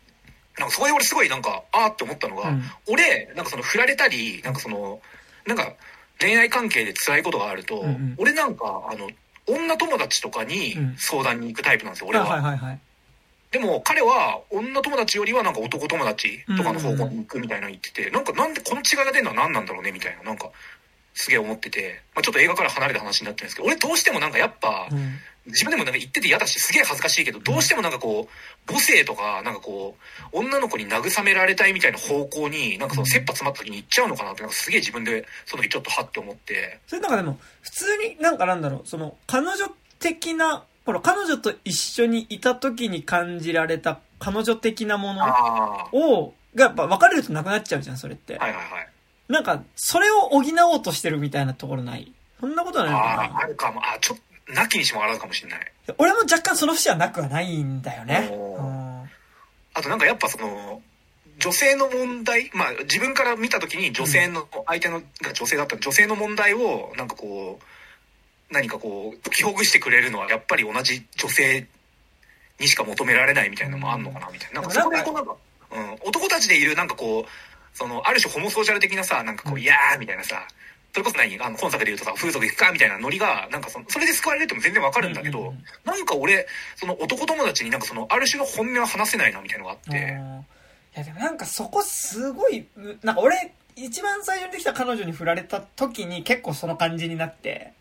[0.58, 5.00] なんかそこで俺すごいなんか、あーって思ったのが、うん俺、なんかその振られたり、なんかその、
[5.46, 5.72] なんか
[6.20, 9.08] 恋愛関係で辛いことがあると、うんうん俺なんか、あの、
[9.46, 12.30] 女友達とかにうん相談に行くタイプなんですよ、俺あは。
[12.30, 12.80] はいはいはい。
[13.52, 20.50] でも彼は女友達よりはなんか男友達とかの方向に行くみたいなの言ってて、なんかなんでこの違いが出るのは何なんだろうねみたいな、なんか
[21.14, 25.18] すげえ思ってて、まあ、ちょっと映画から離れた話になってるんですけど、俺どうしてもなんかやっぱ、うん。
[25.46, 29.96] 自分でもなんか言ってて嫌だし、すげえ恥ずかしいけど、どうしてもなんかこう、母性とか、なんかこ
[30.32, 39.68] う、女の子に慰められたいみたいな方向に、なんかその切羽詰まった時に行っちゃうのかなって、なんかすげえ自分で、その時ちょっとはって思って、それなんかでも、普通になんかなんだろう、その、彼女
[39.98, 48.38] 的な、ほら、彼女と一緒にいた時に感じられた彼女的なものあを、がやっぱ別れるとなくなっちゃうじゃん、それって。
[48.38, 48.88] あ、はいはいはい。
[49.28, 52.90] なんか、それを補おうとしてるみたいなところないそんなことはな
[53.24, 55.72] いのかあるかも、あちょっと、なきにしもあらずかもしれない。
[55.86, 58.30] な俺も若干その節はなくはないんだよね。
[59.74, 60.82] あとなんかやっぱその、
[61.38, 67.64] 女性の問題、まあ自分から見た時に女性の、相手のが女性だったら女性の問題をなんかこう、
[68.52, 71.66] 何かこう、解きほぐしてくれるのはやっぱり同じ女性
[72.60, 74.60] にしか求められないみたいなのもあんのかなみたいな。
[74.60, 75.36] なんかそこでこうなんか、
[75.72, 80.46] うん、男たちでいるなんかこう、その、ある種ホモソーシャル的なさ、なんかこう、いやーみたいなさ、
[80.92, 85.64] それこそ何あの、今作で言うとさ、風俗行くかみたいなノリが、なんかその、それで救われるっても全然わかるんだけど、うんうんうん。
[85.84, 86.46] なんか俺、
[86.76, 89.90] その男友達になんかその、ある種の本音は話せないなみたいなのがあって、
[90.94, 92.66] いやでもなんかそこすごい、
[93.02, 97.72] なんか俺、一番最初にできた彼女に振られた時に結構その感じになって、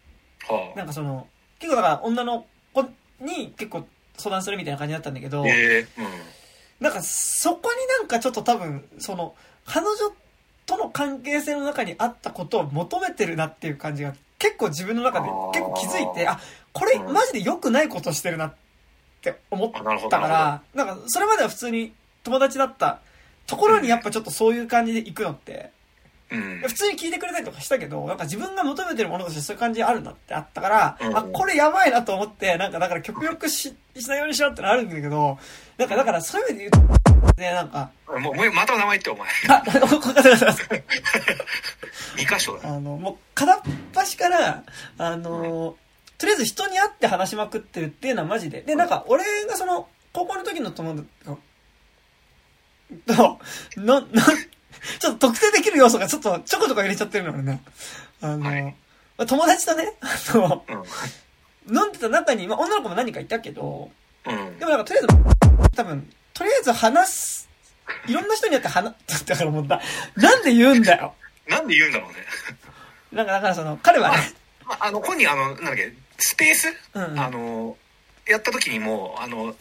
[0.48, 1.28] はなんかその、
[1.60, 2.84] 結構だから女の子
[3.20, 3.86] に結構
[4.18, 5.52] 相談するみたいな感じだったんだけどあ、、え
[5.98, 6.08] えうん。
[6.80, 9.36] なんかそこになんかちょっと多分、その、
[9.66, 9.96] 彼女
[10.66, 16.40] との関係性の中にあったことを求めてるなっていう感じが結構自分の中で結構気づいて、あ、
[16.74, 18.54] これうんマジで良くないことしてるなっ
[19.22, 21.94] て思ったから、なんかそれまでは普通に
[22.24, 23.02] 友達だった
[23.46, 25.72] ところにやっぱちょっとそういう感じで行くのって。
[26.32, 35.38] 普通に聞いてくれたりとかしたけど、なんか自分が求めてるものとしてそういう感じあるんだってあったから、うんあ、これやばいなと思って、なんかだから極力ししないようにしろってのあるんだけど、
[35.78, 37.00] なんかだからそういう意味で言う
[37.34, 39.30] と、ね、なんか、もう、また名前言って、お前。
[39.50, 40.22] あ、ここここ
[42.18, 42.70] 二箇所だ。
[42.70, 43.60] あの、もう片っ
[43.94, 44.64] 端から、
[44.98, 45.76] あの、
[46.18, 48.62] とりあえず人に会って話しまくってるっていうのはマジで。
[48.62, 51.38] で、なんか俺がその、高校の時の友達が、
[53.16, 53.40] と、
[53.82, 54.08] の、の、
[55.02, 57.64] ちょっと特定できる要素がちょっとちょこちょこ入れちゃってるの俺ね。
[58.22, 58.72] あの、はいま
[59.18, 60.64] あ友達とね、あの、
[61.68, 61.76] うん。
[61.76, 63.90] 飲んでた中に、まあ、女の子も何人かいたけど、
[64.28, 64.66] うんで。
[64.66, 67.50] もなんかとりあえず、多分、とりあえず話す、
[68.08, 68.94] いろんな人によって話、
[69.26, 69.82] だからもうだ、
[70.16, 71.16] なんで言うんだよ。
[71.48, 72.18] なんで言うんだろうね。
[73.12, 74.32] なんか、だからその、彼はね、
[74.68, 77.76] まあ、あの、本人、あの、なんだっけ、スペース、うんうんあの、
[78.28, 79.56] やった時にも、あの、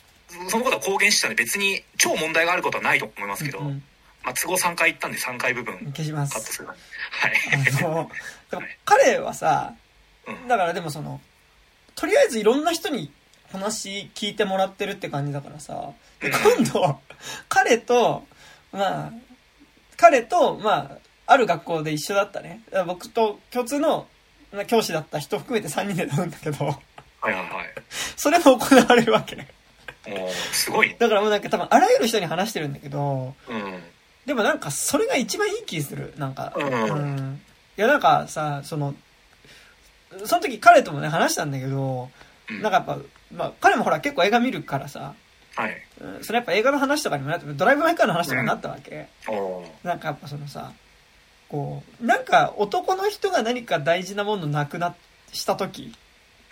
[0.49, 3.85] そのことは公言してたんで、別に超問題があることはないと思いますけど、うんうん
[4.23, 6.53] まあ、都合3回行ったんで3回部分消しますカット。
[6.53, 6.69] する。
[6.69, 6.79] はい。
[8.85, 9.75] 彼はさ、
[10.27, 11.21] うんだからでもその、
[11.95, 13.13] とりあえずいろんな人に
[13.51, 17.01] 話聞いてもらってるって感じだからさ、で今度、
[17.49, 18.27] 彼と、
[18.73, 19.13] まあ、
[19.97, 22.63] 彼と、まあ、ある学校で一緒だったね。
[22.87, 24.09] 僕と共通の
[24.53, 27.51] まあ教師だった人含めて3人で飲むんだけど、はいはいはい。
[28.17, 29.47] それも行われるわけ
[30.53, 30.97] すごいね。
[30.99, 33.83] だからもうなんか多分あらゆる人に話してるんだけど、うん。
[34.31, 36.15] でもなんかそれが一番いい気する。
[36.17, 36.53] なんか。
[36.55, 37.41] うんん
[37.77, 38.95] いやなんかさ、その、
[40.25, 42.09] その時彼ともね話したんだけど、
[42.49, 42.99] うんなんかやっぱ、
[43.35, 45.15] まあ彼もほら結構映画見るからさ、
[45.57, 45.83] はい。
[46.01, 49.09] うんそれやっぱ映画の話とかにもなって、ドライブ・マイ・カーの話とかになったわけ。
[49.27, 50.71] おーなんかやっぱそのさ、
[51.49, 54.95] こう、なんか男の人が何か大事なものなくな
[55.33, 55.93] した時、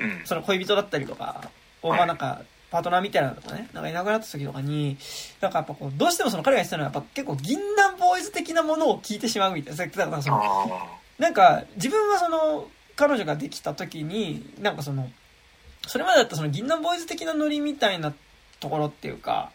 [0.00, 0.22] うん。
[0.24, 1.48] その恋人だったりとか、
[1.82, 4.98] をはいまあなんか、パートナーみたいなのとかね、なんかいなくなった時とかに、
[5.40, 9.76] なんかやっぱこう、どうしてもその彼が言ってたのはやっぱ結構銀杏ボーイズ的なものを聞いてしまうみたいな。
[9.76, 15.08] さっき言ってたからその、あなんか自分はその、彼女ができた時に、なんかその、
[15.86, 18.12] それまでだったその銀杏ボーイズ的なノリみたいな
[18.60, 19.50] ところっていうか。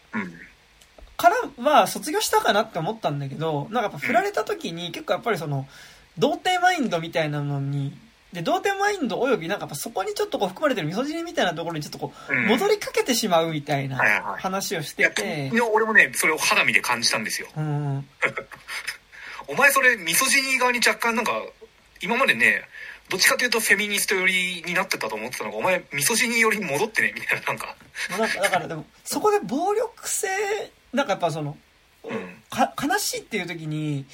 [1.16, 5.66] からは卒業したかなって思ったんだけど、なんかやっぱ振られた時に結構やっぱりその、
[6.18, 7.96] 童貞マインドみたいなのに、
[8.34, 17.48] で、童貞マインドおよびなんかそこにちょっとこう含まれてるミソジニみたいなところにちょっとこう、うん戻りかけてしまうみたいなはいはいはい話をしいや、てて昨日、俺もね、それを肌身で感じたんですよ。
[17.56, 18.08] うん、
[19.46, 21.40] お前それ、ミソジニー側に若干なんか、
[22.00, 22.64] 今までね、
[23.08, 27.76] どっちかというとフェミニスト寄りになってたと思ってたのが、お前ミソジニー寄りに戻ってね、みたいな、なんか。
[28.08, 30.26] かだからでも、そこで暴力性、
[30.92, 31.56] なんかやっぱその、
[32.02, 32.42] うん。
[32.50, 34.06] か悲しいっていう時に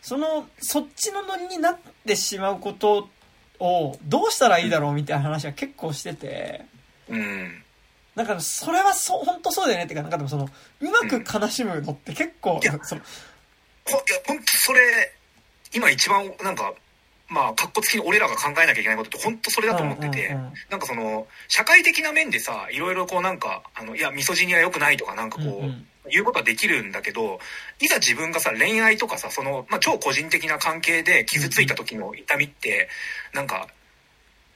[0.00, 3.08] そのそっちのノリになってしまうこと
[3.60, 6.64] をどうしたらいいだろうみたいな話は結構してて。
[7.08, 7.62] うん。
[8.14, 10.48] なんかそれはそう本当そうだよねっていうかなんかでもその
[10.80, 13.00] うまく悲しむのって結構、いやその
[13.88, 14.80] ほいや、ほんとそれ、
[15.74, 16.74] 今一番、なんか、
[17.28, 25.86] まあ、格好つきに俺らが考えなきゃいけないことって、本当それだと思ってて、うんうんうんなんかその、社会的な面でさ、いろいろこうなんか、あの、いや、ミソジニは良くないとか、なんかこう、うんうん。
[26.10, 27.38] 言うことはできるんだけど、
[27.80, 32.88] いざ自分がさ、恋愛とかさ、その、まあ、超個人的な関係で傷ついた時の痛みって、
[33.38, 33.68] なんか、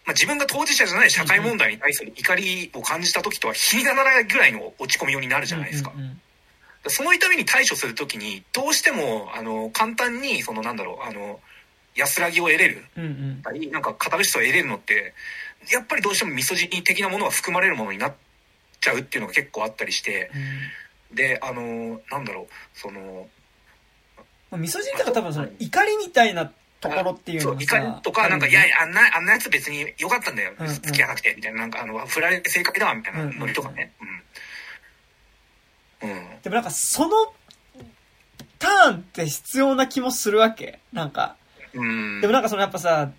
[0.05, 5.93] まあ、自分が当事者じゃない社会問題に対する怒りを感じた時とは比にならないぐらいの落ち込みようになるじゃないですか。
[5.95, 6.21] うんうん
[6.89, 11.39] その痛みに対処するときに、どうしても、あの、簡単に、その、なんだろう、あの、
[11.95, 13.41] 安らぎを得れる、うんうん。
[13.41, 15.15] たり、なんか、カタルシスを得れるのって、
[15.71, 18.15] やっぱりどうしてもミソジニ的なものが含まれるものになっ
[18.81, 20.33] ちゃうっていうのが結構あったりして、
[21.15, 23.31] で、あの、なんだろう、その、うん
[24.59, 26.53] ミソジンとか多分その怒りみたいな
[26.83, 33.93] ところっていうのがさ怒りとか、なんか、いやあんな、あんなやつ別に良かったんだよ付き合わなくて、みたいな、なんか、あの、振られて正解だわ、みたいなノリとかね。
[34.01, 34.23] うん。
[36.03, 36.43] うん。
[36.43, 37.33] でもなんかその
[38.59, 41.37] ターンって必要な気もするわけなんか
[41.75, 42.21] うん。
[42.21, 43.11] でもなんかそのやっぱさ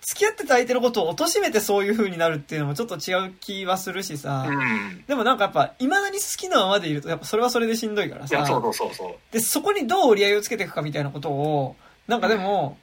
[0.00, 5.04] 付き合ってた相手のことを貶めてそういう風になるっていうのもちょっと違う気はするしさ、うん。
[5.06, 8.44] でもなんかやっぱ、未だに好きなままでいると、やっぱそれはそれでしんどいからさ。
[8.44, 9.14] そうそうそう。
[9.32, 11.76] で、そこにどう折り合いをつけていくかみたいなことを、
[12.08, 12.78] なんかでも、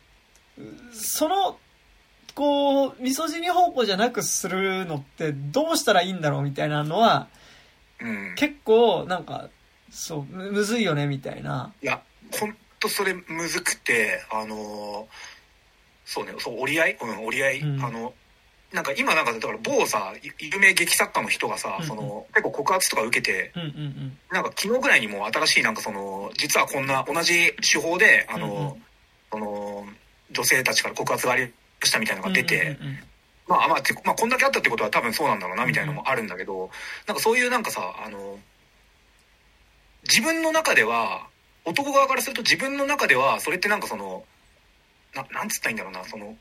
[0.91, 1.57] その、
[2.35, 7.27] こう、ミソジニ方向じゃなくするのってどうしたらいいんだろうみたいなのは、
[7.99, 8.35] うん。
[8.35, 9.49] 結構、なんか、
[9.91, 11.73] そう、むむずいよねみたいな。
[11.81, 12.01] いや、
[12.39, 15.05] ほんとそれむずくて、あのー
[16.05, 16.97] そうね、そう、折り合い？
[17.01, 17.59] うん、折り合い。
[17.59, 18.13] うんあの、
[18.73, 24.17] なんか今なんか、だから某さ、い有名劇作家の人がさ、うんうんその、結構告発とか受けて、うんうんうん。
[24.31, 28.83] なんか昨日ぐらいにも新しいなんかその、実はこんな同じ手法で、あの、うんうん
[29.31, 29.85] その、
[30.31, 31.51] 女性たちから告発がありま
[31.83, 32.77] したみたいなのが出て、
[33.47, 36.69] まあまあ、てまあ、こんだけあったってことは多分そうなんだろうな、みたいなのもあるんだけど、
[37.07, 38.37] なんかそういうなんかさ、あの、
[40.03, 41.27] 自分の中では、
[41.65, 44.23] 男側からすると自分の中では、それってなんかその、
[45.15, 46.35] ななんつったらいいんだろうな、その、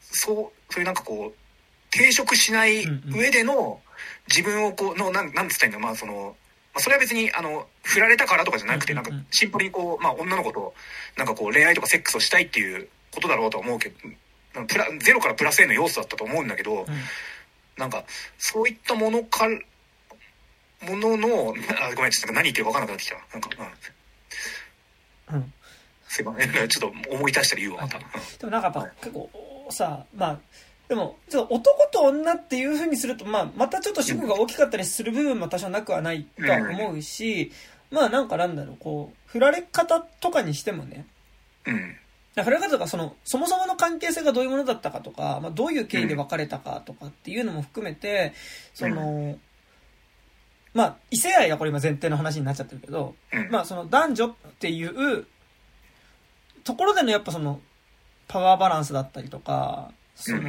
[0.00, 3.80] そう、そういうなんかこう、抵触しない上での、
[4.28, 6.36] 自分をこう、の、なん、なんつったらいいんだろう、まあその、
[6.74, 10.74] まあ、それは別に、あの、振られたからとかじゃなくて、なんかシンプルにこう、まあ、女の子と、
[11.16, 13.96] なんかこう、恋愛とかセックスをしたいっていうことだろうとは思うけど、
[14.66, 16.86] プラ、ゼロからプラスへの要素だったと思うんだけど、うん
[17.76, 18.04] なんか、
[18.38, 23.16] そういったものか、ものの、あ、ごめん、ちょっと何言ってるか分からなくなってきた。
[23.32, 23.50] なんか、
[25.32, 25.36] うん。
[25.36, 25.52] うん。
[26.08, 26.68] すいません。
[26.68, 27.98] ちょっと思い出したら言うわ、また。
[27.98, 28.04] で
[28.44, 29.30] もなんかやっぱ結構
[29.70, 30.38] さ、まあ、
[30.88, 37.50] でも、ちょっと男と女っていう風にすると、まあ、またちょっと主語が大きかったりする部分も多少なくはないとは思うし、
[37.90, 41.06] まあなんかなんだろう、こう、振られ方とかにしてもね、
[41.66, 41.96] うん。
[42.42, 48.32] 振られ方とかその、そもそもの関係性がどういうものだったかとか、まあどういう経緯で別れたかとかっていうのも含めて、
[48.74, 49.38] その、
[50.72, 53.50] まあ、異性愛がこれ今前提の話になっちゃってるけど、うん。
[53.50, 55.26] まあその男女っていう
[56.64, 57.60] ところでのやっぱその
[58.26, 60.42] パワーバランスだったりとか、その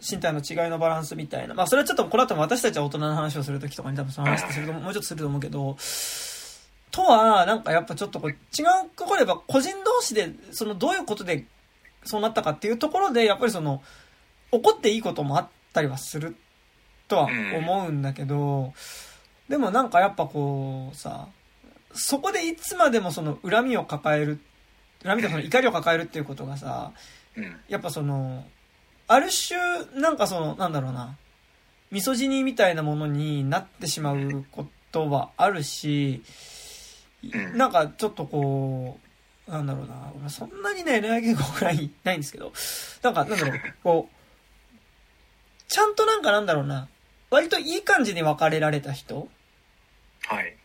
[0.00, 1.54] 身体の違いのバランスみたいな。
[1.54, 5.76] まあそれはちょっとこの後も私たちは大人の話をするときとかに多分その話ってすると、もうちょっとすると思うけど、
[6.96, 8.36] とは、なんかやっぱちょっとこう違う
[8.96, 11.44] ところで言えば個人同士でそのどういうことで
[12.04, 13.82] そうなったかっていうところで、やっぱりその
[14.50, 16.36] 怒っていいこともあったりはする
[17.06, 18.72] とは思うんだけど、
[19.46, 21.28] でもなんかやっぱこうさ、
[21.92, 24.40] そこでいつまでもその恨みを抱える、
[25.04, 26.92] 恨みとかその怒りを抱えるっていうことがさ、
[27.36, 27.56] うん。
[27.68, 28.42] やっぱその、
[29.06, 31.14] ある種、なんかその、なんだろうな、
[31.90, 36.55] ミソジニみたいなものになってしまうことはあるし、うん
[37.54, 38.98] なんかちょっとこ
[39.48, 42.52] う、なんだろうな、俺そんなにね、恋愛言語ぐらいないんですけど、
[43.02, 44.82] なんか、なんだろう、こう、
[45.68, 46.88] ちゃんとなんかなんだろうな、
[47.30, 49.28] 割といい感じに別れられた人
[50.26, 50.56] はい。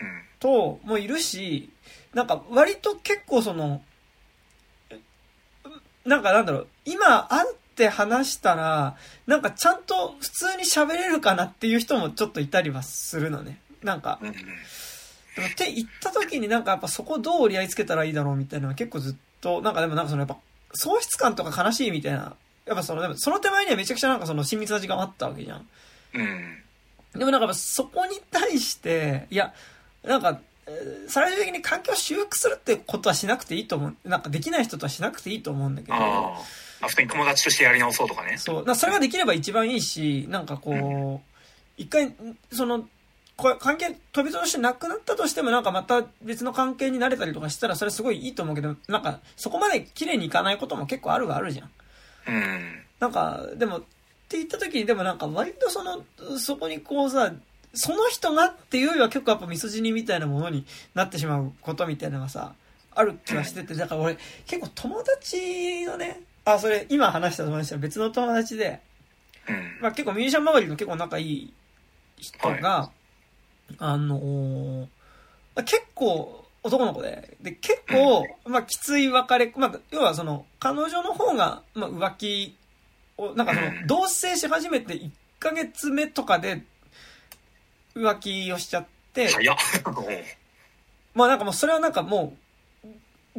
[0.00, 0.22] うん。
[0.40, 1.70] ともいるし、
[2.14, 3.82] なんか割と結構その、
[6.04, 13.60] なんかなんだろう、今会って話したら、なんかちゃんと普通に喋れるかなっていう人もちょっといたりはするのね。
[13.82, 14.18] なんか、
[15.40, 20.36] って言った時になんかやっぱそこどう折り合いつけたらいいだろうみたいなのは結構ずっと、なんかでもなんかそのやっぱ
[20.74, 22.36] 喪失感とか悲しいみたいな、
[22.66, 25.66] やっぱその、でもその手前にはめちゃくちゃなんかその親密な時間あったわけじゃん。
[26.14, 26.62] うん。
[27.18, 29.52] でもなんかそこに対して、いや、
[30.04, 33.96] なんか、えー最終的に環境を修復するってことはしなくていいと思う。
[34.04, 36.00] なんかできない人とはしなくていいと思うんだけど、ああ。
[36.80, 38.38] まあ、普通に友達としてやり直そうとかね。
[38.38, 41.32] そう、なそれができれば一番いいし、なんかこう、
[41.76, 42.14] 一回、ん
[42.52, 42.88] その、
[43.36, 51.70] こ関係飛び飛ばしてなくなったとしてもなんかまた別の関係になれたりとかしたらそれすごいいいと思うけど、なんかそこまで綺麗にいかないことも結構あるはあるじゃん。
[52.28, 52.82] うん。
[53.00, 53.80] なんか、でも、っ
[54.28, 56.04] て言った時に、でもなんか割とその、
[56.38, 57.32] そこにこうさ、
[57.74, 60.64] その人がっていうよりは結構やっぱミソジニみたいなものに
[60.94, 62.54] なってしまうことみたいなのがさ、
[62.94, 68.80] ある気はしてて、だから俺結構友達のね、あ、それ今話した友達は別の友達で、
[69.48, 69.78] うん。
[69.80, 71.54] まあ結構ミュージシャン周りの結構仲いい
[72.18, 72.90] 人が、
[73.78, 74.80] あのー
[75.54, 82.56] まあ結構男の子で、で、結構、まあきつい別れ、まあ要はその、彼女の方が、まあ浮気
[83.18, 86.62] を、なんかその、 同棲し始めて1ヶ月目とかで
[87.96, 89.56] 浮気をしちゃって、早っ。
[91.14, 92.36] まあなんかもうそれはなんかも
[92.84, 92.88] う、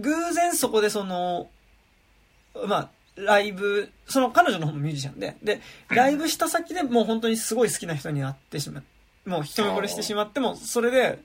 [0.02, 1.50] 偶然そこでその、
[2.68, 8.84] まあ、ライブ、その彼女の方もミュージシャンで、で、ライブした先でもう本当にすごい好きな人に会ってしまう。
[9.26, 11.20] もう一目惚れしてしまっても、それで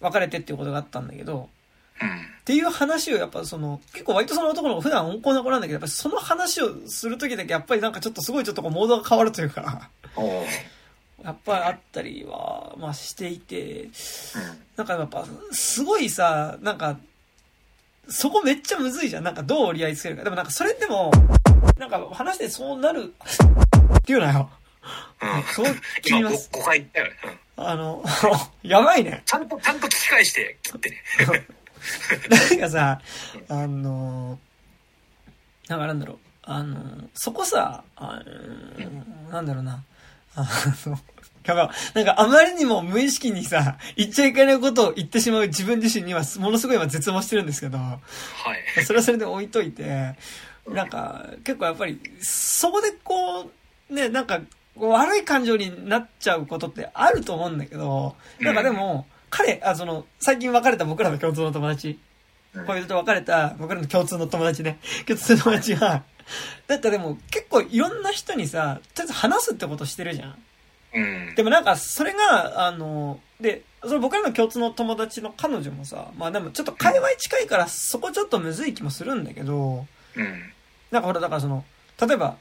[0.00, 1.48] 別れてっていうことがあったんだけど、
[2.00, 2.08] うん。
[2.08, 2.12] っ
[2.44, 9.90] ていう話をやっぱその、結構割とその男の子普段温厚な子なんだけど、やっぱりその話をするときだけやっぱりなんかちょっとすごいちょっとこうモードが変わるというか、
[11.22, 13.90] やっぱりあったりは、まあしていて、うん。
[14.76, 16.98] なんかやっぱ、すごいさ、なんか、
[18.08, 19.24] そこめっちゃむずいじゃん。
[19.24, 20.24] なんかどう折り合いつけるか。
[20.24, 21.10] でもなんかそれでも、
[21.76, 23.12] なんか話してそうなる、
[23.98, 24.48] っていうなよ。
[25.22, 25.42] うん。
[25.54, 26.50] そう切り今ます。
[26.52, 27.12] 5回言ったよね。
[27.56, 27.64] うん。
[27.64, 28.04] あの、
[28.62, 29.22] やばいね。
[29.24, 31.02] ちゃんと、ちゃんと聞き返して切ってね。
[32.50, 33.00] なんかさ、
[33.48, 34.38] あの、
[35.68, 36.18] なんかなんだろう。
[36.42, 39.84] あの、そこさ、あの、なんだろうな。
[40.34, 40.48] あ
[40.86, 40.98] の、
[41.44, 47.98] やばなんかあまりにも無意識にさ、言っちゃいけないことを言ってしまう自分自身にはものすごい今絶望してるんですけど、は
[48.76, 48.84] い。
[48.84, 50.14] それはそれで置いといて、
[50.68, 53.50] なんか、結構やっぱり、そこでこ
[53.90, 54.40] う、ね、なんか、
[54.80, 66.02] 悪い感情になっちゃうことってあると思うんだけど、なんかでも、彼、あ、その、最近別れた僕らの共通の友達、うん恋人と別れた僕らの共通の友達ね、 共通の友達が、
[66.66, 70.38] だったらでも結構いろんな人にさ、とりあえず話すってことしてるじゃん。
[70.94, 71.34] うん。
[71.34, 79.86] でもなんか、それが、あの、で、その僕らの共通の友達の彼女もさ、まあでもちょっと界隈近いから、そこちょっとむずい気もするんだけど、
[80.16, 80.52] うん。
[80.90, 81.64] なんかほら、だからその、
[82.00, 82.36] 例えば、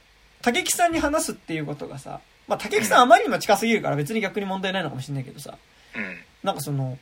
[0.48, 5.58] 竹木さんに話すっていうことがさ、まあ竹木さんあまりにも近すぎるから別に逆に問題ないのかもしれないけどさ、
[5.94, 6.18] うん。
[6.42, 6.98] なんかその、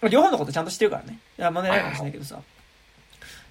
[0.00, 1.18] まあ両方のことちゃんとしてるからね。
[1.38, 2.40] いや、問題ないかもしれないけどさ。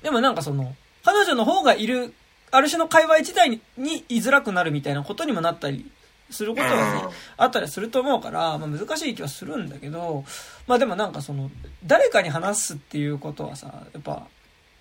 [0.02, 2.12] でもなんかその、彼女の方がいる、
[2.50, 5.92] ある種の界隈自体にに居づらくなるみたいなことにもなったり
[6.32, 10.26] することがね、うんあったりすると思うから、まあ難しい気はするんだけど、
[10.66, 11.52] まあでもなんかその、
[11.86, 14.26] 誰かに話すっていうことはさ、やっぱ、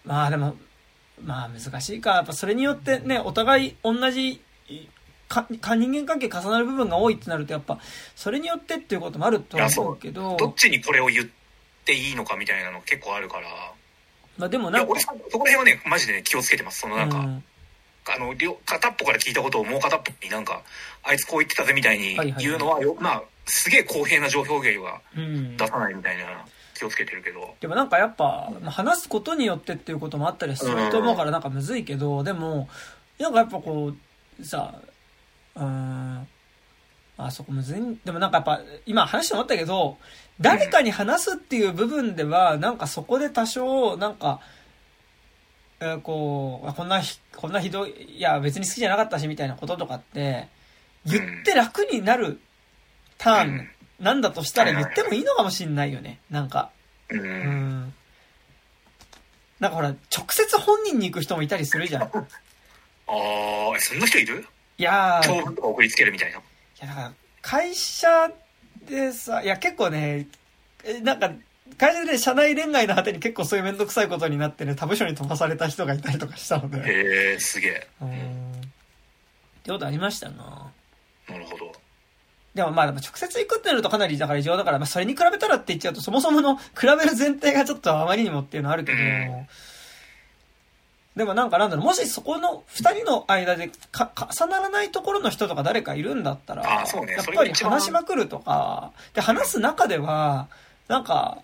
[0.07, 0.57] まあでも、
[1.24, 2.16] まあ難しいか。
[2.16, 4.40] やっぱそれによってね、お互い同じ、
[5.28, 7.78] か、か人間関係重なる部分が多いってなると、やっぱ、
[8.16, 11.28] それによってっていうこともあるとは思うけど、どっちにこれを言っ
[11.85, 13.49] ていいのかみたいなの結構あるから。
[14.36, 16.81] まあでもなんか俺、そそこら辺はね、マジでね、気をつけてます。
[16.81, 17.45] そのなんか、うん
[18.11, 20.62] あの、両、片っぽから聞いたことをもう片っぽになんか、
[21.03, 26.24] あいつこう言ってたぜみたいにはいはい言うのはよ、まあ、すげえ公平な情報表現はうん出さないみたいな、
[26.78, 27.55] 気をつけてるけど。
[27.60, 32.68] でもなんかやっぱ、まあ話すことによってっていうこともあったりすると思うからなんかむずいけど、でも、
[33.18, 33.92] なんかやっぱこ
[34.40, 34.74] う、さ、
[35.56, 36.28] うーん、
[37.16, 37.80] あそこむずい？
[37.80, 39.98] ん、でもなんかやっぱ、今話して思ったけど、
[40.40, 44.40] 誰かに話すっていう部分では、なんかそこで多少、なんか、
[45.80, 50.48] えーこう、あこんなひ、こんなひどい、いや別に好きじゃなかったしみたいなこととかって、
[51.05, 52.40] 言って楽になる
[53.16, 53.68] ターン
[54.01, 56.20] なんだとしたら言ってもいいのかもしんないよね。
[56.31, 56.70] なんか。
[57.09, 57.20] うん。
[57.20, 57.95] うん。
[59.61, 62.03] なんかほら、直接本人に行く人もいたりするじゃん。
[62.03, 64.47] い ああ、えそんな人いる？
[64.77, 66.37] やー、い長文とか送りつけるみたいな。
[66.81, 67.12] やだから、
[67.43, 68.31] 会社
[68.89, 70.29] でさ、いや結構ね、
[70.85, 71.33] えなんか、
[71.77, 76.79] 会社でね、社内恋愛の果てに結構そういうめんどくさいことになってね、他部署に飛ばされた人がいたりとかしたので。
[76.79, 77.89] へえ、すげえ。
[78.01, 78.53] うん。
[78.61, 78.62] っ
[79.65, 80.70] てことありましたな
[81.29, 81.73] なるほど。
[82.59, 89.47] でもまあ直接行くってなるとかなりだから異常だから、まあそれに比べたらって言っちゃうとそもそもの比べる前提がちょっとあまりにもっていうのはあるけど、うん。
[91.14, 96.85] でもなんかなんだろう、もしそこの二人の間でか重ならないところの人とか誰かいるんだったら、やっ
[97.32, 100.48] ぱり話しまくるとか、で話す中では、
[100.89, 101.39] なんか、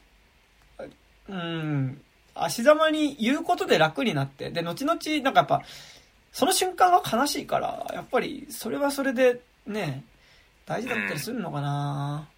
[1.29, 2.01] うん、
[2.35, 5.63] 足ざまに言うことで楽になって、で、後々、なんかやっぱ、
[6.33, 10.03] その瞬間は悲しいから、やっぱりそれはそれでね、
[10.67, 12.29] 大事だったりするのかな、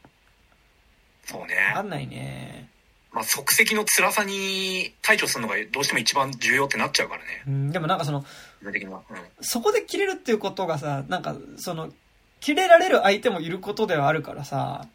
[1.25, 1.89] そうわかね。
[1.89, 2.69] んないね。
[3.13, 7.43] まあ、即席の辛さに対処するのがどうしても一番重要ってなっちゃうからね。
[7.47, 8.25] うん、でもなんかその、
[8.73, 9.01] 的には。
[9.09, 9.17] うん。
[9.41, 11.91] そこで切れるっていうことがさ、なんかその、
[12.41, 14.87] 切れられる相手もいることではあるからさ、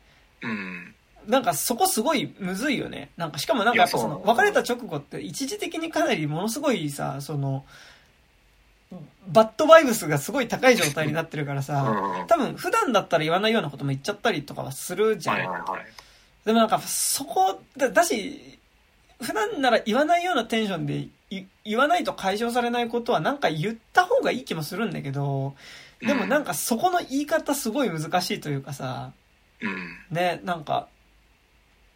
[0.43, 0.93] うん。
[1.27, 3.09] なんかそこすごいむずいよね。
[3.17, 7.65] なんかしかもなんかやっぱそのいやそう別れた直後って一時的にかなりものすごいさ、その、
[9.27, 15.37] バッドバイブスがすごい高い状態になってるからうんさ、多分普段だったら言わないようなことも言っちゃったりとかはするじゃん。
[16.45, 18.59] でもなんかそこだ、だし、
[19.21, 25.53] 普段なら言わないようなテンションでい言わないと解消されないことはなんか言った方がいい気もするんだけど、
[26.01, 29.13] でもなんかそこの言い方すごい難しいというかさ、
[29.61, 30.15] うん。
[30.15, 30.87] ね、なんか、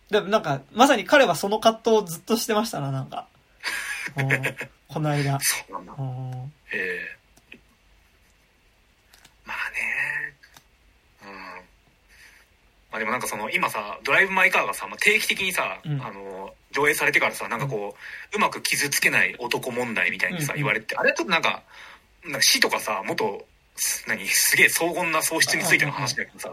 [0.09, 3.27] でもなんか、まさに彼はその葛藤をずっとしてましたな、なんか。
[4.89, 5.39] うんこの間。
[5.39, 5.93] そうなんだ。
[5.97, 6.99] うんえ
[7.53, 7.57] え
[9.45, 10.33] まあね。
[11.23, 11.29] うん。
[12.91, 17.95] まあでもなんかその、今さ、ドライブ・マイ・カーがさ、まあ、定期的にさ、うんあの、上映されてからさ、なんかこ
[18.33, 21.63] う、うまく傷つけない男問題みたいにさ、うん言われて、あれちょっとなんか、
[22.23, 23.45] なんか死とかさ、もっと、
[23.75, 26.49] す何、すげえ荘厳な喪失についての話だけどさ、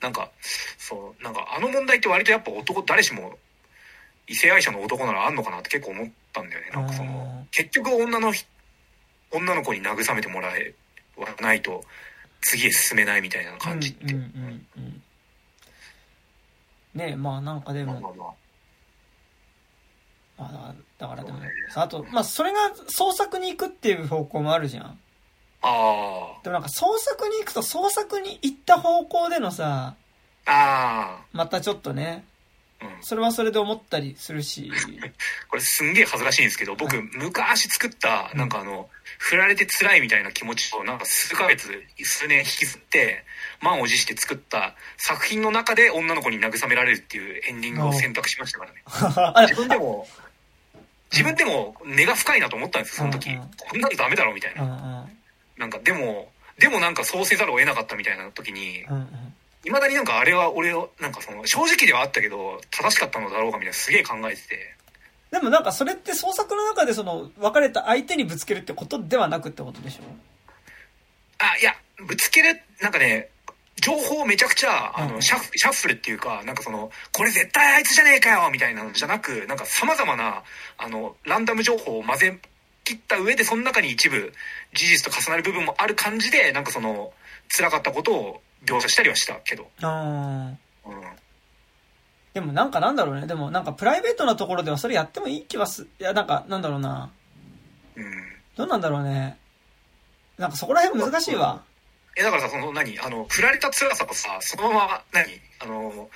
[0.00, 0.30] なんか、
[0.78, 3.38] そう、なんかあの問題って割とやっぱ男、誰しも、
[4.26, 6.70] 異性愛者の男ならあんのかなって結構思ったんだよね。
[6.72, 8.44] なんかそあの、結局女のひ、
[9.32, 10.74] 女の子に慰めてもらえ
[11.16, 11.84] はないと、
[12.40, 14.14] 次へ進めないみたいな感じって。
[14.14, 15.02] うんうんうんうん
[16.94, 18.34] ねえ、まあなんかでも、まあまあまあ
[20.52, 24.98] まあだからでもね、さあと、まあそれが創作に行くっていう方向もあるじゃん。
[25.62, 29.94] あでもなんか創作に行くと創作に行った方向でのさ、
[30.46, 32.24] あ、あまたちょっとね。
[33.00, 34.70] それはそれで思ったりするし、
[35.48, 38.88] これすんげえ恥ずかしいんですけど、僕、昔作った、なんかあの、
[39.18, 41.68] 振られて辛いみたいな気持ちを、なんか数ヶ月、
[42.02, 43.24] 数年引きずって、
[43.60, 48.82] 満を持して作った作品の中で女の子に慰められるっていうエンディングを選択しましたからね。
[48.86, 50.08] あ 自分でも、
[51.10, 53.36] 自分でも根が深いなと思ったんですよ、その時。
[53.36, 55.06] こんなのダメだろ、みたいうんな。
[55.54, 55.60] うん。
[55.60, 59.34] なんか、でも、でもなんかそうせざるを得なかったみたいな時に、うんうん
[59.64, 64.76] 未だになんかあれは俺を、なんかその、正直ではあったけど、正しかったのだろうかみたいなすげえ考えてて。
[65.30, 70.02] でもなんかそれって創作の中でその別れた相手にぶつけるってことではなくってことでしょ？
[71.38, 71.74] あ、いや、
[72.06, 73.30] ぶつける、なんかね、
[73.80, 80.44] 情報めちゃくちゃ、あの、うんシャッフシャッフルっていうか、なんかその、これ絶対あいつじゃねえかよみたいなのじゃなく、なんか様々な、
[80.78, 82.38] あの、ランダム情報を混ぜ
[82.84, 84.32] 切った上で、その中に一部、
[84.72, 87.12] 事実と重なる部分もある感じで、なんかその、
[87.48, 89.68] 辛かったことを描写したりはしたけど。
[89.82, 90.52] あ
[90.86, 91.02] うん。
[92.32, 93.26] でもなんかなんだろうね。
[93.26, 97.10] でもなんかプライベートなところではそれやってもいい気はす、いやなんかなんだろうな。
[97.96, 98.04] うん。
[98.56, 99.38] どうなんだろうね。
[100.36, 101.62] なんかそこら辺難しいわ。
[102.16, 102.98] え、だからさ、その何？
[103.00, 105.26] あの、振られた辛さとさ、そのまま、何？
[105.60, 106.08] あの、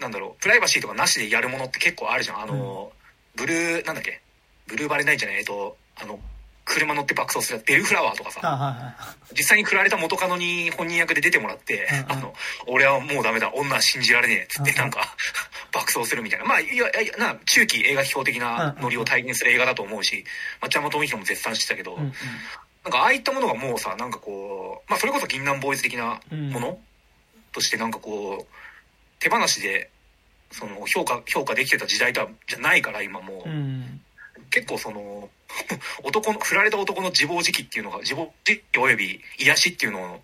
[0.00, 2.40] なんだろう、プライバシーとかなしでやるものって結構あるじゃん。
[2.42, 2.92] あの、
[3.36, 4.20] ブルー、なんだっけ？
[4.66, 5.38] ブルーバレないんじゃない？
[5.38, 6.18] えっと、あの、
[6.64, 8.96] 車乗って爆走するベルフラワーとかさ。
[9.36, 12.34] 実際に振られた元カノに本人役で出てもらって、うんうんあの、
[12.66, 15.16] 俺はもうダメだ、女は信じられねえ、つってうんうんなんか、
[15.72, 16.44] 爆走するみたいな。
[16.44, 20.24] まあ、いや、いや、な、中期映画批評的なノリを体現する映画だと思うし、
[20.60, 22.12] 松山智弘も絶賛してたけど、うんうん。
[22.84, 26.78] なんかああいったものがもうさ、なんかこう、まあそれこそ銀杏ボーイズ的なもの、
[27.52, 28.54] としてなんかこう、
[29.18, 29.90] 手放しで、
[30.50, 34.00] その評価、評価できてた時代とは、じゃないから今もう、うん。
[34.50, 35.30] 結構その、
[36.02, 40.22] 男の、振られた男の自暴自棄っていうのが、自暴自棄及び癒しっていうのを、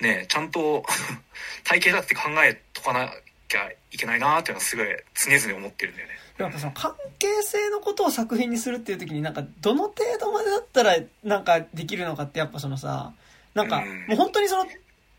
[0.00, 0.84] ね、ちゃんと
[1.64, 3.12] 体系だって考えとかな
[3.48, 6.14] きゃいけないなっていうのはすごい常々思ってるんだよね。
[6.38, 13.12] やっぱその関係性のことを作品にするっていう時になんかどの程度までだったらなんかできるのかってやっぱそのさ、
[13.54, 14.66] なんかうんもう本当にその、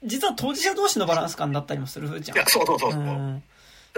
[0.03, 2.37] 実は当事者同士のバランス感だったりもするじゃん。
[2.37, 3.01] いや、そうそうそうそう。
[3.01, 3.41] う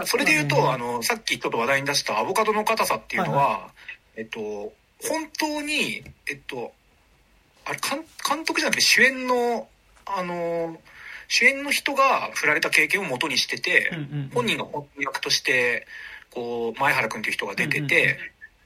[0.06, 3.72] それで言うと、うんあの、さっきちょっと話題に出したアボカドの硬さっていうのは、
[4.16, 6.74] えっと、本当に、えっと、
[7.66, 9.68] あれ、監監督じゃなくて主演の、
[10.06, 10.78] あの、
[11.28, 14.32] 主演の人が振られた経験を元にしてて、うんうん。
[14.34, 15.86] 本人が本役として、
[16.32, 18.18] こう、前原くんっていう人が出てうんうんて、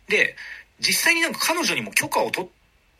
[0.08, 0.36] で、
[0.80, 2.49] 実際になんか彼女にも許可を取っ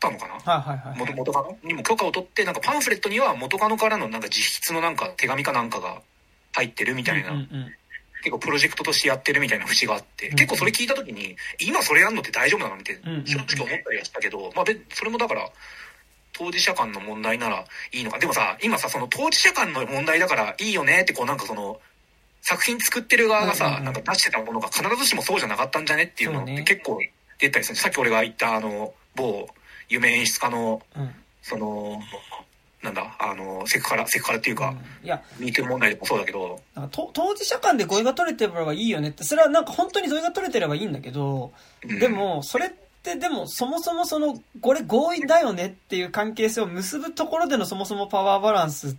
[0.00, 0.34] たのかな？
[0.34, 0.98] はいはいはい。
[0.98, 6.02] 元元カノにも許可を取って、なんかパンフレットには元カノからのなんか自筆のなんか手紙かなんかが
[6.52, 7.30] 入ってるみたいな、
[8.22, 15.50] 結構プロジェクトとしてやってるみたいな節があって、うん結構それ聞いた時に、今それやんのって大丈夫なのって正直思ったりはしたけど、まあ別それもだから、
[16.32, 18.18] 当事者間の問題ならいいのか。
[18.18, 21.80] でもさ、今さ、その当事者間の問題だからいいよねってこうなんかその、
[22.40, 26.98] 作品作ってる側がさ、なんか出してたものが必ずしもそうじゃなかったんじゃねっていうのって結構
[27.38, 27.76] 出たりする。
[27.76, 29.48] さっき俺が言ったあの、某
[29.88, 31.02] 夢演出家の、うん。
[31.02, 32.00] うんその、
[32.82, 35.06] なんだ、あの、セクハラ、セクハラっていうか、うん。
[35.06, 36.60] いや、ミートゥー問題でもそうだけど、
[36.90, 41.52] 当事者間で合意が取れてればいいよねって、それはなんか本当に合意が取れてればいいんだけど、
[41.84, 41.98] うん。
[42.00, 42.70] でも、それっ
[43.02, 48.94] てでもそもそもその、これ合意だよねっていう関係性を結ぶところでのそもそもパワーバランスっ。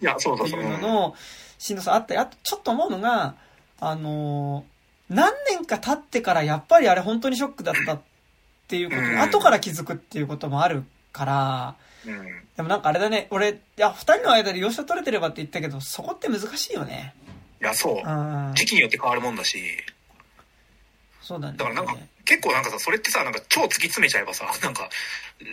[0.49, 1.15] ていうのの
[1.57, 3.35] しんどさあったり、あとちょっと思うのが、
[3.79, 4.73] あのー
[5.09, 8.01] 何年か経ってからやっぱりあれ本当にショックだったっ
[8.67, 9.19] ていうことにうん。
[9.19, 17.15] 後から気づくっていうこともあるから、うんでもなんかあれだね、俺、いや、二人の間で容赦取れてればって言ったけど、そこって難しいよね。
[17.59, 17.95] いや、そう。
[17.95, 18.53] うん。
[18.53, 19.57] 時期によって変わるもんだし、
[21.23, 21.57] そうだね。
[21.57, 24.89] だからなんか、結構なんかさ、それってさ、なんか超突き詰めちゃえばさ、 なんか、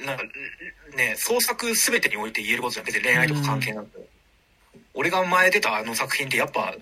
[0.05, 0.25] なんか、
[0.97, 2.87] ね、創作すべてにおいて言えることじゃん。
[2.87, 4.09] 別に恋愛とか関係なく。
[4.93, 6.75] 俺が前出たあの作品ってやっぱ、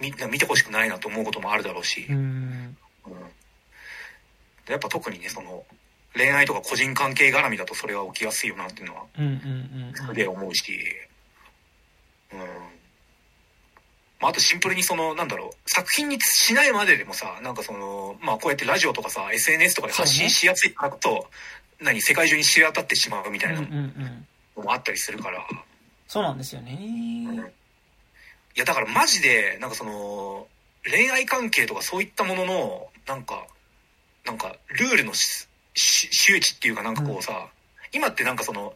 [0.00, 2.16] み見てほしくないなと思うこともあるだろうし、うん。
[2.16, 3.30] うん
[4.68, 5.64] やっぱ特にね、その、
[6.14, 9.36] 恋愛とか個人関係絡みだとそれは起きやすいよなっていうのは、うんうんう
[9.90, 10.72] んすげえ思うし、
[12.32, 12.38] うん。
[14.20, 21.26] まあ、あとシンプルにその、なんだろう、作品にしないまででもさ、なんかその、まあこうやってラジオとかさ、SNS とかで発信しやすいからと、
[21.80, 24.26] 何、世界中に知れ渡ってしまうみたいなうんうんうん。
[24.56, 25.46] のもあったりするから、
[26.06, 26.72] そうなんですよね。
[28.56, 30.46] いやだからマジで、なんかその、
[30.84, 33.46] 恋愛関係とかそういったものの、なんか、
[34.24, 37.48] なんか、ルールのしし周知っていうかなんかこうさ、
[37.92, 38.74] 今ってなんかその、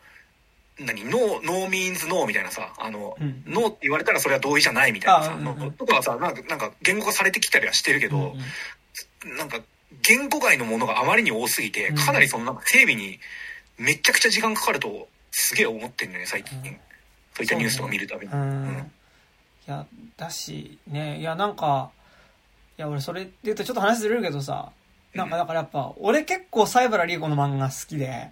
[0.78, 8.34] 何、 no、no means no みたいなさ、あの、うんノーって言われたらそれは同意じゃないみたいなさ、あうんうんのとかはさ、なんか、なんか言語化されてきたりはしてるけど、
[9.38, 9.60] なんか、
[10.02, 13.20] 言語外のものがあまりに多すぎて、うんかなりそのなんか整備に
[13.78, 16.58] めちゃくちゃ時間かかると、すげえ思ってんだよね、最近。
[16.58, 16.76] うん
[17.36, 18.32] そういったニュースとか見るたびに。
[18.32, 18.40] うん。
[18.40, 18.78] ううんん。
[18.78, 18.82] い
[19.66, 19.84] や、
[20.16, 21.90] だし、ね、いや、なんか、
[22.78, 24.70] いや、俺それで言うとちょっと話ずれるけどさ、
[25.14, 28.30] なんかだからやっぱ、俺結構西原理恵子の漫画好きで、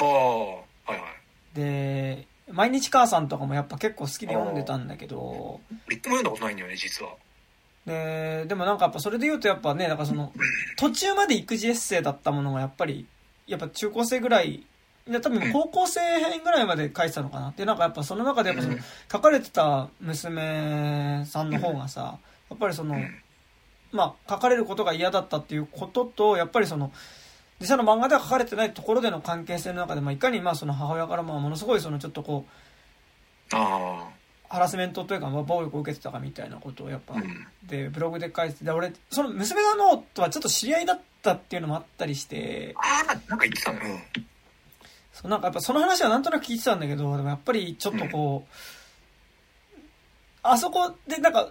[0.00, 1.56] ああ、はいはい。
[1.56, 7.12] で、毎日母さんとかもやっぱ結構好きで読んでたんだけど、一個も読んだことないんだよね、実は。
[7.86, 10.32] で、でもなんかやっぱそれで言うとやっぱね、なんかその、
[10.76, 13.06] 途中まで育児エッセイだったものがやっぱり、
[13.46, 17.52] やっぱ中高生ぐらい、いや多分高校生編ぐらいまで書いてたのかな。
[17.56, 18.80] で、なんかやっぱその中でやっぱそのうん、
[19.12, 22.18] 書かれてた娘さんの方がさ、
[22.50, 23.23] やっぱりその、うん
[23.94, 26.92] まあ、書かれることが嫌だったっていうことと、やっぱりその、
[27.60, 34.08] 実際の漫画では書かれてないところでの関係性の中で、まあ、いかにまあその母親からまあものすごいそのちょっとこう、あ
[34.48, 37.14] ハラスメントというか、まあ、暴力を受けてたかみたいなことをやっぱ。
[37.64, 44.04] で、ブログで書いてて、で、俺、その娘さんのとはちょっと知り合いだったっていうのもあったりして、ああ、なんか言ってたね。
[44.16, 44.26] うん。
[45.12, 48.54] そうなんかやっぱその話はなんとなく聞いてたんだけど、でもやっぱりちょっとこう、
[50.42, 51.50] あそこでなんか、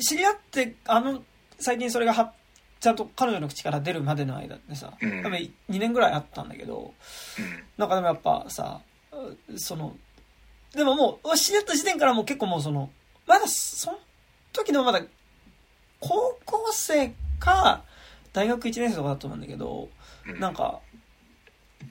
[0.00, 1.22] 知り合って、あの、
[1.58, 2.32] 最近それがは、
[2.80, 6.94] ちゃんと彼女の口から出るまでの間ってさ、うん多分2年ぐらいあったんだけど、
[7.38, 7.62] うん。
[7.78, 8.80] なんかでもやっぱさ、
[9.56, 9.96] その、
[10.74, 12.90] でももう、知り合った時点からもう結構もうその、
[13.26, 13.98] まだ、その
[14.52, 15.00] 時でもまだ、
[16.00, 17.82] 高校生か、
[18.32, 19.88] 大学1年生とかだと思うんだけど、
[20.26, 20.80] うんなんか、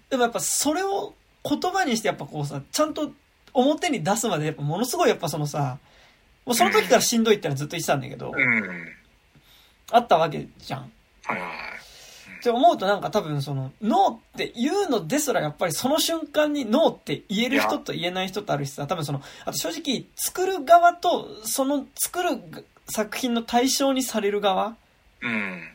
[0.09, 1.13] でもやっぱそれを
[1.43, 3.11] 言葉にしてやっぱこうさ、ちゃんと
[3.53, 5.79] 表に出すまでやっぱものすごいやっぱそのさ、
[6.45, 8.87] もうその時からしんどいってのはずっと言ってたんだけど、うん。
[9.95, 10.91] あったわけじゃん。
[11.25, 11.57] はいはいはい。
[12.39, 22.29] って思うとなんか多分その、ノーって言うのですらやっぱりその瞬間にノーって言える人と言えない人とあるしさ、多分その、あと正直作る側とその作る
[22.89, 24.75] 作品の対象にされる側
[25.21, 25.69] うん。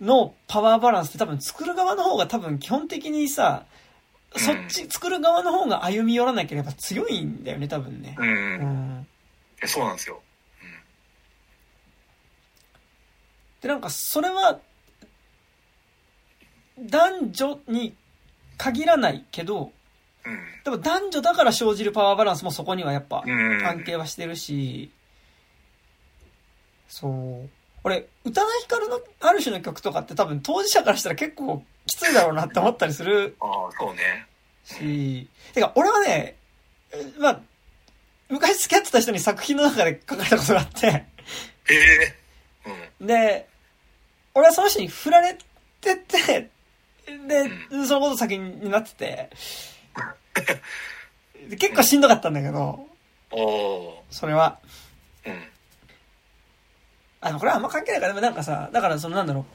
[0.00, 3.64] のパワーバランスって多分作る側の方が多分基本的にさ、
[4.36, 8.24] そっち、作る側の方が歩み寄らなければ強いんだよね、多分ねう。
[8.24, 8.28] ん。
[8.28, 8.98] ううん。
[9.00, 9.06] ん。
[9.62, 10.20] えそうなんですよ。
[13.64, 14.60] で、なんかそれは、
[16.78, 17.96] 男女に
[18.58, 19.72] 限らないけど、
[20.26, 20.38] うん。
[20.64, 23.60] でも男女だから生じるパワーバランスもそこにはやっぱうん。
[23.62, 24.90] 関係はしてるし、
[26.88, 27.48] そう。
[27.84, 34.26] 俺、宇多田ヒカルのある種の曲とかって多分当事者からしたら結構きついだろうなって思ったりするああ、そうね。
[34.64, 36.36] し、てか俺はね、
[36.92, 37.40] えまあ、
[38.28, 41.04] 昔付き合ってた人に作品の中で書かれたことがあって、へ
[41.74, 42.14] え。
[43.00, 43.06] うん。
[43.06, 43.48] で、
[44.34, 45.38] 俺はその人に振られ
[45.80, 46.50] てて、
[47.06, 47.50] で、
[47.86, 49.30] そのこと作品になってて、
[51.48, 52.86] で結構しんどかったんだけど、
[54.10, 54.58] それは。
[57.20, 59.46] あの、これはあんま関係ないから、でもなんかさ、だからそのなんだろ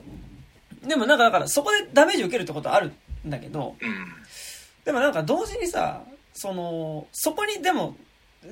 [0.83, 0.87] う。
[0.87, 2.93] でもなんかだからそこでダメージ受けるってことはある
[3.27, 4.05] んだけど、うん。
[4.85, 6.03] でもなんか同時にさ、
[6.33, 7.95] その、そこにでも、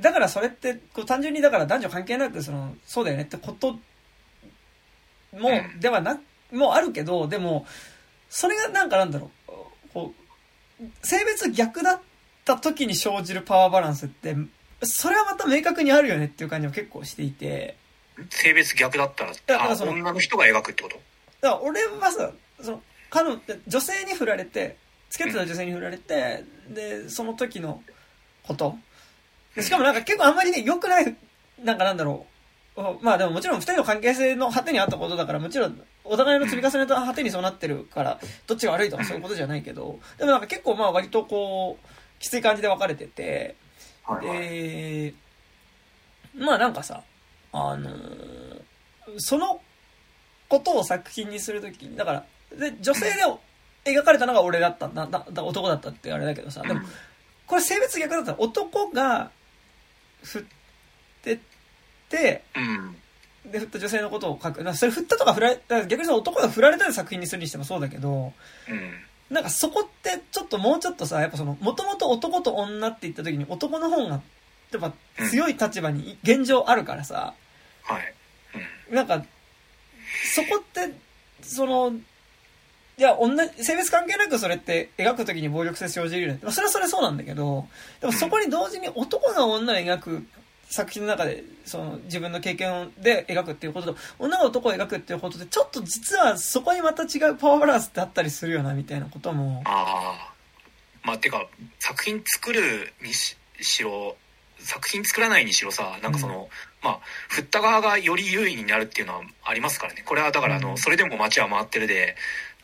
[0.02, 3.80] だからそれって、こう単純にだから男女関係なく、その、そうだよねってこと
[5.34, 6.20] もう、んではな、
[6.52, 7.66] もあるけど、でも、
[8.30, 9.52] それがなんかなんだろう、
[9.94, 10.14] こ
[10.82, 12.02] う、性別逆だっ
[12.46, 14.36] た時に生じるパワーバランスって、
[14.84, 17.76] それはまた明確にあるよねっていう感じも結構していて、
[18.30, 20.96] 性別逆だったら、あだからその女の人が描くってこと？
[21.42, 22.32] だから俺はさ、
[22.62, 24.78] その、彼女、女性に振られて、
[25.10, 27.82] 付き合ってた女性に振られて、で、その時の
[28.44, 28.76] こと。
[29.56, 31.16] でしかもなんか結構あんまりね、良くない、
[31.64, 32.37] なんかなんだろう。
[32.78, 41.88] おまあでももちろん二人の関係性の果てにあったことだから、もちろんお互いの積み重ねと果てにそうなってるから、どっちが悪いとかそういうことじゃないけど、でもなんか結構まあ割とこう、
[42.20, 43.56] きつい感じで分かれてて。
[44.22, 45.14] で、
[46.36, 47.04] まあなんかさ、
[47.52, 48.62] あのー
[49.18, 49.62] その
[50.50, 52.26] ことを作品にするときに、だから、
[52.58, 53.24] で、女性で
[53.86, 56.82] 描かれたのが俺だったんだ、だだ男だったってあれだけどさ、でも、
[57.46, 59.32] これ性別逆だったら男が
[60.24, 60.44] 振っ
[61.22, 61.57] てって、
[62.56, 63.52] うん。
[63.52, 64.76] で、振った女性のことを書く。
[64.76, 68.34] それ振ったとか振られ、逆にその男が振られた作品にするにしてもそうだけど、
[68.70, 68.92] うん。
[69.30, 74.22] なんかそこってちょっともうちょっとさ、やっぱその、もともと男と女って言った時に男の方が、
[74.72, 74.94] やっぱ
[75.30, 77.34] 強い立場に現状あるからさ、
[77.84, 78.14] はい。
[78.94, 79.24] なんか、
[80.34, 80.94] そこって、
[81.42, 81.94] その、
[82.98, 86.40] いや、女、性別関係なくそれって描くときに暴力性生じるよね。
[86.42, 87.68] まあそれはそれそうなんだけど、
[88.02, 90.28] でもそこに同時に男が女を描く
[90.70, 99.62] 作品の中で、その自分の経験で描くっていうことと、女が男を描くっていうことで、ちょっと実はそこにまた違うパワーバランスってあったりするよな、みたいなことも。
[99.66, 100.34] ああ。
[101.04, 101.48] まあ、てか、
[101.80, 104.18] 作品作るにししろ、
[104.60, 106.50] 作品作らないにしろさ、なんかその、
[106.84, 107.00] まあ、
[107.30, 110.04] 振った側がより優位になるっていうのはありますからね。
[110.06, 112.16] これはだから、あの、うんそれでも街は回ってるで、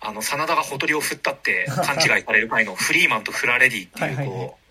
[0.02, 4.63] あの、真田がほとりを振ったって勘違いされる回のフリーマンとフラレディっていう、はいはいはいこう、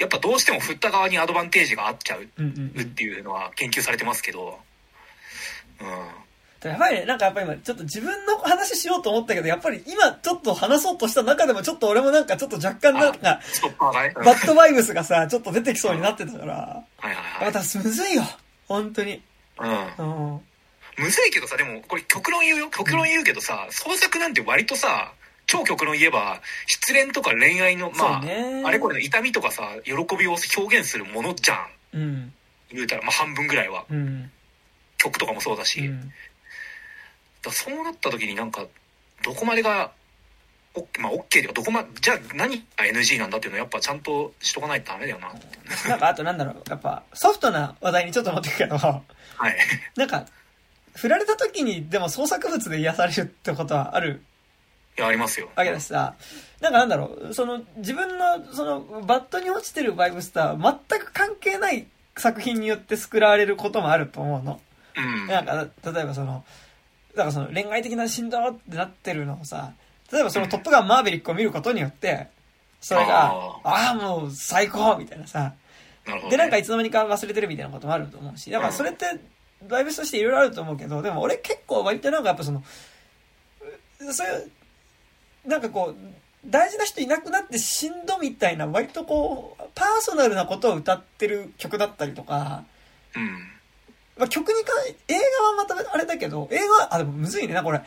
[0.00, 2.22] やっぱどうしても振った側にアドバンテージがあっちゃう。
[2.22, 4.58] っていうのは研究されてますけど、
[5.80, 6.70] うん。
[6.70, 7.04] やばいね。
[7.04, 13.40] なんかやっぱり今、ちょっと自分の話しようと思ったけど、やっぱり今ちょっと話そうとした中でも、ちょっと俺もなんかちょっと若干なんか、
[14.24, 17.52] バッドバイブスがさ、ちょっと出てきそうになってたから、はいはいはい。
[17.52, 18.22] またむずいよ。
[18.68, 19.22] 本当に。
[19.58, 20.32] うん。
[20.32, 20.40] うん。
[20.96, 22.70] むずいけどさ、でもこれ極論言うよ。
[22.70, 25.12] 極論言うけどさ、創作なんて割とさ、
[25.50, 28.22] 超極論言えば、失恋とか恋愛の、まあ、
[28.64, 31.66] あれこれの痛みとかさ、喜びを表現するものじゃん。
[31.94, 32.32] うん。
[32.70, 33.84] 言うたら、まあ半分ぐらいは。
[33.90, 34.30] うん。
[34.96, 35.80] 曲とかもそうだし。
[35.80, 36.12] うん。
[37.44, 38.64] らそうなった時になんか、
[39.24, 39.90] どこまでが、
[40.76, 45.32] オッケー、まあ OK っていうか、どこま、じゃあ何が NG なんだっていうのはやっぱちゃんとしとかないとダメだよな。
[45.88, 49.02] なんかあとなんだろう、やっぱソフトな話題にちょっと持ってくけど、は
[49.48, 49.56] い。
[49.96, 50.26] なんか、
[50.94, 54.29] 振られた時にでも創作物で癒されるってことはあるい
[55.00, 55.50] や、ありますよ。
[55.54, 56.14] わけだしさ、
[56.60, 61.86] なんかなんだろう、その自分のそのバットに落ちてるバイブスとは全く関係ない
[62.16, 64.60] 作品によって救われることもあると思うの。
[64.96, 65.26] うん。
[65.26, 66.44] なんか、例えばその、
[67.14, 69.72] だからその恋愛的な振動ってなってるのをさ、
[70.12, 72.28] 例えばそのトップガンマーヴェリックを見ることによって、
[72.80, 75.54] それが、あああ、もう最高みたいなさ。
[76.30, 79.06] で、なんかいつの間にか忘れてるみたいなこともあると思うし、だからそれって、
[79.68, 82.62] バイブスとしていろいろあると思うけど、でも俺結構割となんかやっぱその、
[84.00, 84.50] うそういう、
[85.44, 85.96] なんかこう、
[86.46, 92.64] 大事な人いなくなって死んどみたいな割とこう、パーソナルなことを歌ってる曲だったりとか、
[93.14, 93.38] うん。
[94.16, 94.74] まあ、曲に関
[95.08, 97.80] 映画はまたあれだけど、映画、あ、でもむずいねな、これ。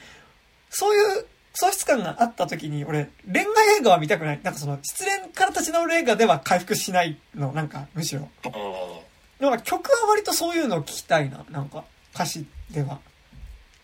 [0.70, 4.40] そういう喪失感があった時に、俺、恋愛映画は見たくない。
[4.42, 8.30] なんかその、失恋から立ち直る映画では回復しないの、なんか、むしろ。
[8.46, 8.54] ああ。
[9.44, 11.84] なんか曲は割とそういうのを聞きたいな、なんか、
[12.16, 13.00] 歌詞では。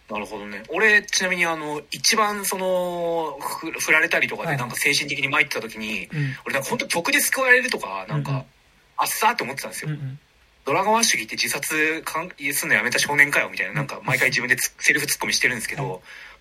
[0.10, 0.64] なるほどね。
[0.69, 6.36] 俺、ちなみにあの、一番その、ふ振られたりとかはいでなんか精神的に参ってた時に、うん。
[6.45, 8.45] 俺なんか本当曲で救われるとか、なんか、うんうん
[9.02, 9.91] あっさーって思ってたんですよ。
[9.91, 10.19] うんうん。
[10.65, 15.99] ドラゴンアッシュギって自殺かんすんのやめた少年かよみたいな、なんか毎回自分でつ セルフツッコミしてるんですけど、はい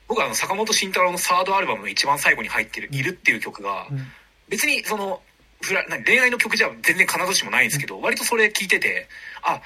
[0.08, 4.10] 僕はあの坂本慎太郎のサードアルバムの一番最後に入ってる「いる」っていう曲が、うん
[4.48, 5.20] 別にその
[5.60, 9.06] フラ何恋愛の曲じゃ全然必ずしもないんですけど、割とそれ聞いてて
[9.42, 9.60] あ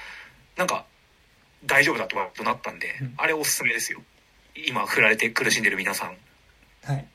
[0.57, 0.85] なんか
[1.65, 3.13] 大丈夫だと割となったんで、うん。
[3.17, 4.01] あれおすすめですよ。
[4.67, 6.17] 今振られて苦しんでる皆さん、
[6.83, 7.07] はい。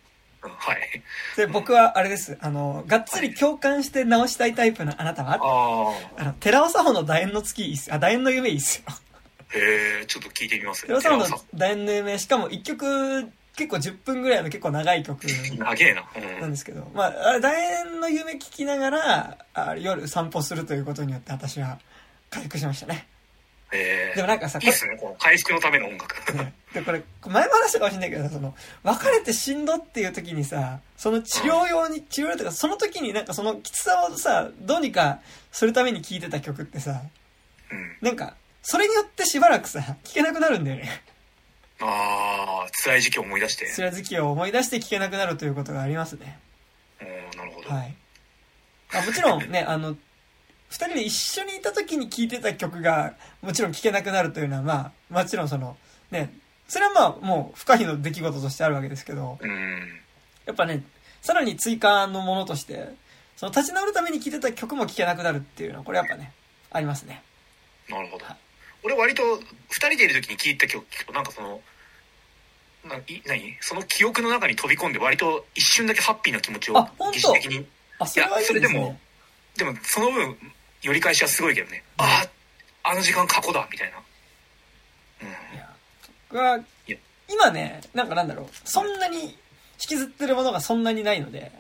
[0.43, 1.03] うんはい。
[1.37, 2.39] で、僕はあれです。
[2.41, 7.93] あの、がっつり共感して直したいタイプのあなたは、ああの、寺尾佐穂の楕円の月いいっす。
[7.93, 8.85] あ、楕円の夢いいっすよ。
[8.87, 9.01] あ
[9.51, 10.83] へえちょっと聞いてみます。
[10.87, 15.25] 寺尾佐穂の楕円の夢、しかも一曲、結構10分ぐらいの結構長い曲。
[15.95, 16.41] な、うん。
[16.41, 21.81] なんですけど、まあ、楕円の夢聞きながら、あ夜散歩するということによって私は
[22.31, 23.09] 回復しましたね。
[23.73, 35.21] へえでもなんかさいいっすねこの回復のための音楽 ねで、これ、前も話したかもしれないけどさ、その、別れてしんどっていう時にさ、その治療用に、治療用とか、その時になんかそのきつさをさ、どうにか
[35.51, 37.03] するために聴いてた曲ってさ、
[37.71, 41.03] うんなんか、それによってしばらくさ、聴けなくなるんだよね。
[41.81, 46.39] ああ辛い時期を思い出して辛い時期を思い出して聴けなくなるということがありますね。
[47.01, 47.95] うんなるほど、はい。
[48.93, 49.97] あもちろんね、あの、
[50.69, 55.77] 二人で一緒にいた時に聴いてた曲が、もちろん聴けなくなるというのは、まあ、もちろんその、
[56.11, 56.33] ね、
[56.69, 60.01] それはまあ、もう不可避の出来事としてあるわけですけど、うん。
[60.47, 60.83] やっぱね、
[61.23, 62.89] さらに追加のものとして、
[63.37, 66.33] その立ち直るために聴いてた曲も聴けなくなるっていうのは、これやっぱね、
[66.71, 67.23] ありますね。
[67.89, 68.25] なるほど。
[68.27, 68.37] はい。
[68.85, 69.23] 俺割と
[69.71, 71.61] 二人でいる時に聴いた曲聞くとなんかその
[72.89, 77.19] ない何その記憶の中に飛び込んで割と一瞬だけハッピーな気持ちをあ本当？
[77.19, 77.67] 疑似的に。
[77.99, 78.61] あ、それはいいですね。
[78.61, 78.99] それでも
[79.57, 80.37] でもその分
[80.83, 82.25] 寄り返しはすごいけどね、あ
[82.85, 83.99] ああの時間過去だみたいな。
[85.23, 85.57] うん。
[85.57, 85.69] いや、
[86.31, 86.97] 僕はや、
[87.29, 89.37] 今ね、なんかなんだろう、そんなに引
[89.79, 91.53] きずってるものがそんなにないので、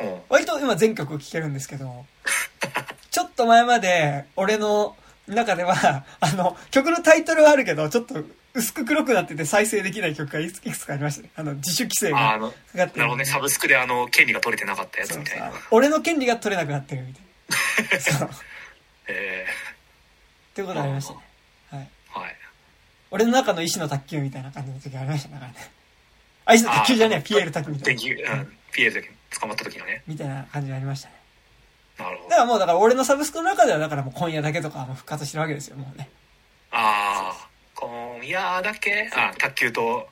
[0.00, 0.20] うん。
[0.28, 2.06] 割と今全曲聴けるんですけど、
[3.10, 4.96] ちょっと前まで俺の
[5.26, 8.22] 中では、あの、曲のタイトルはあるけど、ちょっと
[8.54, 11.30] 薄く黒くなってて再生できない曲がいくつかありましたね。
[11.36, 13.24] あの、自主規制がああのかかってなるほどね。
[13.24, 15.52] サブスクであの権利が取れてなかったやつみたいな。
[15.52, 18.00] さ俺の権利が取れなくなってるみたいな。
[18.18, 18.30] そう。
[19.10, 19.46] っえ
[20.54, 21.20] ていうことがありましたね。
[21.70, 21.88] はい。
[22.14, 22.36] ー、はい
[23.12, 25.52] 俺の中の意志の卓球みたいな感じの時ありましたね。
[26.44, 28.00] あ、意志の卓球じゃねえ、ピエール卓球みたいな。
[28.34, 31.14] うん、ピエール捕まった時のねみたいな感じがありましたね。
[31.98, 36.08] なるほどだからもう、だから俺のサブスクの中では、だからもう今夜だけとかはもう復活してるわけですよ、もうね。
[36.70, 39.10] ああ今夜だけ？
[39.12, 40.08] あ卓球と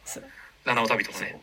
[0.64, 1.40] 七尾旅とかね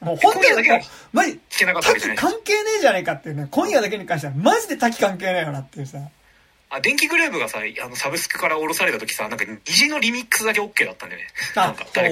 [0.00, 0.68] もう本当に
[1.12, 5.98] マジ、聞けなかったわけじ滝ゃない関係ねえじゃねえかっていうね、今夜だけに関してはマジで滝関係ねえよなっていうさ。
[6.74, 11.28] あ電気グルーヴがさあのサブスクから降ろされた時さなんか虹のリミックスだけ OK だったんだよね。
[11.54, 12.10] なあんか、誰。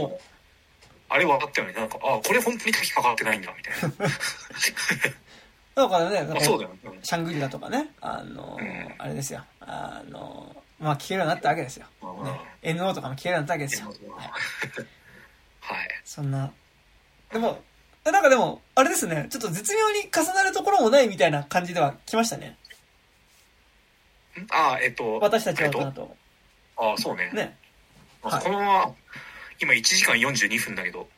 [1.08, 1.72] あれ分かったよね。
[1.72, 4.06] なんかあこれ本当に滝かかってないんだみたいな。
[5.82, 6.98] だからね、だからあそうだよ、うん。
[7.02, 8.94] シャングリラとかね、あのーうん。
[8.98, 9.42] あれですよ。
[9.60, 11.86] あのーまあ聞けるようになったわけですよ。
[12.02, 13.88] うんね、NO とかも聞けるようになったわけですよ。
[13.88, 14.30] はいはい
[15.60, 15.88] はい。
[16.04, 16.52] そんな。
[17.32, 17.62] でも、
[18.04, 22.56] なんかでも、あれですね、ちょっと絶妙に重なるところもないみたいな感じでは来ましたね。
[24.38, 26.16] んあえっと私たちはえっと大人と。
[26.76, 27.56] あそうねね。
[28.22, 28.94] あはいこのまま
[29.60, 31.08] 今1時間42分だけど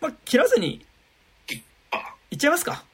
[0.00, 0.84] まあ、切らずに
[1.50, 2.84] いあいっちゃいますか。